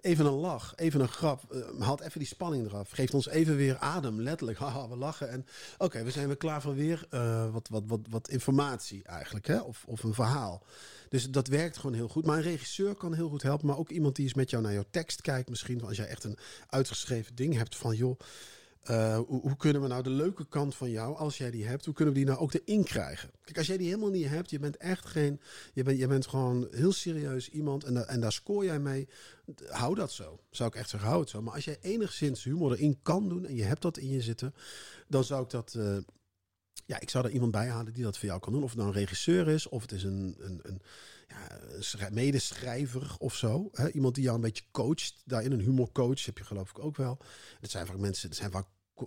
even 0.00 0.26
een 0.26 0.33
lach, 0.33 0.72
even 0.76 1.00
een 1.00 1.09
grap, 1.09 1.54
uh, 1.54 1.81
haalt 1.81 2.00
even 2.00 2.18
die 2.18 2.28
spanning 2.28 2.66
eraf. 2.66 2.90
Geeft 2.90 3.14
ons 3.14 3.28
even 3.28 3.57
weer 3.57 3.78
adem, 3.78 4.20
letterlijk. 4.20 4.59
Haha, 4.68 4.88
we 4.88 4.96
lachen. 4.96 5.31
En 5.31 5.46
oké, 5.78 6.04
we 6.04 6.11
zijn 6.11 6.26
weer 6.26 6.37
klaar 6.37 6.62
voor 6.62 6.74
weer 6.74 7.07
uh, 7.11 7.50
wat, 7.52 7.68
wat, 7.68 7.83
wat, 7.87 8.00
wat 8.11 8.28
informatie 8.28 9.04
eigenlijk. 9.04 9.46
Hè? 9.46 9.59
Of, 9.59 9.85
of 9.87 10.02
een 10.02 10.14
verhaal. 10.14 10.62
Dus 11.09 11.31
dat 11.31 11.48
werkt 11.48 11.76
gewoon 11.76 11.94
heel 11.94 12.09
goed. 12.09 12.26
Maar 12.26 12.37
een 12.37 12.42
regisseur 12.42 12.94
kan 12.94 13.14
heel 13.14 13.28
goed 13.28 13.42
helpen. 13.42 13.66
Maar 13.66 13.78
ook 13.78 13.90
iemand 13.90 14.16
die 14.16 14.24
eens 14.24 14.35
met 14.35 14.50
jou 14.50 14.62
naar 14.62 14.72
jouw 14.72 14.87
tekst 14.90 15.20
kijkt. 15.20 15.48
Misschien 15.48 15.85
als 15.85 15.96
jij 15.96 16.07
echt 16.07 16.24
een 16.24 16.38
uitgeschreven 16.68 17.35
ding 17.35 17.54
hebt 17.54 17.76
van... 17.76 17.96
joh, 17.96 18.18
uh, 18.90 19.18
hoe, 19.27 19.57
kunnen 19.57 19.83
we 19.83 19.88
nou 19.88 20.03
de 20.03 20.11
leuke 20.11 20.48
kant 20.48 20.74
van 20.74 20.90
jou, 20.90 21.16
als 21.16 21.38
jij 21.38 21.51
die 21.51 21.66
hebt, 21.66 21.85
hoe 21.85 21.94
kunnen 21.94 22.14
we 22.14 22.20
die 22.20 22.29
nou 22.29 22.40
ook 22.40 22.53
erin 22.53 22.85
krijgen? 22.85 23.31
Kijk, 23.44 23.59
als 23.59 23.66
jij 23.66 23.77
die 23.77 23.87
helemaal 23.87 24.11
niet 24.11 24.27
hebt, 24.27 24.51
je 24.51 24.59
bent 24.59 24.77
echt 24.77 25.07
geen, 25.07 25.40
je 25.72 25.83
bent, 25.83 25.98
je 25.98 26.07
bent 26.07 26.27
gewoon 26.27 26.68
heel 26.70 26.92
serieus 26.92 27.48
iemand 27.48 27.85
en, 27.85 28.09
en 28.09 28.20
daar 28.20 28.33
scoor 28.33 28.64
jij 28.64 28.79
mee, 28.79 29.09
hou 29.68 29.94
dat 29.94 30.12
zo. 30.12 30.40
Zou 30.51 30.68
ik 30.68 30.74
echt 30.74 30.88
zeggen, 30.88 31.09
hou 31.09 31.20
het 31.20 31.31
zo. 31.31 31.42
Maar 31.42 31.55
als 31.55 31.64
jij 31.64 31.79
enigszins 31.81 32.44
humor 32.44 32.72
erin 32.72 32.98
kan 33.03 33.29
doen 33.29 33.46
en 33.46 33.55
je 33.55 33.64
hebt 33.64 33.83
dat 33.83 33.98
in 33.98 34.09
je 34.09 34.20
zitten, 34.20 34.55
dan 35.09 35.24
zou 35.24 35.42
ik 35.42 35.51
dat, 35.51 35.74
uh, 35.77 35.96
ja, 36.87 37.01
ik 37.01 37.11
zou 37.11 37.24
er 37.24 37.31
iemand 37.31 37.53
bij 37.53 37.68
halen 37.68 37.94
die 37.94 38.05
dat 38.05 38.18
voor 38.18 38.29
jou 38.29 38.40
kan 38.40 38.53
doen. 38.53 38.62
Of 38.62 38.68
het 38.68 38.79
nou 38.79 38.90
een 38.90 38.98
regisseur 38.98 39.48
is, 39.48 39.68
of 39.68 39.83
het 39.83 39.92
is 39.92 40.03
een, 40.03 40.37
een, 40.38 40.61
een 40.62 40.81
ja, 41.29 42.07
een 42.07 42.14
medeschrijver 42.14 43.16
of 43.18 43.35
zo. 43.35 43.70
Iemand 43.92 44.14
die 44.14 44.24
jou 44.24 44.37
een 44.37 44.42
beetje 44.42 44.64
coacht. 44.70 45.22
Daarin 45.24 45.53
een 45.53 45.61
humorcoach 45.61 46.24
heb 46.24 46.38
je 46.38 46.44
geloof 46.44 46.70
ik 46.70 46.79
ook 46.79 46.96
wel. 46.96 47.18
Dat 47.61 47.70
zijn 47.70 47.87
vaak 47.87 47.98
mensen, 47.98 48.29
dat 48.29 48.38
zijn 48.38 48.51
vaak 48.51 48.66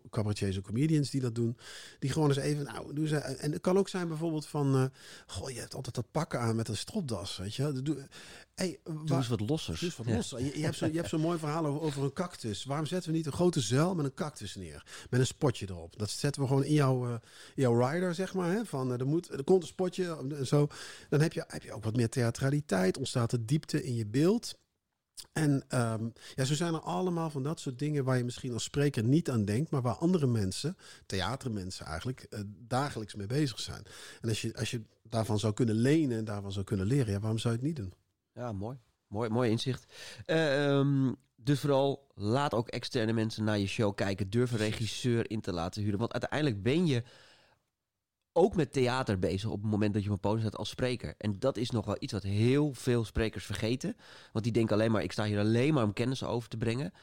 cabaretiers 0.10 0.56
en 0.56 0.62
comedians 0.62 1.10
die 1.10 1.22
dat 1.22 1.36
doen. 1.36 1.58
Die 2.00 2.10
gewoon 2.10 2.28
eens 2.28 2.38
even, 2.38 2.64
nou, 2.64 2.94
doen 2.94 3.08
ze. 3.08 3.18
En 3.18 3.52
het 3.52 3.62
kan 3.62 3.78
ook 3.78 3.90
zijn 3.90 4.08
bijvoorbeeld 4.08 4.46
van, 4.46 4.76
uh, 4.76 4.86
goh, 5.28 5.50
je 5.50 5.60
hebt 5.60 5.76
altijd 5.76 5.96
dat 5.96 6.12
pakken 6.12 6.40
aan 6.40 6.56
met 6.56 6.68
een 6.68 6.78
stropdas, 6.78 7.38
weet 7.38 7.56
je. 7.56 7.82
Doe, 7.82 8.08
hey, 8.56 8.80
Doe 9.06 9.18
eens 9.18 9.28
wat 9.28 9.50
losser. 9.50 9.78
Dus 9.80 9.98
wat 9.98 10.06
losser. 10.06 10.40
Je, 10.40 10.58
je, 10.58 10.64
hebt 10.64 10.76
zo, 10.76 10.86
je 10.86 10.96
hebt 10.96 11.10
zo'n 11.10 11.22
mooi 11.22 11.40
verhaal 11.40 11.66
over, 11.66 11.82
over, 11.82 12.04
een 12.04 12.14
cactus. 12.14 12.64
Waarom 12.64 12.86
zetten 12.86 13.12
we 13.12 13.18
niet 13.18 13.26
een 13.26 13.32
grote 13.32 13.60
zuil 13.60 13.96
met 13.96 14.06
een 14.06 14.14
cactus 14.14 14.56
neer? 14.56 14.86
Met 15.10 15.20
een 15.20 15.26
spotje 15.26 15.66
erop. 15.70 16.00
Dat 16.00 16.10
zetten 16.10 16.42
we 16.42 16.48
gewoon 16.48 16.64
in 16.64 16.74
jouw, 16.74 17.08
uh, 17.08 17.16
jouw 17.56 17.88
rider, 17.88 18.16
zeg 18.16 18.34
maar. 18.34 18.52
Hè? 18.52 18.66
Van, 18.66 18.92
uh, 18.92 19.00
er, 19.00 19.08
moet, 19.08 19.32
er 19.32 19.44
komt 19.44 19.62
een 19.62 19.68
spotje 19.68 20.18
en 20.30 20.48
zo. 20.48 20.68
Dan 21.10 21.22
heb 21.22 21.34
je, 21.34 21.44
heb 21.48 21.64
je 21.64 21.74
ook 21.74 21.84
wat 21.84 21.96
meer 21.96 22.10
theatraliteit. 22.10 22.98
Ontstaat 22.98 23.32
er 23.32 23.46
diepte 23.46 23.84
in 23.84 23.96
je 23.96 24.06
beeld. 24.06 24.60
En 25.34 25.64
um, 25.70 26.14
ja, 26.36 26.44
zo 26.44 26.54
zijn 26.54 26.74
er 26.74 26.80
allemaal 26.80 27.30
van 27.30 27.44
dat 27.44 27.60
soort 27.60 27.80
dingen 27.80 28.04
waar 28.04 28.18
je 28.18 28.24
misschien 28.24 28.54
als 28.54 28.64
spreker 28.64 29.04
niet 29.04 29.30
aan 29.30 29.46
denkt, 29.46 29.72
maar 29.72 29.82
waar 29.82 29.96
andere 29.96 30.28
mensen, 30.28 30.78
theatermensen 31.06 31.86
eigenlijk, 31.86 32.26
uh, 32.30 32.40
dagelijks 32.48 33.16
mee 33.16 33.28
bezig 33.28 33.60
zijn. 33.60 33.84
En 34.22 34.30
als 34.30 34.42
je, 34.42 34.56
als 34.56 34.72
je 34.72 34.82
daarvan 35.04 35.40
zou 35.40 35.54
kunnen 35.54 35.76
lenen 35.76 36.18
en 36.18 36.26
daarvan 36.26 36.52
zou 36.52 36.66
kunnen 36.66 36.86
leren, 36.86 37.14
ja, 37.14 37.20
waarom 37.20 37.40
zou 37.40 37.54
je 37.54 37.60
het 37.60 37.68
niet 37.68 37.78
doen? 37.78 37.94
Ja, 38.34 38.52
mooi. 38.52 38.78
Mooi, 39.08 39.30
mooi 39.30 39.50
inzicht. 39.50 39.94
Uh, 40.26 40.78
um, 40.78 41.16
dus 41.36 41.60
vooral 41.60 42.08
laat 42.14 42.54
ook 42.54 42.68
externe 42.68 43.14
mensen 43.14 43.44
naar 43.44 43.60
je 43.60 43.68
show 43.68 43.96
kijken. 43.96 44.30
Durf 44.30 44.52
een 44.52 44.58
regisseur 44.58 45.30
in 45.30 45.42
te 45.42 45.54
laten 45.54 45.82
huren. 45.82 46.00
Want 46.00 46.12
uiteindelijk 46.12 46.64
ben 46.64 46.86
je 46.86 47.04
ook 48.34 48.56
met 48.56 48.74
theater 48.74 49.20
bezig 49.20 49.50
op 49.50 49.62
het 49.62 49.72
moment 49.72 49.94
dat 49.94 50.04
je 50.04 50.08
op 50.10 50.14
een 50.14 50.20
podium 50.20 50.42
staat 50.42 50.58
als 50.58 50.70
spreker. 50.70 51.16
En 51.18 51.40
dat 51.40 51.58
is 51.58 51.70
nog 51.70 51.86
wel 51.86 51.98
iets 52.00 52.14
wat 52.14 52.24
heel 52.24 52.74
veel 52.74 53.06
sprekers 53.06 53.46
vergeten. 53.46 53.96
Want 54.32 54.44
die 54.44 54.54
denken 54.54 54.76
alleen 54.76 54.92
maar, 54.92 55.04
ik 55.04 55.12
sta 55.12 55.24
hier 55.24 55.40
alleen 55.40 55.74
maar 55.74 55.84
om 55.84 55.94
kennis 55.94 56.24
over 56.24 56.50
te 56.50 56.58
brengen. 56.58 56.94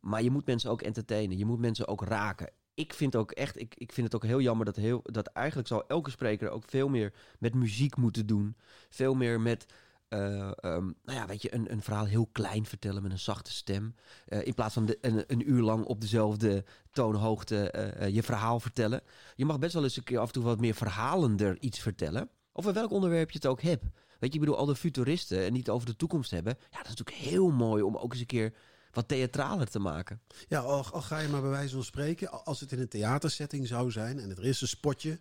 Maar 0.00 0.22
je 0.22 0.30
moet 0.30 0.46
mensen 0.46 0.70
ook 0.70 0.82
entertainen. 0.82 1.38
Je 1.38 1.44
moet 1.44 1.58
mensen 1.58 1.88
ook 1.88 2.02
raken. 2.02 2.50
Ik 2.74 2.92
vind 2.92 3.16
ook 3.16 3.30
echt, 3.30 3.60
ik, 3.60 3.74
ik 3.78 3.92
vind 3.92 4.06
het 4.06 4.16
ook 4.16 4.28
heel 4.28 4.40
jammer 4.40 4.66
dat, 4.66 4.76
heel, 4.76 5.00
dat 5.02 5.26
eigenlijk 5.26 5.68
zou 5.68 5.84
elke 5.88 6.10
spreker 6.10 6.50
ook 6.50 6.64
veel 6.66 6.88
meer 6.88 7.12
met 7.38 7.54
muziek 7.54 7.96
moeten 7.96 8.26
doen. 8.26 8.56
Veel 8.88 9.14
meer 9.14 9.40
met 9.40 9.66
uh, 10.08 10.50
um, 10.62 10.96
nou 11.02 11.18
ja, 11.18 11.26
weet 11.26 11.42
je, 11.42 11.54
een, 11.54 11.72
een 11.72 11.82
verhaal 11.82 12.04
heel 12.04 12.28
klein 12.32 12.66
vertellen 12.66 13.02
met 13.02 13.12
een 13.12 13.18
zachte 13.18 13.52
stem. 13.52 13.94
Uh, 14.28 14.46
in 14.46 14.54
plaats 14.54 14.74
van 14.74 14.94
een, 15.00 15.24
een, 15.26 15.50
uur 15.50 15.62
lang 15.62 15.84
op 15.84 16.00
dezelfde 16.00 16.64
toonhoogte 16.90 17.74
uh, 18.00 18.08
je 18.08 18.22
verhaal 18.22 18.60
vertellen. 18.60 19.00
Je 19.34 19.44
mag 19.44 19.58
best 19.58 19.74
wel 19.74 19.82
eens 19.82 19.96
een 19.96 20.04
keer 20.04 20.18
af 20.18 20.26
en 20.26 20.32
toe 20.32 20.42
wat 20.42 20.60
meer 20.60 20.74
verhalender 20.74 21.58
iets 21.60 21.78
vertellen. 21.78 22.30
Over 22.52 22.72
welk 22.72 22.90
onderwerp 22.90 23.30
je 23.30 23.38
het 23.38 23.46
ook 23.46 23.62
hebt. 23.62 23.84
Weet 24.18 24.32
je, 24.32 24.38
ik 24.38 24.40
bedoel, 24.40 24.56
al 24.56 24.66
de 24.66 24.76
futuristen 24.76 25.44
en 25.44 25.52
niet 25.52 25.70
over 25.70 25.86
de 25.86 25.96
toekomst 25.96 26.30
hebben. 26.30 26.56
Ja, 26.70 26.78
dat 26.78 26.92
is 26.92 26.94
natuurlijk 26.96 27.30
heel 27.30 27.50
mooi 27.50 27.82
om 27.82 27.96
ook 27.96 28.10
eens 28.10 28.20
een 28.20 28.26
keer 28.26 28.54
wat 28.96 29.08
theatraler 29.08 29.68
te 29.68 29.78
maken. 29.78 30.20
Ja, 30.48 30.58
al, 30.58 30.82
ga 30.82 31.18
je 31.18 31.28
maar 31.28 31.40
bij 31.40 31.50
wijze 31.50 31.74
van 31.74 31.84
spreken, 31.84 32.44
als 32.44 32.60
het 32.60 32.72
in 32.72 32.80
een 32.80 32.88
theatersetting 32.88 33.66
zou 33.66 33.90
zijn 33.90 34.18
en 34.18 34.30
er 34.30 34.44
is 34.44 34.60
een 34.60 34.68
spotje, 34.68 35.18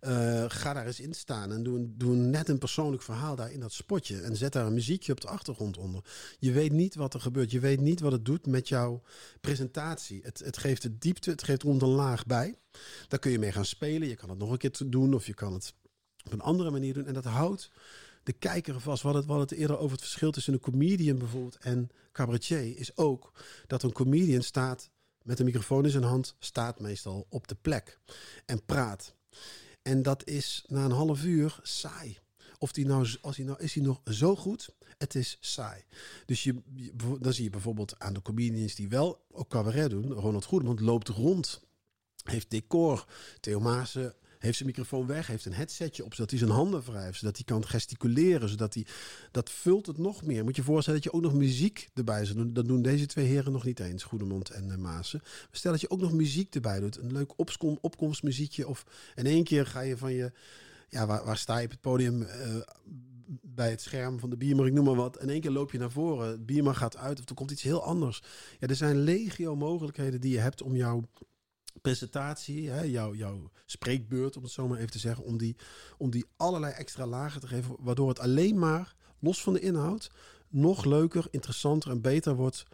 uh, 0.00 0.44
ga 0.48 0.72
daar 0.72 0.86
eens 0.86 1.00
in 1.00 1.14
staan 1.14 1.52
en 1.52 1.62
doe, 1.62 1.86
doe 1.96 2.14
net 2.16 2.48
een 2.48 2.58
persoonlijk 2.58 3.02
verhaal 3.02 3.36
daar 3.36 3.52
in 3.52 3.60
dat 3.60 3.72
spotje 3.72 4.20
en 4.20 4.36
zet 4.36 4.52
daar 4.52 4.66
een 4.66 4.74
muziekje 4.74 5.12
op 5.12 5.20
de 5.20 5.28
achtergrond 5.28 5.76
onder. 5.76 6.04
Je 6.38 6.52
weet 6.52 6.72
niet 6.72 6.94
wat 6.94 7.14
er 7.14 7.20
gebeurt, 7.20 7.50
je 7.50 7.60
weet 7.60 7.80
niet 7.80 8.00
wat 8.00 8.12
het 8.12 8.24
doet 8.24 8.46
met 8.46 8.68
jouw 8.68 9.02
presentatie. 9.40 10.20
Het, 10.22 10.38
het 10.38 10.58
geeft 10.58 10.82
de 10.82 10.98
diepte, 10.98 11.30
het 11.30 11.42
geeft 11.42 11.62
rond 11.62 11.82
een 11.82 11.88
laag 11.88 12.26
bij. 12.26 12.58
Daar 13.08 13.18
kun 13.18 13.30
je 13.30 13.38
mee 13.38 13.52
gaan 13.52 13.64
spelen, 13.64 14.08
je 14.08 14.16
kan 14.16 14.28
het 14.28 14.38
nog 14.38 14.50
een 14.50 14.58
keer 14.58 14.76
doen 14.86 15.14
of 15.14 15.26
je 15.26 15.34
kan 15.34 15.52
het 15.52 15.74
op 16.24 16.32
een 16.32 16.40
andere 16.40 16.70
manier 16.70 16.94
doen 16.94 17.06
en 17.06 17.14
dat 17.14 17.24
houdt 17.24 17.70
de 18.28 18.34
kijker 18.34 18.80
vast. 18.80 19.02
Wat 19.02 19.14
het, 19.14 19.26
wat 19.26 19.40
het 19.40 19.58
eerder 19.58 19.78
over 19.78 19.90
het 19.90 20.00
verschil 20.00 20.30
tussen 20.30 20.52
een 20.52 20.60
comedian 20.60 21.18
bijvoorbeeld 21.18 21.58
en 21.60 21.90
cabaretier 22.12 22.78
is 22.78 22.96
ook 22.96 23.32
dat 23.66 23.82
een 23.82 23.92
comedian 23.92 24.42
staat 24.42 24.90
met 25.22 25.38
een 25.38 25.44
microfoon 25.44 25.84
in 25.84 25.90
zijn 25.90 26.04
hand, 26.04 26.34
staat 26.38 26.80
meestal 26.80 27.26
op 27.28 27.48
de 27.48 27.54
plek 27.54 27.98
en 28.46 28.64
praat. 28.64 29.14
En 29.82 30.02
dat 30.02 30.26
is 30.26 30.64
na 30.66 30.84
een 30.84 30.90
half 30.90 31.24
uur 31.24 31.58
saai. 31.62 32.18
Of 32.58 32.72
die 32.72 32.86
nou, 32.86 33.16
als 33.20 33.36
hij 33.36 33.46
nou, 33.46 33.62
is 33.62 33.74
hij 33.74 33.82
nog 33.82 34.00
zo 34.04 34.36
goed? 34.36 34.68
Het 34.98 35.14
is 35.14 35.36
saai. 35.40 35.84
Dus 36.26 36.42
je, 36.42 36.62
dan 37.20 37.32
zie 37.32 37.44
je 37.44 37.50
bijvoorbeeld 37.50 37.98
aan 37.98 38.12
de 38.12 38.22
comedians 38.22 38.74
die 38.74 38.88
wel 38.88 39.24
ook 39.30 39.48
cabaret 39.48 39.90
doen. 39.90 40.12
Ronald 40.12 40.44
Goedemond 40.44 40.80
loopt 40.80 41.08
rond, 41.08 41.62
heeft 42.22 42.50
decor. 42.50 43.06
Theo 43.40 43.60
Maassen 43.60 44.14
heeft 44.38 44.56
zijn 44.56 44.68
microfoon 44.68 45.06
weg, 45.06 45.26
heeft 45.26 45.44
een 45.44 45.52
headsetje 45.52 46.04
op, 46.04 46.14
zodat 46.14 46.30
hij 46.30 46.38
zijn 46.38 46.50
handen 46.50 46.82
wrijft, 46.82 47.18
zodat 47.18 47.36
hij 47.36 47.44
kan 47.44 47.66
gesticuleren, 47.66 48.48
zodat 48.48 48.74
hij, 48.74 48.86
dat 49.30 49.50
vult 49.50 49.86
het 49.86 49.98
nog 49.98 50.24
meer. 50.24 50.44
Moet 50.44 50.56
je 50.56 50.62
voorstellen 50.62 51.00
dat 51.02 51.12
je 51.12 51.18
ook 51.18 51.24
nog 51.24 51.34
muziek 51.34 51.88
erbij 51.94 52.24
zou 52.24 52.38
doen. 52.38 52.52
Dat 52.52 52.66
doen 52.66 52.82
deze 52.82 53.06
twee 53.06 53.26
heren 53.26 53.52
nog 53.52 53.64
niet 53.64 53.80
eens, 53.80 54.02
Goedemond 54.02 54.50
en 54.50 54.68
uh, 54.68 54.76
Maassen. 54.76 55.22
Stel 55.50 55.72
dat 55.72 55.80
je 55.80 55.90
ook 55.90 56.00
nog 56.00 56.12
muziek 56.12 56.54
erbij 56.54 56.80
doet, 56.80 56.98
een 56.98 57.12
leuk 57.12 57.32
opkom, 57.36 57.78
opkomstmuziekje 57.80 58.68
of 58.68 58.84
in 59.14 59.26
één 59.26 59.44
keer 59.44 59.66
ga 59.66 59.80
je 59.80 59.96
van 59.96 60.12
je, 60.12 60.32
ja, 60.88 61.06
waar, 61.06 61.24
waar 61.24 61.36
sta 61.36 61.58
je 61.58 61.64
op 61.64 61.70
het 61.70 61.80
podium? 61.80 62.22
Uh, 62.22 62.26
bij 63.42 63.70
het 63.70 63.80
scherm 63.80 64.18
van 64.18 64.30
de 64.30 64.36
bierman, 64.36 64.66
ik 64.66 64.72
noem 64.72 64.84
maar 64.84 64.94
wat. 64.94 65.22
In 65.22 65.28
één 65.28 65.40
keer 65.40 65.50
loop 65.50 65.72
je 65.72 65.78
naar 65.78 65.90
voren, 65.90 66.28
het 66.28 66.46
bierman 66.46 66.74
gaat 66.76 66.96
uit 66.96 67.18
of 67.20 67.28
er 67.28 67.34
komt 67.34 67.50
iets 67.50 67.62
heel 67.62 67.82
anders. 67.82 68.22
Ja, 68.58 68.66
er 68.66 68.76
zijn 68.76 68.96
legio 68.96 69.56
mogelijkheden 69.56 70.20
die 70.20 70.32
je 70.32 70.38
hebt 70.38 70.62
om 70.62 70.76
jouw 70.76 71.02
presentatie, 71.88 72.70
hè, 72.70 72.82
jouw, 72.82 73.14
jouw 73.14 73.50
spreekbeurt, 73.66 74.36
om 74.36 74.42
het 74.42 74.52
zo 74.52 74.68
maar 74.68 74.78
even 74.78 74.90
te 74.90 74.98
zeggen, 74.98 75.24
om 75.24 75.38
die, 75.38 75.56
om 75.98 76.10
die 76.10 76.24
allerlei 76.36 76.72
extra 76.72 77.06
lagen 77.06 77.40
te 77.40 77.46
geven, 77.46 77.76
waardoor 77.78 78.08
het 78.08 78.18
alleen 78.18 78.58
maar, 78.58 78.94
los 79.18 79.42
van 79.42 79.52
de 79.52 79.60
inhoud, 79.60 80.10
nog 80.48 80.84
leuker, 80.84 81.26
interessanter 81.30 81.90
en 81.90 82.00
beter 82.00 82.34
wordt 82.34 82.64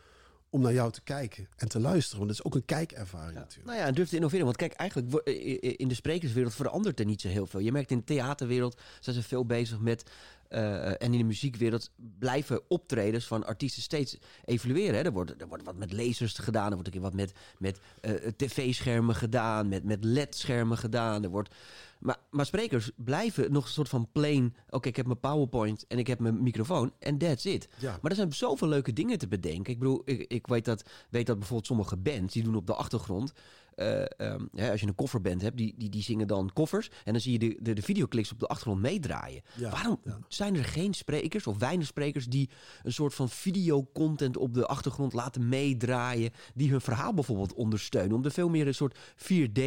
om 0.50 0.60
naar 0.60 0.72
jou 0.72 0.92
te 0.92 1.02
kijken 1.02 1.48
en 1.56 1.68
te 1.68 1.80
luisteren. 1.80 2.18
Want 2.18 2.30
dat 2.30 2.38
is 2.38 2.44
ook 2.44 2.54
een 2.54 2.64
kijkervaring 2.64 3.34
ja. 3.34 3.40
natuurlijk. 3.40 3.66
Nou 3.66 3.78
ja, 3.78 3.86
en 3.86 3.94
durf 3.94 4.08
te 4.08 4.16
innoveren. 4.16 4.44
Want 4.44 4.56
kijk, 4.56 4.72
eigenlijk 4.72 5.28
in 5.76 5.88
de 5.88 5.94
sprekerswereld 5.94 6.54
verandert 6.54 7.00
er 7.00 7.06
niet 7.06 7.20
zo 7.20 7.28
heel 7.28 7.46
veel. 7.46 7.60
Je 7.60 7.72
merkt 7.72 7.90
in 7.90 7.98
de 7.98 8.04
theaterwereld 8.04 8.80
zijn 9.00 9.16
ze 9.16 9.22
veel 9.22 9.46
bezig 9.46 9.78
met 9.78 10.10
uh, 10.50 10.86
en 10.86 11.12
in 11.12 11.18
de 11.18 11.24
muziekwereld 11.24 11.90
blijven 12.18 12.60
optredens 12.68 13.26
van 13.26 13.46
artiesten 13.46 13.82
steeds 13.82 14.18
evolueren. 14.44 14.94
Hè. 14.94 15.02
Er, 15.02 15.12
wordt, 15.12 15.40
er 15.40 15.48
wordt 15.48 15.64
wat 15.64 15.76
met 15.76 15.92
lasers 15.92 16.38
gedaan, 16.38 16.66
er 16.66 16.72
wordt 16.72 16.86
een 16.86 16.92
keer 16.92 17.02
wat 17.02 17.14
met, 17.14 17.32
met 17.58 17.80
uh, 18.00 18.12
tv-schermen 18.36 19.14
gedaan, 19.14 19.68
met, 19.68 19.84
met 19.84 20.04
LED-schermen 20.04 20.78
gedaan. 20.78 21.22
Er 21.22 21.30
wordt, 21.30 21.54
maar, 21.98 22.16
maar 22.30 22.46
sprekers 22.46 22.90
blijven 22.96 23.52
nog 23.52 23.64
een 23.64 23.70
soort 23.70 23.88
van 23.88 24.08
plain. 24.12 24.54
Oké, 24.70 24.88
ik 24.88 24.96
heb 24.96 25.06
mijn 25.06 25.20
PowerPoint 25.20 25.86
en 25.86 25.98
ik 25.98 26.06
heb 26.06 26.18
mijn 26.18 26.42
microfoon 26.42 26.92
en 26.98 27.18
that's 27.18 27.44
it. 27.44 27.68
Ja. 27.78 27.98
Maar 28.02 28.10
er 28.10 28.16
zijn 28.16 28.32
zoveel 28.32 28.68
leuke 28.68 28.92
dingen 28.92 29.18
te 29.18 29.28
bedenken. 29.28 29.72
Ik 29.72 29.78
bedoel, 29.78 30.02
ik, 30.04 30.20
ik 30.20 30.46
weet, 30.46 30.64
dat, 30.64 30.84
weet 31.10 31.26
dat 31.26 31.36
bijvoorbeeld 31.38 31.66
sommige 31.66 31.96
bands 31.96 32.32
die 32.32 32.42
doen 32.42 32.56
op 32.56 32.66
de 32.66 32.74
achtergrond. 32.74 33.32
Um, 33.76 34.48
hè, 34.54 34.70
als 34.70 34.80
je 34.80 34.86
een 34.86 34.94
kofferband 34.94 35.42
hebt, 35.42 35.56
die, 35.56 35.74
die, 35.76 35.88
die 35.88 36.02
zingen 36.02 36.26
dan 36.26 36.50
koffers. 36.52 36.90
En 37.04 37.12
dan 37.12 37.20
zie 37.20 37.32
je 37.32 37.38
de, 37.38 37.56
de, 37.60 37.72
de 37.72 37.82
videoclips 37.82 38.32
op 38.32 38.40
de 38.40 38.46
achtergrond 38.46 38.80
meedraaien. 38.80 39.42
Ja, 39.56 39.70
Waarom 39.70 40.00
ja. 40.04 40.18
zijn 40.28 40.56
er 40.56 40.64
geen 40.64 40.94
sprekers 40.94 41.46
of 41.46 41.58
weinig 41.58 41.86
sprekers 41.86 42.26
die 42.26 42.50
een 42.82 42.92
soort 42.92 43.14
van 43.14 43.28
videocontent 43.28 44.36
op 44.36 44.54
de 44.54 44.66
achtergrond 44.66 45.12
laten 45.12 45.48
meedraaien? 45.48 46.30
Die 46.54 46.70
hun 46.70 46.80
verhaal 46.80 47.14
bijvoorbeeld 47.14 47.54
ondersteunen. 47.54 48.16
Om 48.16 48.24
er 48.24 48.30
veel 48.30 48.48
meer 48.48 48.66
een 48.66 48.74
soort 48.74 48.98
4D 49.16 49.60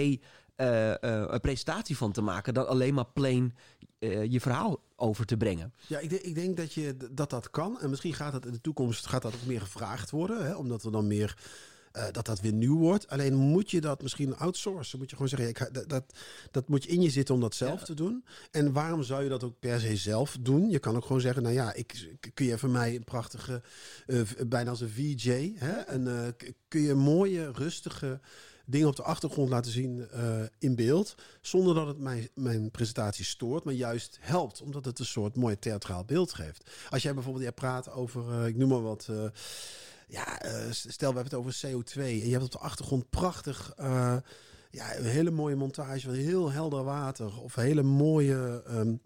uh, 0.58 0.94
uh, 1.02 1.36
presentatie 1.42 1.98
van 1.98 2.12
te 2.12 2.22
maken 2.22 2.54
dan 2.54 2.68
alleen 2.68 2.94
maar 2.94 3.06
plain 3.14 3.56
uh, 4.00 4.26
je 4.26 4.42
verhaal 4.42 4.80
over 4.96 5.26
te 5.26 5.38
brengen. 5.38 5.74
Ja, 5.88 6.00
ik, 6.00 6.10
denk, 6.10 6.22
ik 6.22 6.36
denk 6.36 6.58
dat, 6.58 6.74
je, 6.74 6.98
dat 7.12 7.30
dat 7.30 7.50
kan. 7.50 7.80
En 7.80 7.90
misschien 7.90 8.14
gaat 8.14 8.32
dat 8.32 8.46
in 8.46 8.52
de 8.52 8.62
toekomst 8.62 9.06
gaat 9.06 9.22
dat 9.22 9.34
ook 9.34 9.46
meer 9.46 9.62
gevraagd 9.62 10.10
worden. 10.10 10.46
Hè, 10.46 10.56
omdat 10.56 10.84
er 10.84 10.92
dan 10.92 11.08
meer 11.08 11.38
uh, 11.94 12.04
dat 12.12 12.26
dat 12.26 12.40
weer 12.40 12.54
nieuw 12.54 12.78
wordt. 12.78 13.08
Alleen 13.08 13.36
moet 13.36 13.72
je 13.72 13.82
dat 13.82 14.02
misschien 14.02 14.38
outsourcen. 14.38 15.00
Moet 15.00 15.10
je 15.10 15.16
gewoon 15.16 15.30
zeggen, 15.30 15.50
ik, 15.50 15.74
dat, 15.74 15.90
dat, 15.90 16.04
dat 16.52 16.68
moet 16.68 16.84
je 16.84 16.90
in 16.90 17.02
je 17.02 17.10
zitten 17.10 17.36
om 17.36 17.42
dat 17.42 17.56
zelf 17.56 17.80
ja. 17.80 17.86
te 17.86 17.94
doen. 17.94 18.26
En 18.52 18.72
waarom 18.72 19.04
zou 19.04 19.24
je 19.24 19.30
dat 19.30 19.44
ook 19.44 19.60
per 19.60 19.80
se 19.80 19.96
zelf 19.96 20.38
doen? 20.42 20.70
Je 20.70 20.80
kan 20.80 20.96
ook 20.96 21.06
gewoon 21.06 21.22
zeggen, 21.22 21.44
nou 21.44 21.56
ja, 21.56 21.74
ik, 21.74 22.18
kun 22.34 22.46
je 22.46 22.58
voor 22.58 22.70
mij 22.70 22.96
een 22.96 23.04
prachtige, 23.04 23.62
uh, 24.08 24.22
bijna 24.48 24.70
als 24.70 24.82
een 24.82 24.90
VJ. 24.90 25.54
Hè? 25.56 25.72
En 25.72 26.06
uh, 26.08 26.50
kun 26.68 26.82
je 26.82 26.94
mooie, 26.94 27.52
rustige 27.52 28.20
dingen 28.68 28.88
op 28.88 28.96
de 28.96 29.04
achtergrond 29.04 29.50
laten 29.50 29.72
zien 29.72 30.08
uh, 30.16 30.42
in 30.60 30.76
beeld. 30.76 31.16
Zonder 31.42 31.76
dat 31.76 31.88
het 31.88 32.00
mijn, 32.00 32.30
mijn 32.34 32.72
presentatie 32.72 33.26
stoort, 33.26 33.64
maar 33.64 33.74
juist 33.74 34.18
helpt. 34.22 34.62
Omdat 34.62 34.86
het 34.86 35.00
een 35.00 35.06
soort 35.06 35.36
mooi 35.36 35.60
theatraal 35.60 36.06
beeld 36.06 36.34
geeft. 36.34 36.72
Als 36.90 37.04
jij 37.04 37.14
bijvoorbeeld 37.14 37.44
jij 37.44 37.54
praat 37.54 37.92
over, 37.92 38.30
uh, 38.30 38.48
ik 38.48 38.56
noem 38.56 38.70
maar 38.70 38.82
wat. 38.82 39.08
Uh, 39.12 39.24
ja, 40.08 40.40
stel 40.72 41.14
we 41.14 41.20
hebben 41.20 41.24
het 41.24 41.34
over 41.34 41.62
CO2 41.68 42.02
en 42.02 42.26
je 42.26 42.32
hebt 42.32 42.44
op 42.44 42.52
de 42.52 42.58
achtergrond 42.58 43.10
prachtig. 43.10 43.74
ja, 44.70 44.96
een 44.98 45.06
hele 45.06 45.32
mooie 45.32 45.56
montage 45.56 46.02
van 46.02 46.14
heel 46.14 46.52
helder 46.52 46.84
water. 46.84 47.42
Of 47.42 47.56
hele 47.56 47.84
mooie. 47.84 48.64
Um, 48.70 49.02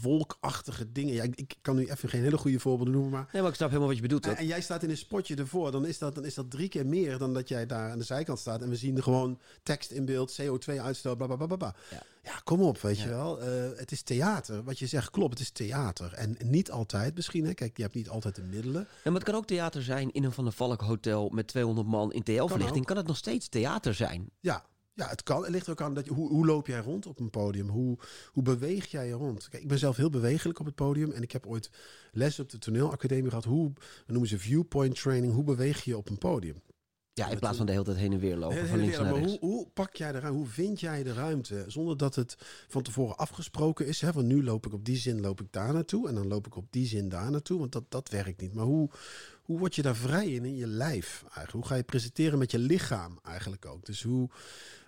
wolkachtige 0.00 0.92
dingen. 0.92 1.14
Ja, 1.14 1.22
ik, 1.22 1.36
ik, 1.36 1.54
kan 1.60 1.76
nu 1.76 1.86
even 1.86 2.08
geen 2.08 2.22
hele 2.22 2.38
goede 2.38 2.60
voorbeelden 2.60 2.94
noemen, 2.94 3.10
maar... 3.10 3.28
Nee, 3.32 3.42
maar 3.42 3.50
ik 3.50 3.56
snap 3.56 3.68
helemaal 3.68 3.88
wat 3.88 3.96
je 3.96 4.02
bedoelt. 4.02 4.26
En, 4.26 4.36
en 4.36 4.46
jij 4.46 4.60
staat 4.60 4.82
in 4.82 4.90
een 4.90 4.96
spotje 4.96 5.36
ervoor, 5.36 5.70
dan 5.70 5.86
is, 5.86 5.98
dat, 5.98 6.14
dan 6.14 6.24
is 6.24 6.34
dat 6.34 6.50
drie 6.50 6.68
keer 6.68 6.86
meer 6.86 7.18
dan 7.18 7.34
dat 7.34 7.48
jij 7.48 7.66
daar 7.66 7.90
aan 7.90 7.98
de 7.98 8.04
zijkant 8.04 8.38
staat. 8.38 8.62
En 8.62 8.68
we 8.68 8.76
zien 8.76 8.96
er 8.96 9.02
gewoon 9.02 9.38
tekst 9.62 9.90
in 9.90 10.04
beeld, 10.04 10.40
CO2-uitstoot, 10.42 11.16
bla, 11.16 11.26
bla, 11.26 11.46
bla, 11.46 11.56
bla. 11.56 11.74
Ja. 11.90 12.02
ja, 12.22 12.40
kom 12.44 12.60
op, 12.60 12.80
weet 12.80 12.98
ja. 12.98 13.04
je 13.04 13.08
wel. 13.08 13.42
Uh, 13.42 13.78
het 13.78 13.92
is 13.92 14.02
theater. 14.02 14.62
Wat 14.64 14.78
je 14.78 14.86
zegt 14.86 15.10
klopt, 15.10 15.30
het 15.30 15.40
is 15.40 15.50
theater. 15.50 16.12
En 16.12 16.36
niet 16.44 16.70
altijd 16.70 17.14
misschien, 17.14 17.44
hè. 17.44 17.54
Kijk, 17.54 17.76
je 17.76 17.82
hebt 17.82 17.94
niet 17.94 18.08
altijd 18.08 18.34
de 18.34 18.42
middelen. 18.42 18.80
Ja, 18.80 19.10
maar 19.10 19.20
het 19.20 19.30
kan 19.30 19.34
ook 19.34 19.46
theater 19.46 19.82
zijn 19.82 20.12
in 20.12 20.24
een 20.24 20.32
Van 20.32 20.44
der 20.44 20.52
Valk 20.52 20.80
hotel 20.80 21.28
met 21.28 21.46
200 21.46 21.86
man 21.86 22.12
in 22.12 22.22
TL-verlichting. 22.22 22.72
Kan, 22.72 22.84
kan 22.84 22.96
het 22.96 23.06
nog 23.06 23.16
steeds 23.16 23.48
theater 23.48 23.94
zijn? 23.94 24.30
Ja, 24.40 24.64
ja, 24.94 25.08
het 25.08 25.22
kan. 25.22 25.42
Het 25.42 25.50
ligt 25.50 25.68
ook 25.68 25.80
aan 25.80 25.94
dat 25.94 26.04
je, 26.04 26.12
hoe, 26.12 26.28
hoe 26.28 26.46
loop 26.46 26.66
jij 26.66 26.80
rond 26.80 27.06
op 27.06 27.20
een 27.20 27.30
podium? 27.30 27.68
Hoe, 27.68 27.98
hoe 28.26 28.42
beweeg 28.42 28.86
jij 28.86 29.06
je 29.06 29.12
rond? 29.12 29.48
Kijk, 29.48 29.62
ik 29.62 29.68
ben 29.68 29.78
zelf 29.78 29.96
heel 29.96 30.10
bewegelijk 30.10 30.58
op 30.58 30.66
het 30.66 30.74
podium. 30.74 31.12
En 31.12 31.22
ik 31.22 31.32
heb 31.32 31.46
ooit 31.46 31.70
les 32.12 32.38
op 32.38 32.50
de 32.50 32.58
toneelacademie 32.58 33.28
gehad. 33.28 33.44
Hoe 33.44 33.72
noemen 34.06 34.28
ze 34.28 34.38
viewpoint 34.38 35.00
training? 35.00 35.32
Hoe 35.34 35.44
beweeg 35.44 35.84
je 35.84 35.96
op 35.96 36.08
een 36.08 36.18
podium? 36.18 36.62
Ja, 37.14 37.28
in 37.28 37.38
plaats 37.38 37.56
van 37.56 37.66
de 37.66 37.72
hele 37.72 37.84
tijd 37.84 37.96
heen 37.96 38.12
en 38.12 38.18
weer 38.18 38.36
lopen. 38.36 38.68
Van 38.68 38.78
links 38.78 38.96
weer, 38.96 39.04
naar 39.04 39.12
maar 39.12 39.22
rechts. 39.22 39.38
hoe, 39.40 39.50
hoe 39.50 39.68
pak 39.68 39.94
jij 39.94 40.12
de 40.12 40.18
ruimte? 40.18 40.38
Hoe 40.38 40.46
vind 40.46 40.80
jij 40.80 41.02
de 41.02 41.12
ruimte? 41.12 41.64
Zonder 41.66 41.96
dat 41.96 42.14
het 42.14 42.36
van 42.68 42.82
tevoren 42.82 43.16
afgesproken 43.16 43.86
is. 43.86 44.00
Hè? 44.00 44.12
Want 44.12 44.26
nu 44.26 44.44
loop 44.44 44.66
ik 44.66 44.72
op 44.72 44.84
die 44.84 44.96
zin 44.96 45.20
loop 45.20 45.40
ik 45.40 45.46
daar 45.50 45.72
naartoe. 45.72 46.08
En 46.08 46.14
dan 46.14 46.26
loop 46.26 46.46
ik 46.46 46.56
op 46.56 46.66
die 46.70 46.86
zin 46.86 47.08
daar 47.08 47.30
naartoe. 47.30 47.58
Want 47.58 47.72
dat, 47.72 47.84
dat 47.88 48.08
werkt 48.08 48.40
niet. 48.40 48.54
Maar 48.54 48.64
hoe, 48.64 48.90
hoe 49.42 49.58
word 49.58 49.74
je 49.74 49.82
daar 49.82 49.96
vrij 49.96 50.28
in, 50.28 50.44
in 50.44 50.56
je 50.56 50.66
lijf 50.66 51.22
eigenlijk? 51.22 51.52
Hoe 51.52 51.66
ga 51.66 51.74
je 51.74 51.82
presenteren 51.82 52.38
met 52.38 52.50
je 52.50 52.58
lichaam 52.58 53.18
eigenlijk 53.22 53.66
ook? 53.66 53.86
Dus 53.86 54.02
hoe, 54.02 54.28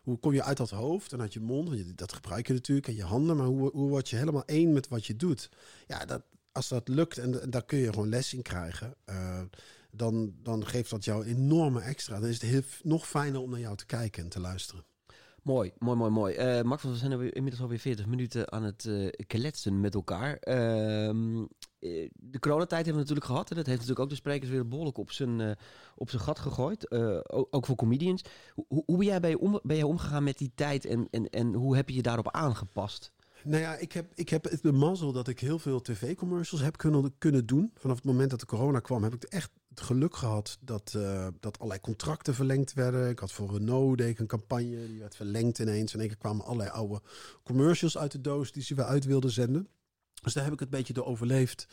hoe 0.05 0.19
kom 0.19 0.33
je 0.33 0.43
uit 0.43 0.57
dat 0.57 0.71
hoofd 0.71 1.13
en 1.13 1.21
uit 1.21 1.33
je 1.33 1.41
mond? 1.41 1.69
Want 1.69 1.99
dat 1.99 2.13
gebruik 2.13 2.47
je 2.47 2.53
natuurlijk 2.53 2.89
en 2.89 2.95
je 2.95 3.05
handen. 3.05 3.37
Maar 3.37 3.47
hoe, 3.47 3.71
hoe 3.73 3.89
word 3.89 4.09
je 4.09 4.17
helemaal 4.17 4.45
één 4.45 4.73
met 4.73 4.89
wat 4.89 5.07
je 5.07 5.17
doet? 5.17 5.51
Ja, 5.87 6.05
dat, 6.05 6.23
als 6.53 6.69
dat 6.69 6.89
lukt 6.89 7.19
en, 7.19 7.51
daar 7.51 7.65
kun 7.65 7.79
je 7.79 7.93
gewoon 7.93 8.09
les 8.09 8.35
in 8.35 8.43
krijgen. 8.43 8.95
Uh, 9.11 9.41
dan, 9.91 10.35
dan 10.43 10.67
geeft 10.67 10.91
dat 10.91 11.05
jou 11.05 11.25
enorme 11.25 11.81
extra. 11.81 12.21
Dan 12.21 12.29
is 12.29 12.41
het 12.41 12.51
heel, 12.51 12.63
nog 12.83 13.09
fijner 13.09 13.41
om 13.41 13.51
naar 13.51 13.61
jou 13.61 13.77
te 13.77 13.87
kijken 13.87 14.23
en 14.23 14.29
te 14.29 14.41
luisteren. 14.41 14.85
Mooi, 15.43 15.73
mooi, 15.79 15.97
mooi, 15.97 16.11
mooi. 16.11 16.59
Uh, 16.59 16.63
Max, 16.63 16.83
we 16.83 16.97
zijn 16.97 17.13
inmiddels 17.13 17.63
alweer 17.63 17.79
40 17.79 18.07
minuten 18.07 18.53
aan 18.53 18.63
het 18.63 18.85
uh, 18.85 19.11
kletsen 19.27 19.81
met 19.81 19.95
elkaar. 19.95 20.39
Uh, 20.49 21.45
de 22.15 22.39
coronatijd 22.39 22.85
hebben 22.85 23.03
we 23.03 23.09
natuurlijk 23.09 23.27
gehad. 23.27 23.51
En 23.51 23.57
dat 23.57 23.67
heeft 23.67 23.79
natuurlijk 23.79 24.05
ook 24.05 24.11
de 24.11 24.21
sprekers 24.21 24.51
weer 24.51 24.69
behoorlijk 24.69 24.99
op 24.99 25.11
zijn, 25.11 25.41
uh, 25.41 25.51
op 25.97 26.11
zijn 26.11 26.23
gat 26.23 26.39
gegooid. 26.39 26.87
Uh, 26.89 27.19
ook, 27.29 27.67
voor 27.67 27.77
comedians. 27.77 28.25
Hoe, 28.55 28.83
hoe 28.87 28.97
ben, 28.97 29.07
jij 29.07 29.35
om, 29.35 29.61
ben 29.63 29.77
jij 29.77 29.85
omgegaan 29.85 30.25
met 30.25 30.39
die 30.39 30.53
tijd 30.55 30.85
en, 30.85 31.09
en, 31.11 31.31
en 31.31 31.55
hoe 31.55 31.77
heb 31.77 31.89
je 31.89 31.95
je 31.95 32.03
daarop 32.03 32.31
aangepast? 32.31 33.13
Nou 33.45 33.61
ja, 33.61 33.77
ik 33.77 33.93
heb, 33.93 34.13
ik 34.15 34.29
heb 34.29 34.59
de 34.63 34.73
mazzel 34.73 35.13
dat 35.13 35.29
ik 35.29 35.41
heel 35.41 35.59
veel 35.59 35.81
tv-commercials 35.81 36.65
heb 36.65 36.77
kunnen, 36.77 37.15
kunnen 37.19 37.47
doen. 37.47 37.71
Vanaf 37.75 37.97
het 37.97 38.05
moment 38.05 38.31
dat 38.31 38.41
de 38.41 38.47
corona 38.47 38.81
kwam, 38.81 39.03
heb 39.03 39.15
ik 39.15 39.23
echt 39.23 39.51
het 39.69 39.81
geluk 39.81 40.17
gehad 40.17 40.59
dat, 40.61 40.99
dat 41.41 41.59
allerlei 41.59 41.81
contracten 41.81 42.35
verlengd 42.35 42.73
werden. 42.73 43.09
Ik 43.09 43.19
had 43.19 43.33
voor 43.33 43.53
Renault 43.53 43.99
deed 43.99 44.09
ik 44.09 44.19
een 44.19 44.27
campagne, 44.27 44.87
die 44.87 44.99
werd 44.99 45.17
verlengd 45.17 45.59
ineens. 45.59 45.93
En 45.93 45.95
in 45.95 46.01
één 46.01 46.09
keer 46.09 46.19
kwamen 46.19 46.45
allerlei 46.45 46.71
oude 46.71 47.01
commercials 47.43 47.99
uit 47.99 48.13
de 48.13 48.21
doos 48.21 48.53
die 48.53 48.63
ze 48.63 48.75
weer 48.75 48.85
uit 48.85 49.05
wilden 49.05 49.31
zenden. 49.31 49.69
Dus 50.25 50.33
daar 50.33 50.45
heb 50.45 50.53
ik 50.53 50.61
het 50.61 50.73
een 50.73 50.79
beetje 50.79 50.93
door 50.93 51.07
overleefd. 51.07 51.67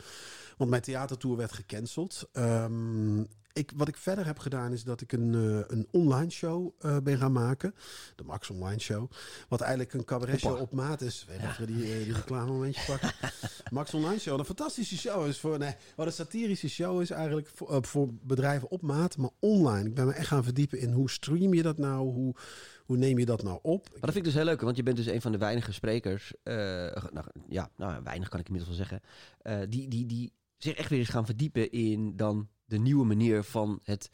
Want 0.58 0.70
mijn 0.70 0.82
theatertour 0.82 1.38
werd 1.38 1.52
gecanceld. 1.52 2.30
Um, 2.34 3.28
ik, 3.54 3.72
wat 3.76 3.88
ik 3.88 3.98
verder 3.98 4.26
heb 4.26 4.40
gedaan 4.40 4.72
is 4.72 4.84
dat 4.84 5.02
ik 5.02 5.12
een, 5.12 5.34
uh, 5.34 5.62
een 5.68 5.88
online 5.92 6.30
show 6.30 6.74
uh, 6.86 6.98
ben 7.04 7.18
gaan 7.18 7.32
maken. 7.32 7.76
De 8.16 8.24
Max 8.24 8.50
Online 8.50 8.80
Show. 8.80 9.12
Wat 9.50 9.62
eigenlijk 9.62 9.94
een 9.94 10.06
cabaret 10.06 10.40
show 10.40 10.60
op 10.60 10.72
maat 10.72 11.02
is. 11.02 11.26
Weet 11.28 11.40
ja. 11.40 11.56
we 11.58 11.66
die, 11.66 12.00
uh, 12.00 12.04
die 12.04 12.14
reclame 12.14 12.52
momentje 12.52 12.82
pakken. 12.86 13.12
Max 13.72 13.94
Online 13.94 14.20
Show. 14.20 14.40
Een 14.40 14.46
fantastische 14.46 14.98
show 14.98 15.28
is 15.28 15.40
voor... 15.40 15.58
Nee, 15.58 15.76
wat 15.96 16.06
een 16.06 16.14
satirische 16.14 16.70
show 16.70 17.02
is 17.02 17.10
eigenlijk 17.10 17.52
voor, 17.54 17.86
voor 17.86 18.10
bedrijven 18.22 18.72
op 18.72 18.82
maat. 18.82 19.18
Maar 19.18 19.30
online. 19.40 19.88
Ik 19.88 19.96
ben 19.96 20.06
me 20.06 20.14
echt 20.14 20.28
gaan 20.28 20.44
verdiepen 20.44 20.80
in 20.80 20.92
hoe 20.92 21.10
stream 21.10 21.54
je 21.54 21.64
dat 21.64 21.78
nou? 21.78 22.10
Hoe, 22.10 22.36
hoe 22.86 22.98
neem 22.98 23.20
je 23.20 23.26
dat 23.26 23.44
nou 23.44 23.60
op? 23.62 23.90
Maar 23.90 24.00
dat 24.02 24.14
vind 24.14 24.16
ik 24.16 24.24
dus 24.24 24.34
heel 24.34 24.44
leuk, 24.44 24.62
want 24.62 24.76
je 24.76 24.84
bent 24.84 24.98
dus 24.98 25.06
een 25.06 25.22
van 25.22 25.32
de 25.32 25.38
weinige 25.38 25.74
sprekers. 25.74 26.34
Nou, 26.44 27.26
ja, 27.48 27.70
nou, 27.78 28.04
weinig 28.04 28.30
kan 28.30 28.40
ik 28.40 28.48
inmiddels 28.48 28.78
wel 28.78 28.88
zeggen. 28.88 29.70
Die, 29.70 29.88
die, 29.88 30.06
die 30.06 30.34
zich 30.64 30.74
echt 30.74 30.90
weer 30.90 31.00
eens 31.00 31.10
gaan 31.10 31.26
verdiepen 31.26 31.72
in 31.72 32.16
dan 32.16 32.50
de 32.72 32.80
nieuwe 32.80 33.06
manier 33.06 33.44
van 33.44 33.80
het 33.84 34.10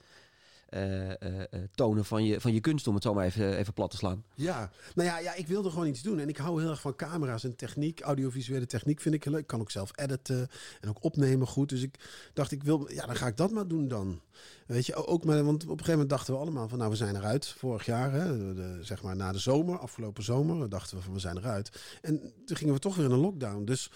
eh, 0.67 1.21
eh, 1.21 1.41
eh, 1.41 1.63
tonen 1.75 2.05
van 2.05 2.25
je, 2.25 2.41
van 2.41 2.53
je 2.53 2.59
kunst, 2.59 2.87
om 2.87 2.93
het 2.93 3.03
zo 3.03 3.13
maar 3.13 3.25
even, 3.25 3.57
even 3.57 3.73
plat 3.73 3.91
te 3.91 3.97
slaan. 3.97 4.23
Ja, 4.35 4.71
nou 4.95 5.07
ja, 5.07 5.19
ja, 5.19 5.33
ik 5.33 5.47
wilde 5.47 5.69
gewoon 5.69 5.87
iets 5.87 6.01
doen. 6.01 6.19
En 6.19 6.29
ik 6.29 6.37
hou 6.37 6.61
heel 6.61 6.69
erg 6.69 6.81
van 6.81 6.95
camera's 6.95 7.43
en 7.43 7.55
techniek. 7.55 8.01
Audiovisuele 8.01 8.65
techniek 8.65 9.01
vind 9.01 9.15
ik 9.15 9.23
heel 9.23 9.33
leuk. 9.33 9.41
Ik 9.41 9.47
kan 9.47 9.59
ook 9.59 9.71
zelf 9.71 9.91
editen 9.95 10.47
en 10.81 10.89
ook 10.89 11.03
opnemen 11.03 11.47
goed. 11.47 11.69
Dus 11.69 11.81
ik 11.81 11.95
dacht, 12.33 12.51
ik 12.51 12.63
wil, 12.63 12.91
ja, 12.91 13.05
dan 13.05 13.15
ga 13.15 13.27
ik 13.27 13.37
dat 13.37 13.51
maar 13.51 13.67
doen 13.67 13.87
dan. 13.87 14.21
Weet 14.65 14.85
je, 14.85 15.07
ook 15.07 15.23
maar, 15.23 15.43
want 15.43 15.63
op 15.63 15.69
een 15.69 15.69
gegeven 15.69 15.91
moment 15.91 16.09
dachten 16.09 16.33
we 16.33 16.39
allemaal 16.39 16.69
van, 16.69 16.77
nou, 16.77 16.89
we 16.89 16.97
zijn 16.97 17.15
eruit. 17.15 17.47
Vorig 17.47 17.85
jaar, 17.85 18.11
hè, 18.11 18.83
zeg 18.83 19.03
maar 19.03 19.15
na 19.15 19.31
de 19.31 19.39
zomer, 19.39 19.79
afgelopen 19.79 20.23
zomer, 20.23 20.69
dachten 20.69 20.97
we 20.97 21.03
van, 21.03 21.13
we 21.13 21.19
zijn 21.19 21.37
eruit. 21.37 21.97
En 22.01 22.33
toen 22.45 22.57
gingen 22.57 22.73
we 22.73 22.79
toch 22.79 22.95
weer 22.95 23.05
in 23.05 23.11
een 23.11 23.19
lockdown. 23.19 23.65
Dus 23.65 23.91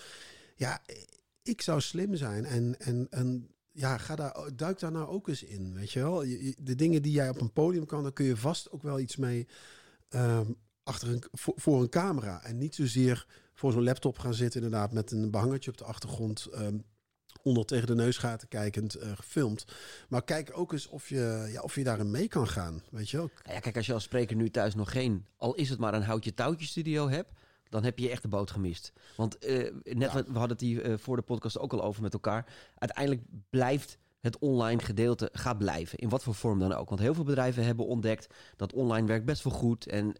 ja, 0.56 0.82
ik 1.44 1.62
zou 1.62 1.82
slim 1.82 2.16
zijn 2.16 2.46
en, 2.46 2.80
en, 2.80 3.08
en 3.10 3.50
ja, 3.72 3.98
ga 3.98 4.16
daar, 4.16 4.50
duik 4.56 4.80
daar 4.80 4.92
nou 4.92 5.08
ook 5.08 5.28
eens 5.28 5.44
in. 5.44 5.74
Weet 5.74 5.92
je 5.92 6.00
wel, 6.00 6.20
de 6.58 6.76
dingen 6.76 7.02
die 7.02 7.12
jij 7.12 7.30
op 7.30 7.42
een 7.42 7.54
podium 7.54 7.86
kan, 7.86 8.04
daar 8.04 8.14
kun 8.14 8.26
je 8.26 8.38
vast 8.38 8.72
ook 8.72 8.84
wel 8.84 9.00
iets 9.00 9.16
mee 9.16 9.48
ehm, 10.10 10.52
achter 10.84 11.10
een, 11.10 11.24
voor, 11.32 11.82
een 11.82 11.90
camera. 11.90 12.44
En 12.44 12.58
niet 12.58 12.76
zozeer 12.76 13.28
voor 13.54 13.72
zo'n 13.72 13.84
laptop 13.84 14.20
gaan 14.20 14.34
zitten, 14.34 14.62
inderdaad, 14.62 14.92
met 14.92 15.12
een 15.12 15.32
behangertje 15.32 15.72
op 15.72 15.78
de 15.78 15.84
achtergrond. 15.84 16.46
Ehm, 16.46 16.78
onder 17.44 17.66
tegen 17.66 17.88
de 17.88 17.96
neusgaten 17.96 18.48
kijkend 18.48 18.98
uh, 18.98 19.12
gefilmd. 19.16 19.66
Maar 20.10 20.24
kijk 20.24 20.52
ook 20.54 20.72
eens 20.72 20.88
of 20.88 21.10
je, 21.10 21.50
ja, 21.52 21.62
of 21.62 21.76
je 21.76 21.84
daarin 21.84 22.12
mee 22.12 22.28
kan 22.28 22.48
gaan. 22.48 22.84
Weet 22.90 23.10
je 23.10 23.20
ook. 23.20 23.32
Ja, 23.44 23.60
kijk, 23.60 23.76
als 23.76 23.86
je 23.86 23.94
als 23.94 24.04
spreker 24.04 24.36
nu 24.36 24.50
thuis 24.50 24.76
nog 24.76 24.92
geen, 24.92 25.26
al 25.38 25.56
is 25.56 25.70
het 25.70 25.80
maar 25.80 25.94
een 25.94 26.04
houtje 26.04 26.34
touwtje 26.34 26.66
studio 26.66 27.10
hebt, 27.10 27.32
dan 27.72 27.84
heb 27.84 28.00
je 28.00 28.10
echt 28.10 28.22
de 28.22 28.28
boot 28.28 28.52
gemist. 28.52 28.94
Want 29.16 29.46
uh, 29.48 29.72
net, 29.84 30.12
we 30.12 30.38
hadden 30.38 30.50
het 30.50 30.62
hier 30.62 30.90
uh, 30.90 30.98
voor 30.98 31.16
de 31.16 31.22
podcast 31.22 31.60
ook 31.60 31.74
al 31.74 31.84
over 31.84 32.02
met 32.02 32.14
elkaar. 32.14 32.46
Uiteindelijk 32.78 33.22
blijft 33.50 33.98
het 34.20 34.40
online 34.40 34.82
gedeelte 34.82 35.30
gaat 35.32 35.58
blijven. 35.58 35.98
In 35.98 36.10
wat 36.10 36.24
voor 36.24 36.36
vorm 36.36 36.60
dan 36.60 36.74
ook. 36.74 36.90
Want 36.90 37.02
heel 37.02 37.14
veel 37.14 37.24
bedrijven 37.24 37.66
hebben 37.66 37.86
ontdekt 37.86 38.34
dat 38.56 38.74
online 38.74 39.08
werkt 39.08 39.26
best 39.26 39.44
wel 39.44 39.54
goed. 39.54 39.88
En 39.88 40.06
uh, 40.06 40.14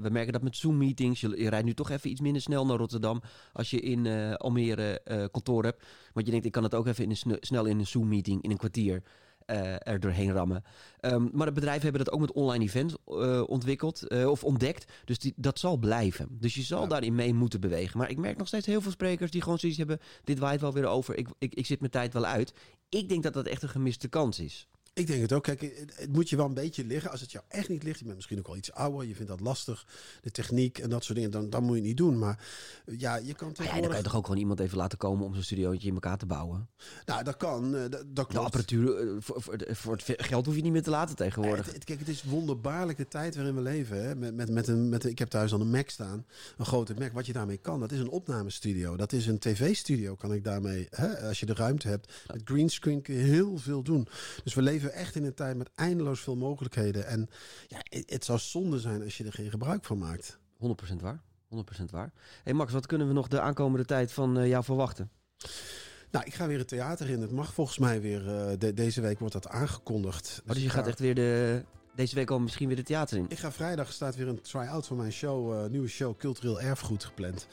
we 0.00 0.08
merken 0.10 0.32
dat 0.32 0.42
met 0.42 0.56
Zoom-meetings. 0.56 1.20
Je, 1.20 1.42
je, 1.42 1.48
rijdt 1.48 1.66
nu 1.66 1.74
toch 1.74 1.90
even 1.90 2.10
iets 2.10 2.20
minder 2.20 2.42
snel 2.42 2.66
naar 2.66 2.76
Rotterdam. 2.76 3.22
Als 3.52 3.70
je 3.70 3.80
in 3.80 4.04
uh, 4.04 4.34
Almere 4.34 5.00
uh, 5.04 5.24
kantoor 5.30 5.64
hebt. 5.64 5.84
Want 6.12 6.26
je 6.26 6.32
denkt, 6.32 6.46
ik 6.46 6.52
kan 6.52 6.62
het 6.62 6.74
ook 6.74 6.86
even 6.86 7.04
in 7.04 7.10
een 7.10 7.36
snel 7.40 7.64
in 7.64 7.78
een 7.78 7.86
Zoom-meeting 7.86 8.42
in 8.42 8.50
een 8.50 8.56
kwartier 8.56 9.02
uh, 9.46 9.74
er 9.78 10.00
doorheen 10.00 10.32
rammen. 10.32 10.64
Um, 11.00 11.30
maar 11.32 11.46
de 11.46 11.52
bedrijven 11.52 11.82
hebben 11.82 12.04
dat 12.04 12.14
ook 12.14 12.20
met 12.20 12.32
online 12.32 12.64
events 12.64 12.94
uh, 13.06 13.42
ontwikkeld 13.46 14.12
uh, 14.12 14.30
of 14.30 14.44
ontdekt. 14.44 14.92
Dus 15.04 15.18
die, 15.18 15.32
dat 15.36 15.58
zal 15.58 15.76
blijven. 15.76 16.28
Dus 16.30 16.54
je 16.54 16.62
zal 16.62 16.82
ja. 16.82 16.88
daarin 16.88 17.14
mee 17.14 17.34
moeten 17.34 17.60
bewegen. 17.60 17.98
Maar 17.98 18.10
ik 18.10 18.18
merk 18.18 18.36
nog 18.36 18.46
steeds 18.46 18.66
heel 18.66 18.80
veel 18.80 18.90
sprekers 18.90 19.30
die 19.30 19.42
gewoon 19.42 19.58
zoiets 19.58 19.78
hebben. 19.78 19.98
Dit 20.24 20.38
waait 20.38 20.60
wel 20.60 20.72
weer 20.72 20.86
over. 20.86 21.16
Ik, 21.16 21.28
ik, 21.38 21.54
ik 21.54 21.66
zit 21.66 21.80
mijn 21.80 21.92
tijd 21.92 22.12
wel 22.12 22.24
uit. 22.24 22.52
Ik 22.88 23.08
denk 23.08 23.22
dat 23.22 23.32
dat 23.32 23.46
echt 23.46 23.62
een 23.62 23.68
gemiste 23.68 24.08
kans 24.08 24.40
is. 24.40 24.68
Ik 24.98 25.06
denk 25.06 25.20
het 25.20 25.32
ook. 25.32 25.42
Kijk, 25.42 25.86
het 25.94 26.12
moet 26.12 26.28
je 26.28 26.36
wel 26.36 26.46
een 26.46 26.54
beetje 26.54 26.84
liggen. 26.84 27.10
Als 27.10 27.20
het 27.20 27.32
jou 27.32 27.44
echt 27.48 27.68
niet 27.68 27.82
ligt, 27.82 27.98
je 27.98 28.04
bent 28.04 28.16
misschien 28.16 28.38
ook 28.38 28.46
al 28.46 28.56
iets 28.56 28.72
ouder, 28.72 29.06
je 29.06 29.14
vindt 29.14 29.30
dat 29.30 29.40
lastig, 29.40 29.86
de 30.22 30.30
techniek 30.30 30.78
en 30.78 30.90
dat 30.90 31.04
soort 31.04 31.16
dingen, 31.16 31.32
dan, 31.32 31.50
dan 31.50 31.64
moet 31.64 31.76
je 31.76 31.82
niet 31.82 31.96
doen. 31.96 32.18
Maar 32.18 32.46
ja, 32.96 33.16
je 33.16 33.34
kan 33.34 33.52
tegenwoordig... 33.52 33.74
Ja, 33.74 33.80
dan 33.80 33.88
kan 33.88 33.96
je 33.96 34.04
toch 34.04 34.16
ook 34.16 34.24
gewoon 34.26 34.40
iemand 34.40 34.60
even 34.60 34.76
laten 34.76 34.98
komen 34.98 35.26
om 35.26 35.34
zo'n 35.34 35.42
studiootje 35.42 35.88
in 35.88 35.94
elkaar 35.94 36.18
te 36.18 36.26
bouwen? 36.26 36.68
Nou, 37.04 37.24
dat 37.24 37.36
kan. 37.36 37.72
Dat, 37.72 37.90
dat 37.90 38.02
klopt. 38.14 38.32
De 38.32 38.38
apparatuur, 38.38 39.16
voor, 39.22 39.42
voor, 39.42 39.56
voor, 39.70 39.96
het 39.96 40.22
geld 40.22 40.46
hoef 40.46 40.56
je 40.56 40.62
niet 40.62 40.72
meer 40.72 40.82
te 40.82 40.90
laten 40.90 41.16
tegenwoordig. 41.16 41.66
Ja, 41.66 41.72
het, 41.72 41.84
kijk, 41.84 41.98
het 41.98 42.08
is 42.08 42.22
wonderbaarlijk 42.22 42.98
de 42.98 43.08
tijd 43.08 43.34
waarin 43.34 43.54
we 43.54 43.60
leven. 43.60 44.04
Hè? 44.04 44.14
Met, 44.14 44.34
met, 44.34 44.50
met 44.50 44.68
een, 44.68 44.88
met 44.88 45.04
een, 45.04 45.10
ik 45.10 45.18
heb 45.18 45.28
thuis 45.28 45.50
dan 45.50 45.60
een 45.60 45.70
Mac 45.70 45.88
staan, 45.88 46.26
een 46.56 46.66
grote 46.66 46.94
Mac. 46.98 47.12
Wat 47.12 47.26
je 47.26 47.32
daarmee 47.32 47.58
kan, 47.58 47.80
dat 47.80 47.92
is 47.92 47.98
een 47.98 48.10
opnamestudio. 48.10 48.96
Dat 48.96 49.12
is 49.12 49.26
een 49.26 49.38
tv-studio, 49.38 50.14
kan 50.14 50.32
ik 50.32 50.44
daarmee. 50.44 50.86
Hè? 50.90 51.28
Als 51.28 51.40
je 51.40 51.46
de 51.46 51.54
ruimte 51.54 51.88
hebt, 51.88 52.12
met 52.32 52.40
greenscreen 52.44 53.02
kun 53.02 53.14
je 53.14 53.22
heel 53.22 53.58
veel 53.58 53.82
doen. 53.82 54.08
Dus 54.44 54.54
we 54.54 54.62
leven 54.62 54.84
echt 54.90 55.14
in 55.14 55.24
een 55.24 55.34
tijd 55.34 55.56
met 55.56 55.70
eindeloos 55.74 56.20
veel 56.20 56.36
mogelijkheden. 56.36 57.06
En 57.06 57.28
ja, 57.66 57.78
het, 58.06 58.24
zou 58.24 58.38
zonde 58.38 58.80
zijn 58.80 59.02
als 59.02 59.16
je 59.16 59.24
er 59.24 59.32
geen 59.32 59.50
gebruik 59.50 59.84
van 59.84 59.98
maakt. 59.98 60.38
100% 60.38 60.66
waar. 61.00 61.22
100% 61.54 61.58
waar. 61.90 62.12
hey 62.42 62.52
Max, 62.52 62.72
wat 62.72 62.86
kunnen 62.86 63.08
we 63.08 63.12
nog 63.12 63.28
de 63.28 63.40
aankomende 63.40 63.84
tijd 63.84 64.12
van 64.12 64.38
uh, 64.38 64.48
jou 64.48 64.64
verwachten? 64.64 65.10
Nou, 66.10 66.24
ik 66.24 66.34
ga 66.34 66.46
weer 66.46 66.58
het 66.58 66.68
theater 66.68 67.08
in. 67.08 67.20
Het 67.20 67.30
mag 67.30 67.54
volgens 67.54 67.78
mij 67.78 68.00
weer. 68.00 68.26
Uh, 68.26 68.58
de, 68.58 68.74
deze 68.74 69.00
week 69.00 69.18
wordt 69.18 69.34
dat 69.34 69.48
aangekondigd. 69.48 70.42
Oh, 70.46 70.52
dus 70.52 70.62
je 70.62 70.70
gaat 70.70 70.84
ga... 70.84 70.88
echt 70.88 70.98
weer 70.98 71.14
de. 71.14 71.62
Deze 71.96 72.14
week 72.14 72.30
al 72.30 72.38
misschien 72.38 72.66
weer 72.66 72.76
de 72.76 72.82
theater 72.82 73.18
in. 73.18 73.26
Ik 73.28 73.38
ga 73.38 73.52
vrijdag 73.52 73.92
staat 73.92 74.16
weer 74.16 74.28
een 74.28 74.40
try-out 74.40 74.86
van 74.86 74.96
mijn 74.96 75.12
show, 75.12 75.52
uh, 75.52 75.70
nieuwe 75.70 75.88
show 75.88 76.16
Cultureel 76.16 76.60
Erfgoed 76.60 77.04
gepland. 77.04 77.46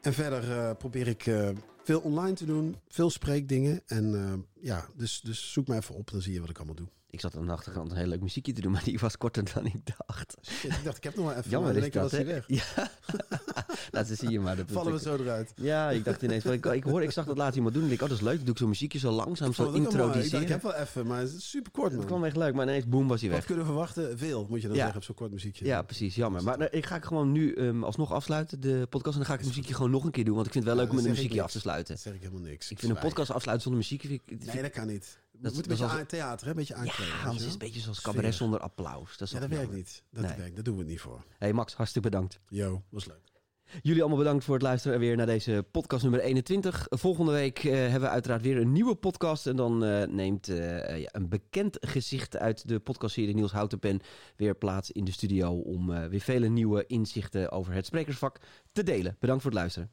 En 0.00 0.12
verder 0.12 0.48
uh, 0.48 0.70
probeer 0.78 1.08
ik 1.08 1.26
uh, 1.26 1.48
veel 1.82 2.00
online 2.00 2.32
te 2.32 2.44
doen, 2.44 2.76
veel 2.88 3.10
spreekdingen. 3.10 3.82
En 3.86 4.46
ja, 4.60 4.88
dus, 4.94 5.20
dus 5.20 5.52
zoek 5.52 5.66
me 5.66 5.76
even 5.76 5.94
op, 5.94 6.10
dan 6.10 6.20
zie 6.22 6.32
je 6.32 6.40
wat 6.40 6.50
ik 6.50 6.56
allemaal 6.56 6.74
doe. 6.74 6.88
Ik 7.16 7.22
zat 7.22 7.36
aan 7.36 7.46
de 7.46 7.52
achterkant 7.52 7.90
een 7.90 7.96
heel 7.96 8.06
leuk 8.06 8.20
muziekje 8.20 8.52
te 8.52 8.60
doen, 8.60 8.72
maar 8.72 8.84
die 8.84 8.98
was 8.98 9.16
korter 9.16 9.50
dan 9.54 9.66
ik 9.66 9.80
dacht. 10.06 10.36
Shit, 10.42 10.72
ik 10.72 10.84
dacht, 10.84 10.96
ik 10.96 11.04
heb 11.04 11.14
nog 11.16 11.26
wel 11.26 11.34
even. 11.34 11.50
Jammer 11.50 11.76
is 11.76 11.90
dat, 11.90 12.10
hij 12.10 12.26
weg. 12.26 12.44
Ja. 12.46 12.62
Laten 13.90 14.16
zie 14.16 14.30
je 14.30 14.40
maar. 14.40 14.56
Dat 14.56 14.66
Vallen 14.70 14.92
we 14.92 14.98
zo 14.98 15.16
eruit. 15.16 15.52
Ja, 15.54 15.90
ik 15.90 16.04
dacht 16.04 16.22
ineens, 16.22 16.44
ik, 16.44 16.66
ik, 16.66 16.84
hoor, 16.84 17.02
ik 17.02 17.10
zag 17.10 17.24
dat 17.24 17.36
later 17.36 17.56
iemand 17.56 17.74
doen. 17.74 17.84
En 17.84 17.90
ik, 17.90 18.02
oh, 18.02 18.08
dat 18.08 18.16
is 18.16 18.24
leuk. 18.24 18.40
Doe 18.40 18.50
ik 18.50 18.58
zo'n 18.58 18.68
muziekje 18.68 18.98
zo 18.98 19.10
langzaam, 19.10 19.52
zo 19.52 19.72
introduceren. 19.72 20.24
Ik, 20.24 20.30
dacht, 20.30 20.42
ik 20.42 20.48
heb 20.48 20.62
wel 20.62 20.74
even, 20.74 21.06
maar 21.06 21.20
het 21.20 21.32
is 21.32 21.50
super 21.50 21.72
kort, 21.72 21.90
man. 21.90 21.98
Het 21.98 22.08
kwam 22.08 22.24
echt 22.24 22.36
leuk, 22.36 22.54
maar 22.54 22.66
ineens 22.66 22.86
boem 22.86 23.08
was 23.08 23.20
hij 23.20 23.28
weg. 23.28 23.38
Wat 23.38 23.46
kunnen 23.46 23.64
we 23.64 23.70
verwachten? 23.70 24.18
Veel, 24.18 24.46
moet 24.48 24.60
je 24.60 24.66
dan 24.66 24.76
ja. 24.76 24.82
zeggen, 24.82 25.00
op 25.00 25.04
zo'n 25.04 25.14
kort 25.14 25.30
muziekje. 25.30 25.64
Ja, 25.64 25.82
precies. 25.82 26.14
Jammer. 26.14 26.42
Maar 26.42 26.58
nou, 26.58 26.70
ik 26.70 26.86
ga 26.86 27.00
gewoon 27.00 27.32
nu 27.32 27.54
um, 27.58 27.84
alsnog 27.84 28.12
afsluiten, 28.12 28.60
de 28.60 28.86
podcast. 28.90 29.12
En 29.12 29.20
dan 29.20 29.26
ga 29.26 29.32
ik 29.32 29.38
het 29.38 29.48
muziekje 29.48 29.74
gewoon 29.74 29.90
nog 29.90 30.04
een 30.04 30.10
keer 30.10 30.24
doen. 30.24 30.34
Want 30.34 30.46
ik 30.46 30.52
vind 30.52 30.64
het 30.64 30.74
wel 30.74 30.82
leuk 30.82 30.92
om 30.92 30.96
met 30.98 31.06
een 31.06 31.16
muziekje 31.16 31.42
af 31.42 31.50
te 31.50 31.60
sluiten. 31.60 31.94
Dat 31.94 32.02
zeg 32.02 32.14
ik 32.14 32.20
helemaal 32.20 32.42
niks. 32.42 32.70
Ik 32.70 32.78
vind 32.78 32.92
een 32.92 32.98
podcast 32.98 33.30
afsluiten 33.30 33.62
zonder 33.62 33.80
muziek... 33.80 34.20
Nee, 34.52 34.62
dat 34.62 34.70
kan 34.70 34.86
niet. 34.86 35.18
Dat 35.40 35.54
moet 35.54 35.62
een 35.62 35.68
beetje 35.68 35.86
aan 35.86 36.06
theater, 36.06 36.44
hè? 36.44 36.50
een 36.50 36.58
beetje 36.58 36.74
aankleden. 36.74 37.14
Ja, 37.14 37.18
anders 37.18 37.36
is 37.36 37.42
het 37.42 37.52
een 37.52 37.58
beetje 37.58 37.80
zoals 37.80 38.00
cabaret 38.00 38.34
zonder 38.34 38.60
applaus. 38.60 39.16
Dat, 39.16 39.30
ja, 39.30 39.40
dat 39.40 39.48
werkt 39.48 39.72
niet. 39.72 40.02
Dat 40.10 40.22
nee. 40.22 40.36
werkt. 40.36 40.54
Daar 40.54 40.64
doen 40.64 40.74
we 40.74 40.80
het 40.80 40.88
niet 40.88 41.00
voor. 41.00 41.24
Hey 41.38 41.52
Max, 41.52 41.74
hartstikke 41.74 42.08
bedankt. 42.10 42.40
Yo, 42.48 42.82
was 42.88 43.04
leuk. 43.04 43.26
Jullie 43.82 44.00
allemaal 44.00 44.18
bedankt 44.18 44.44
voor 44.44 44.54
het 44.54 44.62
luisteren 44.62 44.98
weer 44.98 45.16
naar 45.16 45.26
deze 45.26 45.64
podcast 45.70 46.02
nummer 46.02 46.20
21. 46.20 46.86
Volgende 46.88 47.32
week 47.32 47.64
uh, 47.64 47.72
hebben 47.72 48.00
we 48.00 48.08
uiteraard 48.08 48.42
weer 48.42 48.56
een 48.56 48.72
nieuwe 48.72 48.94
podcast. 48.94 49.46
En 49.46 49.56
dan 49.56 49.84
uh, 49.84 50.02
neemt 50.06 50.48
uh, 50.48 51.00
ja, 51.00 51.08
een 51.12 51.28
bekend 51.28 51.76
gezicht 51.80 52.36
uit 52.36 52.68
de 52.68 52.78
podcastserie 52.78 53.34
Niels 53.34 53.52
Houtenpen 53.52 54.00
weer 54.36 54.54
plaats 54.54 54.90
in 54.90 55.04
de 55.04 55.12
studio 55.12 55.52
om 55.52 56.08
weer 56.08 56.20
vele 56.20 56.48
nieuwe 56.48 56.86
inzichten 56.86 57.50
over 57.50 57.72
het 57.72 57.86
sprekersvak 57.86 58.40
te 58.72 58.82
delen. 58.82 59.16
Bedankt 59.18 59.42
voor 59.42 59.50
het 59.50 59.60
luisteren. 59.60 59.90